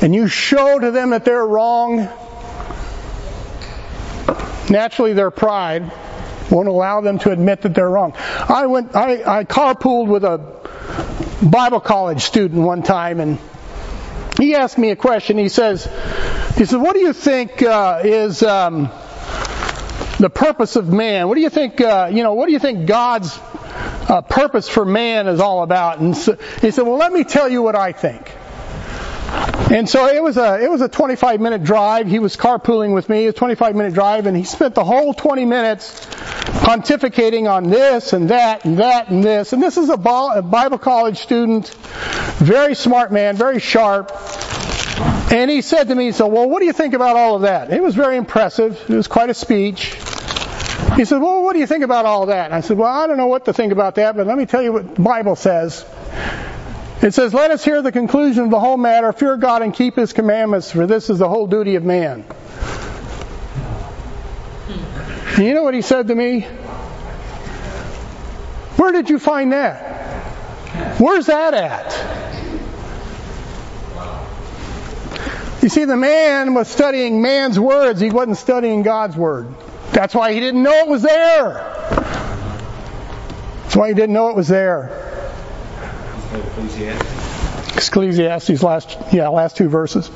and 0.03 0.13
you 0.13 0.27
show 0.27 0.77
to 0.77 0.91
them 0.91 1.09
that 1.09 1.25
they're 1.25 1.47
wrong, 1.47 2.09
naturally 4.69 5.13
their 5.13 5.31
pride 5.31 5.91
won't 6.51 6.67
allow 6.67 7.01
them 7.01 7.17
to 7.17 7.31
admit 7.31 7.63
that 7.63 7.73
they're 7.73 7.89
wrong. 7.89 8.13
I 8.15 8.67
went, 8.67 8.95
I, 8.95 9.39
I 9.39 9.43
carpooled 9.45 10.09
with 10.09 10.23
a 10.23 10.37
Bible 11.41 11.79
college 11.79 12.21
student 12.21 12.61
one 12.61 12.83
time, 12.83 13.19
and 13.19 13.39
he 14.37 14.53
asked 14.53 14.77
me 14.77 14.91
a 14.91 14.95
question. 14.95 15.39
He 15.39 15.49
says, 15.49 15.89
he 16.57 16.65
said, 16.65 16.81
"What 16.81 16.93
do 16.93 16.99
you 16.99 17.13
think 17.13 17.61
uh, 17.61 18.01
is 18.03 18.41
um, 18.41 18.89
the 20.19 20.29
purpose 20.33 20.75
of 20.75 20.91
man? 20.91 21.27
What 21.27 21.35
do 21.35 21.41
you 21.41 21.51
think? 21.51 21.79
Uh, 21.79 22.09
you 22.11 22.23
know, 22.23 22.33
what 22.33 22.47
do 22.47 22.51
you 22.51 22.59
think 22.59 22.87
God's 22.87 23.37
uh, 24.09 24.21
purpose 24.21 24.67
for 24.67 24.83
man 24.83 25.27
is 25.27 25.39
all 25.39 25.61
about?" 25.61 25.99
And 25.99 26.17
so, 26.17 26.35
he 26.61 26.71
said, 26.71 26.83
"Well, 26.83 26.97
let 26.97 27.13
me 27.13 27.23
tell 27.23 27.47
you 27.47 27.61
what 27.61 27.75
I 27.75 27.91
think." 27.91 28.33
And 29.69 29.87
so 29.87 30.07
it 30.07 30.23
was 30.23 30.37
a 30.37 30.63
it 30.63 30.71
was 30.71 30.81
a 30.81 30.87
25 30.87 31.41
minute 31.41 31.63
drive. 31.63 32.07
He 32.07 32.19
was 32.19 32.35
carpooling 32.37 32.93
with 32.93 33.07
me. 33.07 33.27
A 33.27 33.33
25 33.33 33.75
minute 33.75 33.93
drive, 33.93 34.25
and 34.25 34.35
he 34.35 34.43
spent 34.43 34.73
the 34.73 34.83
whole 34.83 35.13
20 35.13 35.45
minutes 35.45 36.05
pontificating 36.63 37.51
on 37.51 37.69
this 37.69 38.13
and 38.13 38.29
that 38.29 38.65
and 38.65 38.79
that 38.79 39.09
and 39.09 39.23
this. 39.23 39.53
And 39.53 39.61
this 39.61 39.77
is 39.77 39.89
a 39.89 39.97
Bible 39.97 40.79
college 40.79 41.19
student, 41.19 41.69
very 42.39 42.73
smart 42.73 43.11
man, 43.11 43.35
very 43.35 43.59
sharp. 43.59 44.11
And 45.29 45.51
he 45.51 45.61
said 45.61 45.89
to 45.89 45.95
me, 45.95 46.11
"So, 46.11 46.27
well, 46.27 46.49
what 46.49 46.59
do 46.59 46.65
you 46.65 46.73
think 46.73 46.93
about 46.93 47.15
all 47.15 47.35
of 47.35 47.41
that?" 47.41 47.71
It 47.71 47.83
was 47.83 47.95
very 47.95 48.17
impressive. 48.17 48.79
It 48.89 48.95
was 48.95 49.07
quite 49.07 49.29
a 49.29 49.33
speech. 49.33 49.95
He 50.95 51.05
said, 51.05 51.21
"Well, 51.21 51.43
what 51.43 51.53
do 51.53 51.59
you 51.59 51.67
think 51.67 51.83
about 51.83 52.05
all 52.05 52.27
that?" 52.27 52.45
And 52.45 52.53
I 52.53 52.61
said, 52.61 52.77
"Well, 52.77 52.91
I 52.91 53.07
don't 53.07 53.17
know 53.17 53.27
what 53.27 53.45
to 53.45 53.53
think 53.53 53.71
about 53.71 53.95
that, 53.95 54.15
but 54.15 54.25
let 54.25 54.37
me 54.37 54.45
tell 54.45 54.61
you 54.61 54.73
what 54.73 54.95
the 54.95 55.01
Bible 55.01 55.35
says." 55.35 55.85
It 57.01 57.13
says, 57.13 57.33
Let 57.33 57.51
us 57.51 57.63
hear 57.63 57.81
the 57.81 57.91
conclusion 57.91 58.45
of 58.45 58.49
the 58.49 58.59
whole 58.59 58.77
matter. 58.77 59.13
Fear 59.13 59.37
God 59.37 59.61
and 59.61 59.73
keep 59.73 59.95
His 59.95 60.13
commandments, 60.13 60.71
for 60.71 60.87
this 60.87 61.09
is 61.09 61.19
the 61.19 61.29
whole 61.29 61.45
duty 61.45 61.75
of 61.75 61.83
man. 61.83 62.25
And 65.37 65.45
you 65.45 65.53
know 65.53 65.61
what 65.61 65.75
he 65.75 65.83
said 65.83 66.07
to 66.07 66.15
me? 66.15 66.41
Where 68.77 68.91
did 68.91 69.11
you 69.11 69.19
find 69.19 69.53
that? 69.53 70.99
Where's 70.99 71.27
that 71.27 71.53
at? 71.53 72.26
You 75.67 75.69
see, 75.69 75.83
the 75.83 75.97
man 75.97 76.53
was 76.53 76.69
studying 76.69 77.21
man's 77.21 77.59
words. 77.59 77.99
He 77.99 78.09
wasn't 78.09 78.37
studying 78.37 78.83
God's 78.83 79.17
word. 79.17 79.53
That's 79.91 80.15
why 80.15 80.31
he 80.31 80.39
didn't 80.39 80.63
know 80.63 80.71
it 80.71 80.87
was 80.87 81.01
there. 81.01 81.55
That's 83.63 83.75
why 83.75 83.89
he 83.89 83.93
didn't 83.93 84.13
know 84.13 84.29
it 84.29 84.37
was 84.37 84.47
there. 84.47 84.89
Ecclesiastes. 87.75 88.63
Last 88.63 88.97
yeah 89.11 89.27
last 89.27 89.57
two 89.57 89.67
verses. 89.67 90.09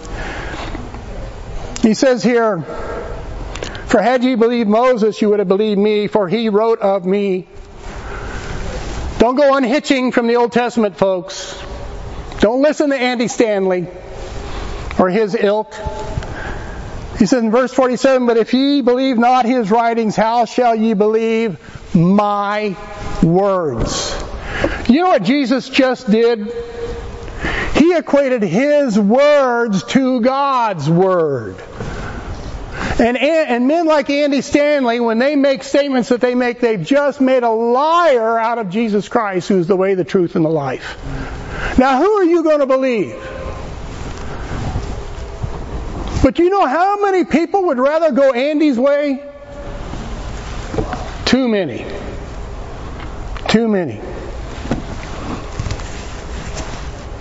He 1.82 1.96
says 1.96 2.24
here, 2.24 2.62
"For 3.88 4.02
had 4.02 4.24
ye 4.24 4.36
believed 4.36 4.70
Moses, 4.70 5.22
you 5.22 5.32
would 5.32 5.40
have 5.40 5.50
believed 5.50 5.82
me, 5.82 6.08
for 6.08 6.30
he 6.30 6.48
wrote 6.48 6.80
of 6.80 7.04
me." 7.06 7.46
Don't 9.18 9.36
go 9.36 9.54
unhitching 9.58 10.14
from 10.14 10.28
the 10.28 10.38
Old 10.38 10.54
Testament, 10.54 10.96
folks. 10.96 11.62
Don't 12.40 12.62
listen 12.62 12.92
to 12.92 12.96
Andy 12.96 13.28
Stanley 13.28 13.88
or 15.02 15.10
his 15.10 15.34
ilk. 15.34 15.74
He 17.18 17.26
says 17.26 17.42
in 17.42 17.50
verse 17.50 17.74
47, 17.74 18.28
But 18.28 18.38
if 18.38 18.54
ye 18.54 18.82
believe 18.82 19.18
not 19.18 19.46
his 19.46 19.72
writings, 19.72 20.16
how 20.16 20.46
shall 20.46 20.76
ye 20.76 20.94
believe 20.94 21.58
my 21.96 22.78
words? 23.24 24.16
You 24.88 25.02
know 25.02 25.10
what 25.10 25.24
Jesus 25.24 25.70
just 25.70 26.10
did? 26.10 26.54
He 27.76 27.96
equated 27.96 28.44
his 28.44 29.00
words 29.00 29.84
to 29.86 30.22
God's 30.22 30.88
word. 30.88 31.56
And, 33.00 33.18
and 33.18 33.68
men 33.68 33.88
like 33.88 34.12
Andy 34.12 34.42
Stanley, 34.42 35.00
when 35.00 35.18
they 35.18 35.36
make 35.36 35.64
statements 35.64 36.10
that 36.10 36.22
they 36.22 36.36
make, 36.36 36.60
they've 36.60 36.84
just 36.84 37.20
made 37.20 37.42
a 37.42 37.50
liar 37.50 38.38
out 38.38 38.60
of 38.60 38.70
Jesus 38.70 39.10
Christ, 39.10 39.48
who's 39.48 39.66
the 39.66 39.76
way, 39.76 39.96
the 39.96 40.04
truth, 40.04 40.36
and 40.36 40.46
the 40.46 40.50
life. 40.50 40.98
Now, 41.80 41.98
who 41.98 42.12
are 42.18 42.24
you 42.24 42.44
going 42.44 42.60
to 42.60 42.68
believe? 42.68 43.41
But 46.22 46.38
you 46.38 46.50
know 46.50 46.66
how 46.66 47.02
many 47.02 47.26
people 47.26 47.66
would 47.66 47.80
rather 47.80 48.12
go 48.12 48.32
Andy's 48.32 48.78
way? 48.78 49.24
Too 51.26 51.48
many. 51.48 51.86
Too 53.48 53.68
many. 53.68 54.00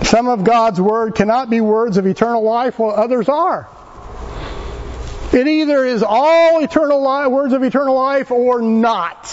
Some 0.03 0.27
of 0.27 0.43
God's 0.43 0.79
Word 0.79 1.15
cannot 1.15 1.49
be 1.49 1.61
words 1.61 1.97
of 1.97 2.05
eternal 2.05 2.43
life, 2.43 2.77
while 2.77 2.91
others 2.91 3.29
are. 3.29 3.67
It 5.33 5.47
either 5.47 5.85
is 5.85 6.03
all 6.03 6.61
eternal 6.61 7.01
life, 7.01 7.29
words 7.29 7.53
of 7.53 7.63
eternal 7.63 7.95
life 7.95 8.29
or 8.29 8.61
not. 8.61 9.25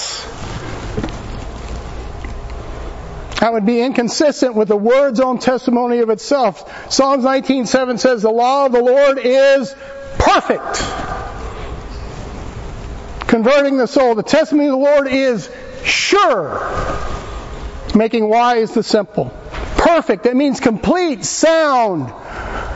That 3.40 3.52
would 3.52 3.66
be 3.66 3.80
inconsistent 3.80 4.54
with 4.54 4.68
the 4.68 4.76
word's 4.76 5.20
own 5.20 5.38
testimony 5.38 6.00
of 6.00 6.10
itself. 6.10 6.92
Psalms 6.92 7.24
19:7 7.24 7.98
says, 7.98 8.22
"The 8.22 8.30
law 8.30 8.66
of 8.66 8.72
the 8.72 8.82
Lord 8.82 9.18
is 9.18 9.74
perfect, 10.18 10.82
converting 13.28 13.76
the 13.76 13.86
soul. 13.86 14.16
The 14.16 14.24
testimony 14.24 14.68
of 14.68 14.72
the 14.72 14.78
Lord 14.78 15.08
is 15.08 15.48
sure, 15.84 16.60
making 17.94 18.28
wise 18.28 18.72
the 18.72 18.82
simple." 18.82 19.32
Perfect. 19.76 20.24
That 20.24 20.34
means 20.34 20.58
complete, 20.58 21.24
sound, 21.24 22.10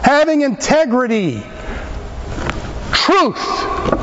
having 0.03 0.43
integrity, 0.43 1.43
truth. 2.93 4.02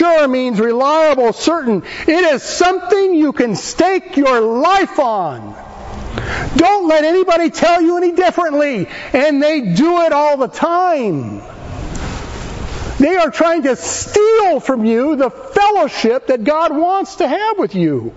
Sure 0.00 0.26
means 0.28 0.58
reliable, 0.58 1.34
certain. 1.34 1.82
It 2.08 2.08
is 2.08 2.42
something 2.42 3.14
you 3.14 3.34
can 3.34 3.54
stake 3.54 4.16
your 4.16 4.40
life 4.40 4.98
on. 4.98 5.54
Don't 6.56 6.88
let 6.88 7.04
anybody 7.04 7.50
tell 7.50 7.82
you 7.82 7.98
any 7.98 8.12
differently. 8.12 8.88
And 9.12 9.42
they 9.42 9.60
do 9.60 10.00
it 10.00 10.12
all 10.14 10.38
the 10.38 10.48
time. 10.48 11.42
They 12.98 13.14
are 13.14 13.30
trying 13.30 13.64
to 13.64 13.76
steal 13.76 14.58
from 14.60 14.86
you 14.86 15.16
the 15.16 15.28
fellowship 15.28 16.28
that 16.28 16.44
God 16.44 16.74
wants 16.74 17.16
to 17.16 17.28
have 17.28 17.58
with 17.58 17.74
you. 17.74 18.14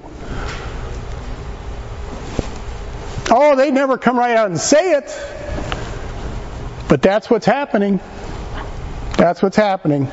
Oh, 3.30 3.58
they 3.58 3.72
never 3.72 3.98
come 3.98 4.18
right 4.18 4.38
out 4.38 4.50
and 4.50 4.58
say 4.58 4.94
it. 4.94 5.20
But 6.88 7.02
that's 7.02 7.30
what's 7.30 7.46
happening. 7.46 8.00
That's 9.18 9.42
what's 9.42 9.58
happening. 9.58 10.10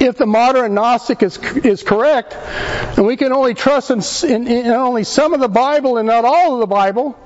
If 0.00 0.16
the 0.16 0.26
modern 0.26 0.74
Gnostic 0.74 1.22
is, 1.22 1.38
is 1.38 1.82
correct, 1.82 2.34
and 2.96 3.06
we 3.06 3.16
can 3.16 3.32
only 3.32 3.54
trust 3.54 3.90
in, 3.90 4.02
in, 4.30 4.46
in 4.48 4.66
only 4.66 5.04
some 5.04 5.34
of 5.34 5.40
the 5.40 5.48
Bible 5.48 5.98
and 5.98 6.06
not 6.06 6.24
all 6.24 6.54
of 6.54 6.60
the 6.60 6.66
Bible, 6.66 7.18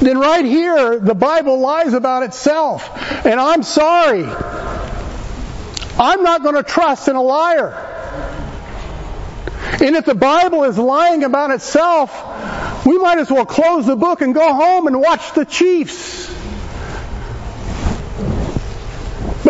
then 0.00 0.18
right 0.18 0.44
here, 0.44 0.98
the 0.98 1.14
Bible 1.14 1.60
lies 1.60 1.92
about 1.92 2.24
itself. 2.24 2.90
And 3.24 3.38
I'm 3.38 3.62
sorry. 3.62 4.24
I'm 5.98 6.22
not 6.22 6.42
going 6.42 6.56
to 6.56 6.62
trust 6.62 7.08
in 7.08 7.16
a 7.16 7.22
liar. 7.22 7.88
And 9.80 9.96
if 9.96 10.04
the 10.04 10.14
Bible 10.14 10.64
is 10.64 10.78
lying 10.78 11.24
about 11.24 11.50
itself, 11.50 12.86
we 12.86 12.98
might 12.98 13.18
as 13.18 13.30
well 13.30 13.46
close 13.46 13.86
the 13.86 13.96
book 13.96 14.20
and 14.20 14.34
go 14.34 14.54
home 14.54 14.86
and 14.86 15.00
watch 15.00 15.32
the 15.34 15.44
Chiefs. 15.44 16.28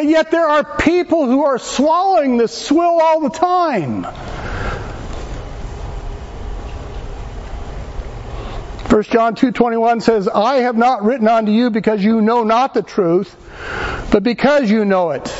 But 0.02 0.08
yet 0.08 0.32
there 0.32 0.48
are 0.48 0.64
people 0.64 1.26
who 1.26 1.44
are 1.44 1.58
swallowing 1.60 2.36
this 2.36 2.52
swill 2.52 3.00
all 3.00 3.20
the 3.20 3.30
time. 3.30 4.02
1 8.90 9.02
John 9.04 9.36
2:21 9.36 10.00
says, 10.00 10.26
"I 10.26 10.56
have 10.62 10.76
not 10.76 11.04
written 11.04 11.28
unto 11.28 11.52
you 11.52 11.70
because 11.70 12.02
you 12.02 12.20
know 12.20 12.42
not 12.42 12.74
the 12.74 12.82
truth, 12.82 13.36
but 14.10 14.24
because 14.24 14.68
you 14.68 14.84
know 14.84 15.12
it, 15.12 15.32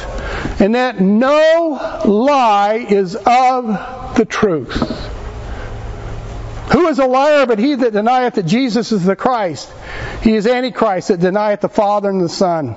and 0.61 0.77
that 0.77 1.01
no 1.01 1.81
lie 2.05 2.87
is 2.89 3.17
of 3.17 4.15
the 4.15 4.25
truth." 4.25 5.11
Who 6.71 6.87
is 6.87 7.01
a 7.01 7.07
liar 7.07 7.47
but 7.47 7.59
he 7.59 7.75
that 7.75 7.95
denieth 7.95 8.35
that 8.35 8.47
Jesus 8.47 8.93
is 8.93 9.05
the 9.05 9.17
Christ? 9.17 9.69
He 10.21 10.37
is 10.37 10.47
Antichrist 10.47 11.09
that 11.09 11.19
denieth 11.19 11.63
the 11.63 11.69
Father 11.69 12.11
and 12.11 12.21
the 12.21 12.29
Son. 12.29 12.77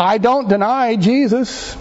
I 0.00 0.16
don't 0.16 0.48
deny 0.48 0.96
Jesus. 0.96 1.76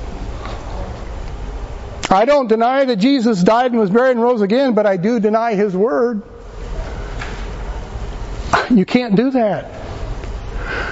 I 2.11 2.25
don't 2.25 2.47
deny 2.47 2.83
that 2.83 2.97
Jesus 2.97 3.41
died 3.41 3.71
and 3.71 3.79
was 3.79 3.89
buried 3.89 4.11
and 4.11 4.21
rose 4.21 4.41
again, 4.41 4.73
but 4.73 4.85
I 4.85 4.97
do 4.97 5.21
deny 5.21 5.55
His 5.55 5.73
Word. 5.73 6.21
You 8.69 8.85
can't 8.85 9.15
do 9.15 9.31
that. 9.31 9.71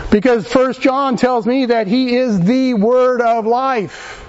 Because 0.10 0.48
First 0.48 0.80
John 0.80 1.18
tells 1.18 1.46
me 1.46 1.66
that 1.66 1.88
He 1.88 2.16
is 2.16 2.40
the 2.40 2.76
Word 2.76 3.20
of 3.20 3.46
life. 3.46 4.26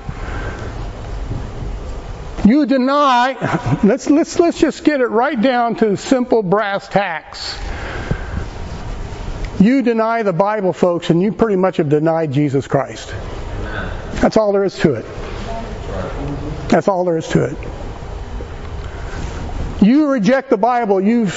You 2.44 2.66
deny, 2.66 3.78
let's, 3.84 4.10
let's, 4.10 4.40
let's 4.40 4.58
just 4.58 4.82
get 4.82 5.00
it 5.00 5.06
right 5.06 5.40
down 5.40 5.76
to 5.76 5.96
simple 5.96 6.42
brass 6.42 6.88
tacks. 6.88 7.56
You 9.60 9.82
deny 9.82 10.22
the 10.22 10.32
Bible, 10.32 10.72
folks, 10.72 11.10
and 11.10 11.20
you 11.20 11.32
pretty 11.32 11.56
much 11.56 11.78
have 11.78 11.88
denied 11.88 12.32
Jesus 12.32 12.68
Christ. 12.68 13.12
That's 14.20 14.36
all 14.36 14.52
there 14.52 14.64
is 14.64 14.78
to 14.80 14.94
it. 14.94 15.04
That's 16.68 16.86
all 16.86 17.04
there 17.04 17.16
is 17.16 17.26
to 17.28 17.44
it. 17.44 17.56
You 19.82 20.08
reject 20.08 20.50
the 20.50 20.56
Bible, 20.56 21.00
you've 21.00 21.34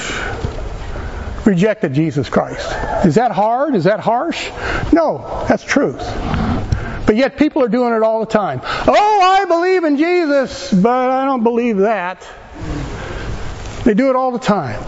rejected 1.46 1.94
Jesus 1.94 2.28
Christ. 2.28 2.66
Is 3.04 3.16
that 3.16 3.32
hard? 3.32 3.74
Is 3.74 3.84
that 3.84 3.98
harsh? 4.00 4.50
No, 4.92 5.44
that's 5.48 5.64
truth. 5.64 5.98
But 7.06 7.16
yet 7.16 7.36
people 7.36 7.62
are 7.62 7.68
doing 7.68 7.92
it 7.92 8.02
all 8.02 8.20
the 8.20 8.30
time. 8.30 8.60
Oh, 8.62 9.20
I 9.22 9.44
believe 9.46 9.82
in 9.84 9.96
Jesus, 9.96 10.72
but 10.72 11.10
I 11.10 11.24
don't 11.24 11.42
believe 11.42 11.78
that. 11.78 12.26
They 13.84 13.94
do 13.94 14.10
it 14.10 14.16
all 14.16 14.30
the 14.30 14.38
time. 14.38 14.80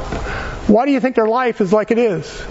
Why 0.68 0.86
do 0.86 0.92
you 0.92 1.00
think 1.00 1.16
their 1.16 1.26
life 1.26 1.60
is 1.60 1.72
like 1.72 1.90
it 1.90 1.98
is? 1.98 2.44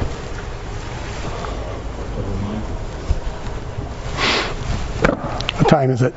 What 5.64 5.70
time 5.70 5.92
is 5.92 6.02
it? 6.02 6.14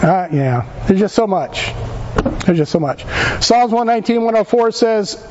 Uh, 0.00 0.28
yeah, 0.30 0.84
there's 0.86 1.00
just 1.00 1.16
so 1.16 1.26
much. 1.26 1.72
There's 2.46 2.58
just 2.58 2.70
so 2.70 2.78
much. 2.78 3.04
Psalms 3.42 3.72
119, 3.72 4.18
104 4.18 4.70
says, 4.70 5.14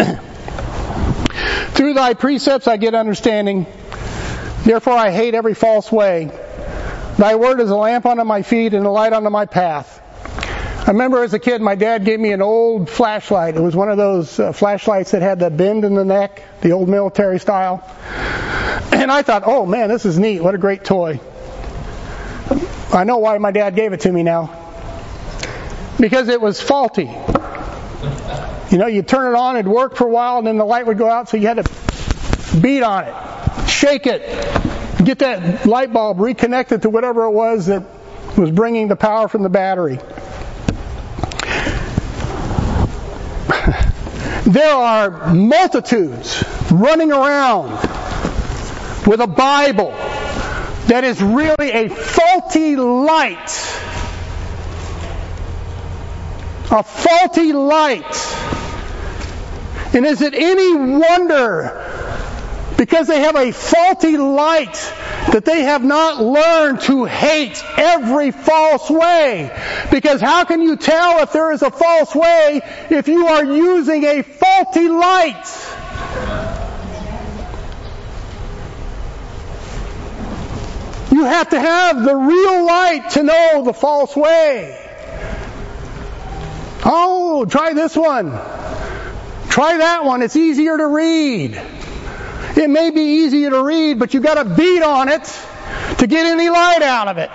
Through 1.70 1.94
thy 1.94 2.16
precepts 2.16 2.68
I 2.68 2.76
get 2.76 2.94
understanding, 2.94 3.66
therefore 4.66 4.96
I 4.96 5.12
hate 5.12 5.34
every 5.34 5.54
false 5.54 5.90
way. 5.90 6.30
Thy 7.18 7.36
word 7.36 7.62
is 7.62 7.70
a 7.70 7.78
lamp 7.78 8.06
unto 8.06 8.26
my 8.26 8.42
feet 8.42 8.74
and 8.74 8.86
a 8.86 8.92
light 8.92 9.14
unto 9.14 9.30
my 9.30 9.46
path. 9.46 9.97
I 10.88 10.92
remember 10.92 11.22
as 11.22 11.34
a 11.34 11.40
kid, 11.40 11.62
my 11.62 11.76
dad 11.76 12.06
gave 12.06 12.18
me 12.18 12.32
an 12.32 12.42
old 12.42 12.90
flashlight. 12.90 13.58
It 13.58 13.60
was 13.60 13.76
one 13.76 13.90
of 13.90 13.98
those 13.98 14.40
uh, 14.40 14.54
flashlights 14.54 15.12
that 15.12 15.22
had 15.22 15.38
the 15.38 15.50
bend 15.50 15.84
in 15.84 15.96
the 15.96 16.06
neck, 16.06 16.42
the 16.62 16.72
old 16.72 16.88
military 16.88 17.40
style. 17.40 17.84
And 18.94 19.12
I 19.12 19.22
thought, 19.22 19.44
oh 19.46 19.66
man, 19.66 19.90
this 19.90 20.06
is 20.06 20.18
neat. 20.18 20.42
What 20.42 20.56
a 20.56 20.58
great 20.58 20.86
toy. 20.86 21.20
I 22.94 23.04
know 23.04 23.18
why 23.18 23.38
my 23.38 23.52
dad 23.52 23.76
gave 23.76 23.92
it 23.92 24.00
to 24.02 24.12
me 24.14 24.24
now. 24.24 24.58
Because 26.00 26.30
it 26.30 26.40
was 26.40 26.62
faulty. 26.62 27.12
You 28.72 28.78
know, 28.78 28.88
you 28.88 29.02
turn 29.02 29.34
it 29.34 29.38
on, 29.38 29.58
it'd 29.58 29.70
work 29.70 29.98
for 29.98 30.08
a 30.08 30.10
while, 30.10 30.38
and 30.38 30.48
then 30.48 30.58
the 30.58 30.66
light 30.66 30.88
would 30.88 30.98
go 30.98 31.10
out, 31.10 31.28
so 31.28 31.36
you 31.36 31.48
had 31.48 31.66
to 31.66 32.62
beat 32.62 32.82
on 32.82 33.04
it, 33.04 33.70
shake 33.70 34.08
it, 34.08 34.22
get 35.04 35.20
that 35.20 35.66
light 35.66 35.92
bulb 35.92 36.22
reconnected 36.22 36.84
to 36.84 36.90
whatever 36.90 37.26
it 37.26 37.32
was 37.32 37.66
that 37.66 37.84
was 38.38 38.52
bringing 38.52 38.88
the 38.88 38.96
power 38.96 39.28
from 39.28 39.44
the 39.44 39.50
battery. 39.50 40.00
There 44.48 44.74
are 44.74 45.34
multitudes 45.34 46.44
running 46.72 47.12
around 47.12 47.72
with 49.06 49.20
a 49.20 49.28
Bible 49.28 49.92
that 50.88 51.04
is 51.04 51.22
really 51.22 51.72
a 51.72 51.90
faulty 51.90 52.78
light. 52.78 53.50
A 56.72 56.82
faulty 56.82 57.52
light. 57.52 58.36
And 59.94 60.06
is 60.06 60.22
it 60.22 60.34
any 60.34 60.76
wonder 60.76 61.84
because 62.78 63.08
they 63.08 63.20
have 63.20 63.36
a 63.36 63.52
faulty 63.52 64.16
light 64.16 64.78
that 65.32 65.44
they 65.46 65.64
have 65.64 65.84
not 65.84 66.24
learned 66.24 66.82
to 66.82 67.06
hate 67.06 67.62
every 67.78 68.32
false 68.32 68.90
way. 68.90 69.52
Because 69.92 70.22
how 70.22 70.46
can 70.46 70.62
you 70.62 70.76
tell 70.78 71.22
if 71.22 71.34
there 71.34 71.52
is 71.52 71.62
a 71.62 71.72
false 71.72 72.16
way 72.16 72.62
if 72.90 73.08
you 73.08 73.28
are 73.28 73.44
using 73.44 74.04
a 74.06 74.24
faulty 74.24 74.88
light? 74.88 75.46
You 81.12 81.24
have 81.24 81.50
to 81.50 81.60
have 81.60 82.04
the 82.04 82.16
real 82.16 82.66
light 82.66 83.10
to 83.12 83.24
know 83.24 83.64
the 83.64 83.74
false 83.74 84.16
way. 84.16 84.84
Oh, 86.86 87.46
try 87.46 87.74
this 87.74 87.96
one. 87.96 88.32
Try 89.50 89.78
that 89.78 90.06
one. 90.06 90.22
It's 90.22 90.36
easier 90.36 90.78
to 90.78 90.88
read. 90.88 91.77
It 92.58 92.72
may 92.72 92.90
be 92.90 93.02
easier 93.02 93.52
to 93.52 93.62
read, 93.62 94.00
but 94.00 94.16
you've 94.16 94.24
got 94.24 94.44
to 94.44 94.46
beat 94.46 94.82
on 94.82 95.10
it 95.10 95.24
to 96.00 96.08
get 96.08 96.26
any 96.26 96.50
light 96.50 96.82
out 96.82 97.08
of 97.08 97.20
it. 97.20 97.32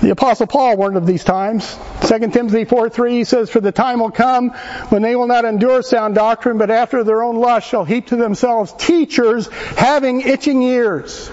The 0.00 0.10
Apostle 0.10 0.48
Paul 0.48 0.76
warned 0.76 0.96
of 0.96 1.06
these 1.06 1.22
times. 1.22 1.78
2 2.08 2.18
Timothy 2.30 2.64
4 2.64 2.88
3 2.88 3.22
says, 3.22 3.50
For 3.50 3.60
the 3.60 3.70
time 3.70 4.00
will 4.00 4.10
come 4.10 4.50
when 4.88 5.02
they 5.02 5.14
will 5.14 5.28
not 5.28 5.44
endure 5.44 5.82
sound 5.82 6.16
doctrine, 6.16 6.58
but 6.58 6.72
after 6.72 7.04
their 7.04 7.22
own 7.22 7.36
lust 7.36 7.68
shall 7.68 7.84
heap 7.84 8.08
to 8.08 8.16
themselves 8.16 8.72
teachers 8.78 9.46
having 9.76 10.22
itching 10.22 10.62
ears. 10.62 11.30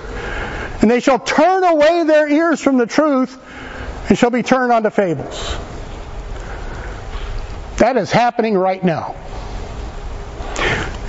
And 0.82 0.92
they 0.92 1.00
shall 1.00 1.18
turn 1.18 1.64
away 1.64 2.04
their 2.04 2.30
ears 2.30 2.62
from 2.62 2.78
the 2.78 2.86
truth 2.86 3.42
and 4.08 4.16
shall 4.16 4.30
be 4.30 4.44
turned 4.44 4.72
unto 4.72 4.92
fables. 4.92 5.58
That 7.86 7.98
is 7.98 8.12
happening 8.12 8.58
right 8.58 8.84
now. 8.84 9.14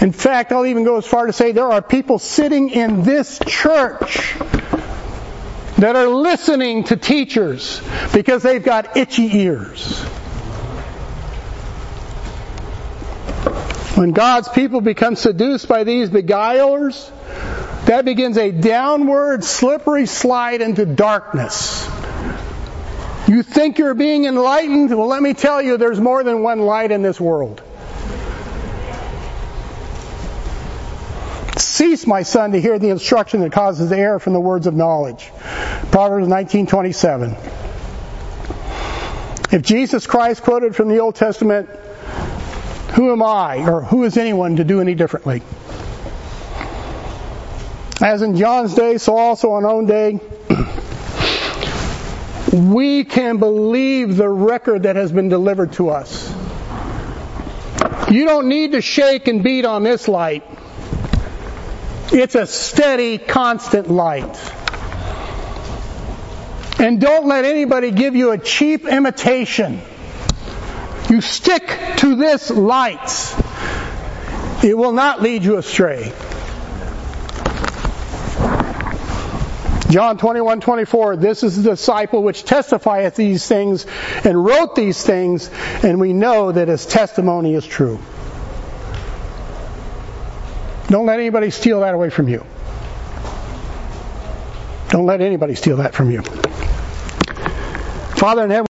In 0.02 0.12
fact, 0.12 0.52
I'll 0.52 0.66
even 0.66 0.84
go 0.84 0.98
as 0.98 1.06
far 1.06 1.24
to 1.24 1.32
say 1.32 1.52
there 1.52 1.72
are 1.72 1.80
people 1.80 2.18
sitting 2.18 2.68
in 2.68 3.02
this 3.02 3.38
church 3.46 4.34
that 5.78 5.96
are 5.96 6.06
listening 6.06 6.84
to 6.84 6.98
teachers 6.98 7.80
because 8.12 8.42
they've 8.42 8.62
got 8.62 8.94
itchy 8.94 9.38
ears. 9.38 10.02
When 13.96 14.10
God's 14.10 14.50
people 14.50 14.82
become 14.82 15.16
seduced 15.16 15.68
by 15.68 15.84
these 15.84 16.10
beguilers, 16.10 17.10
that 17.86 18.04
begins 18.04 18.36
a 18.36 18.50
downward 18.50 19.44
slippery 19.44 20.04
slide 20.04 20.60
into 20.60 20.84
darkness. 20.84 21.88
You 23.28 23.42
think 23.42 23.78
you're 23.78 23.94
being 23.94 24.24
enlightened? 24.24 24.90
Well, 24.90 25.08
let 25.08 25.22
me 25.22 25.34
tell 25.34 25.60
you, 25.60 25.76
there's 25.76 26.00
more 26.00 26.22
than 26.22 26.42
one 26.42 26.60
light 26.60 26.92
in 26.92 27.02
this 27.02 27.20
world. 27.20 27.60
Cease, 31.58 32.06
my 32.06 32.22
son, 32.22 32.52
to 32.52 32.60
hear 32.60 32.78
the 32.78 32.90
instruction 32.90 33.40
that 33.40 33.50
causes 33.52 33.90
error 33.90 34.18
from 34.18 34.32
the 34.32 34.40
words 34.40 34.66
of 34.66 34.74
knowledge. 34.74 35.30
Proverbs 35.90 36.28
19:27. 36.28 37.36
If 39.52 39.62
Jesus 39.62 40.06
Christ 40.06 40.42
quoted 40.42 40.76
from 40.76 40.88
the 40.88 40.98
Old 40.98 41.16
Testament, 41.16 41.68
who 42.92 43.10
am 43.10 43.22
I 43.22 43.58
or 43.68 43.82
who 43.82 44.04
is 44.04 44.16
anyone 44.16 44.56
to 44.56 44.64
do 44.64 44.80
any 44.80 44.94
differently? 44.94 45.42
As 48.00 48.22
in 48.22 48.36
John's 48.36 48.74
day, 48.74 48.98
so 48.98 49.16
also 49.16 49.56
in 49.56 49.64
our 49.64 49.70
own 49.70 49.86
day, 49.86 50.20
we 52.52 53.04
can 53.04 53.38
believe 53.38 54.16
the 54.16 54.28
record 54.28 54.84
that 54.84 54.96
has 54.96 55.12
been 55.12 55.28
delivered 55.28 55.72
to 55.74 55.90
us. 55.90 56.32
You 58.10 58.24
don't 58.24 58.48
need 58.48 58.72
to 58.72 58.80
shake 58.80 59.26
and 59.26 59.42
beat 59.42 59.64
on 59.64 59.82
this 59.82 60.06
light. 60.06 60.44
It's 62.12 62.36
a 62.36 62.46
steady, 62.46 63.18
constant 63.18 63.90
light. 63.90 64.52
And 66.78 67.00
don't 67.00 67.26
let 67.26 67.44
anybody 67.44 67.90
give 67.90 68.14
you 68.14 68.30
a 68.30 68.38
cheap 68.38 68.86
imitation. 68.86 69.80
You 71.08 71.20
stick 71.20 71.66
to 71.98 72.16
this 72.16 72.50
light. 72.50 73.34
It 74.62 74.76
will 74.76 74.92
not 74.92 75.22
lead 75.22 75.42
you 75.42 75.56
astray. 75.56 76.12
John 79.90 80.18
21, 80.18 80.60
24, 80.60 81.16
this 81.16 81.42
is 81.44 81.62
the 81.62 81.70
disciple 81.70 82.22
which 82.22 82.44
testifieth 82.44 83.14
these 83.14 83.46
things 83.46 83.86
and 84.24 84.44
wrote 84.44 84.74
these 84.74 85.02
things, 85.04 85.48
and 85.84 86.00
we 86.00 86.12
know 86.12 86.50
that 86.50 86.66
his 86.68 86.86
testimony 86.86 87.54
is 87.54 87.64
true. 87.64 88.00
Don't 90.88 91.06
let 91.06 91.20
anybody 91.20 91.50
steal 91.50 91.80
that 91.80 91.94
away 91.94 92.10
from 92.10 92.28
you. 92.28 92.44
Don't 94.88 95.06
let 95.06 95.20
anybody 95.20 95.54
steal 95.54 95.78
that 95.78 95.94
from 95.94 96.10
you. 96.10 96.22
Father 98.16 98.44
in 98.44 98.50
heaven, 98.50 98.64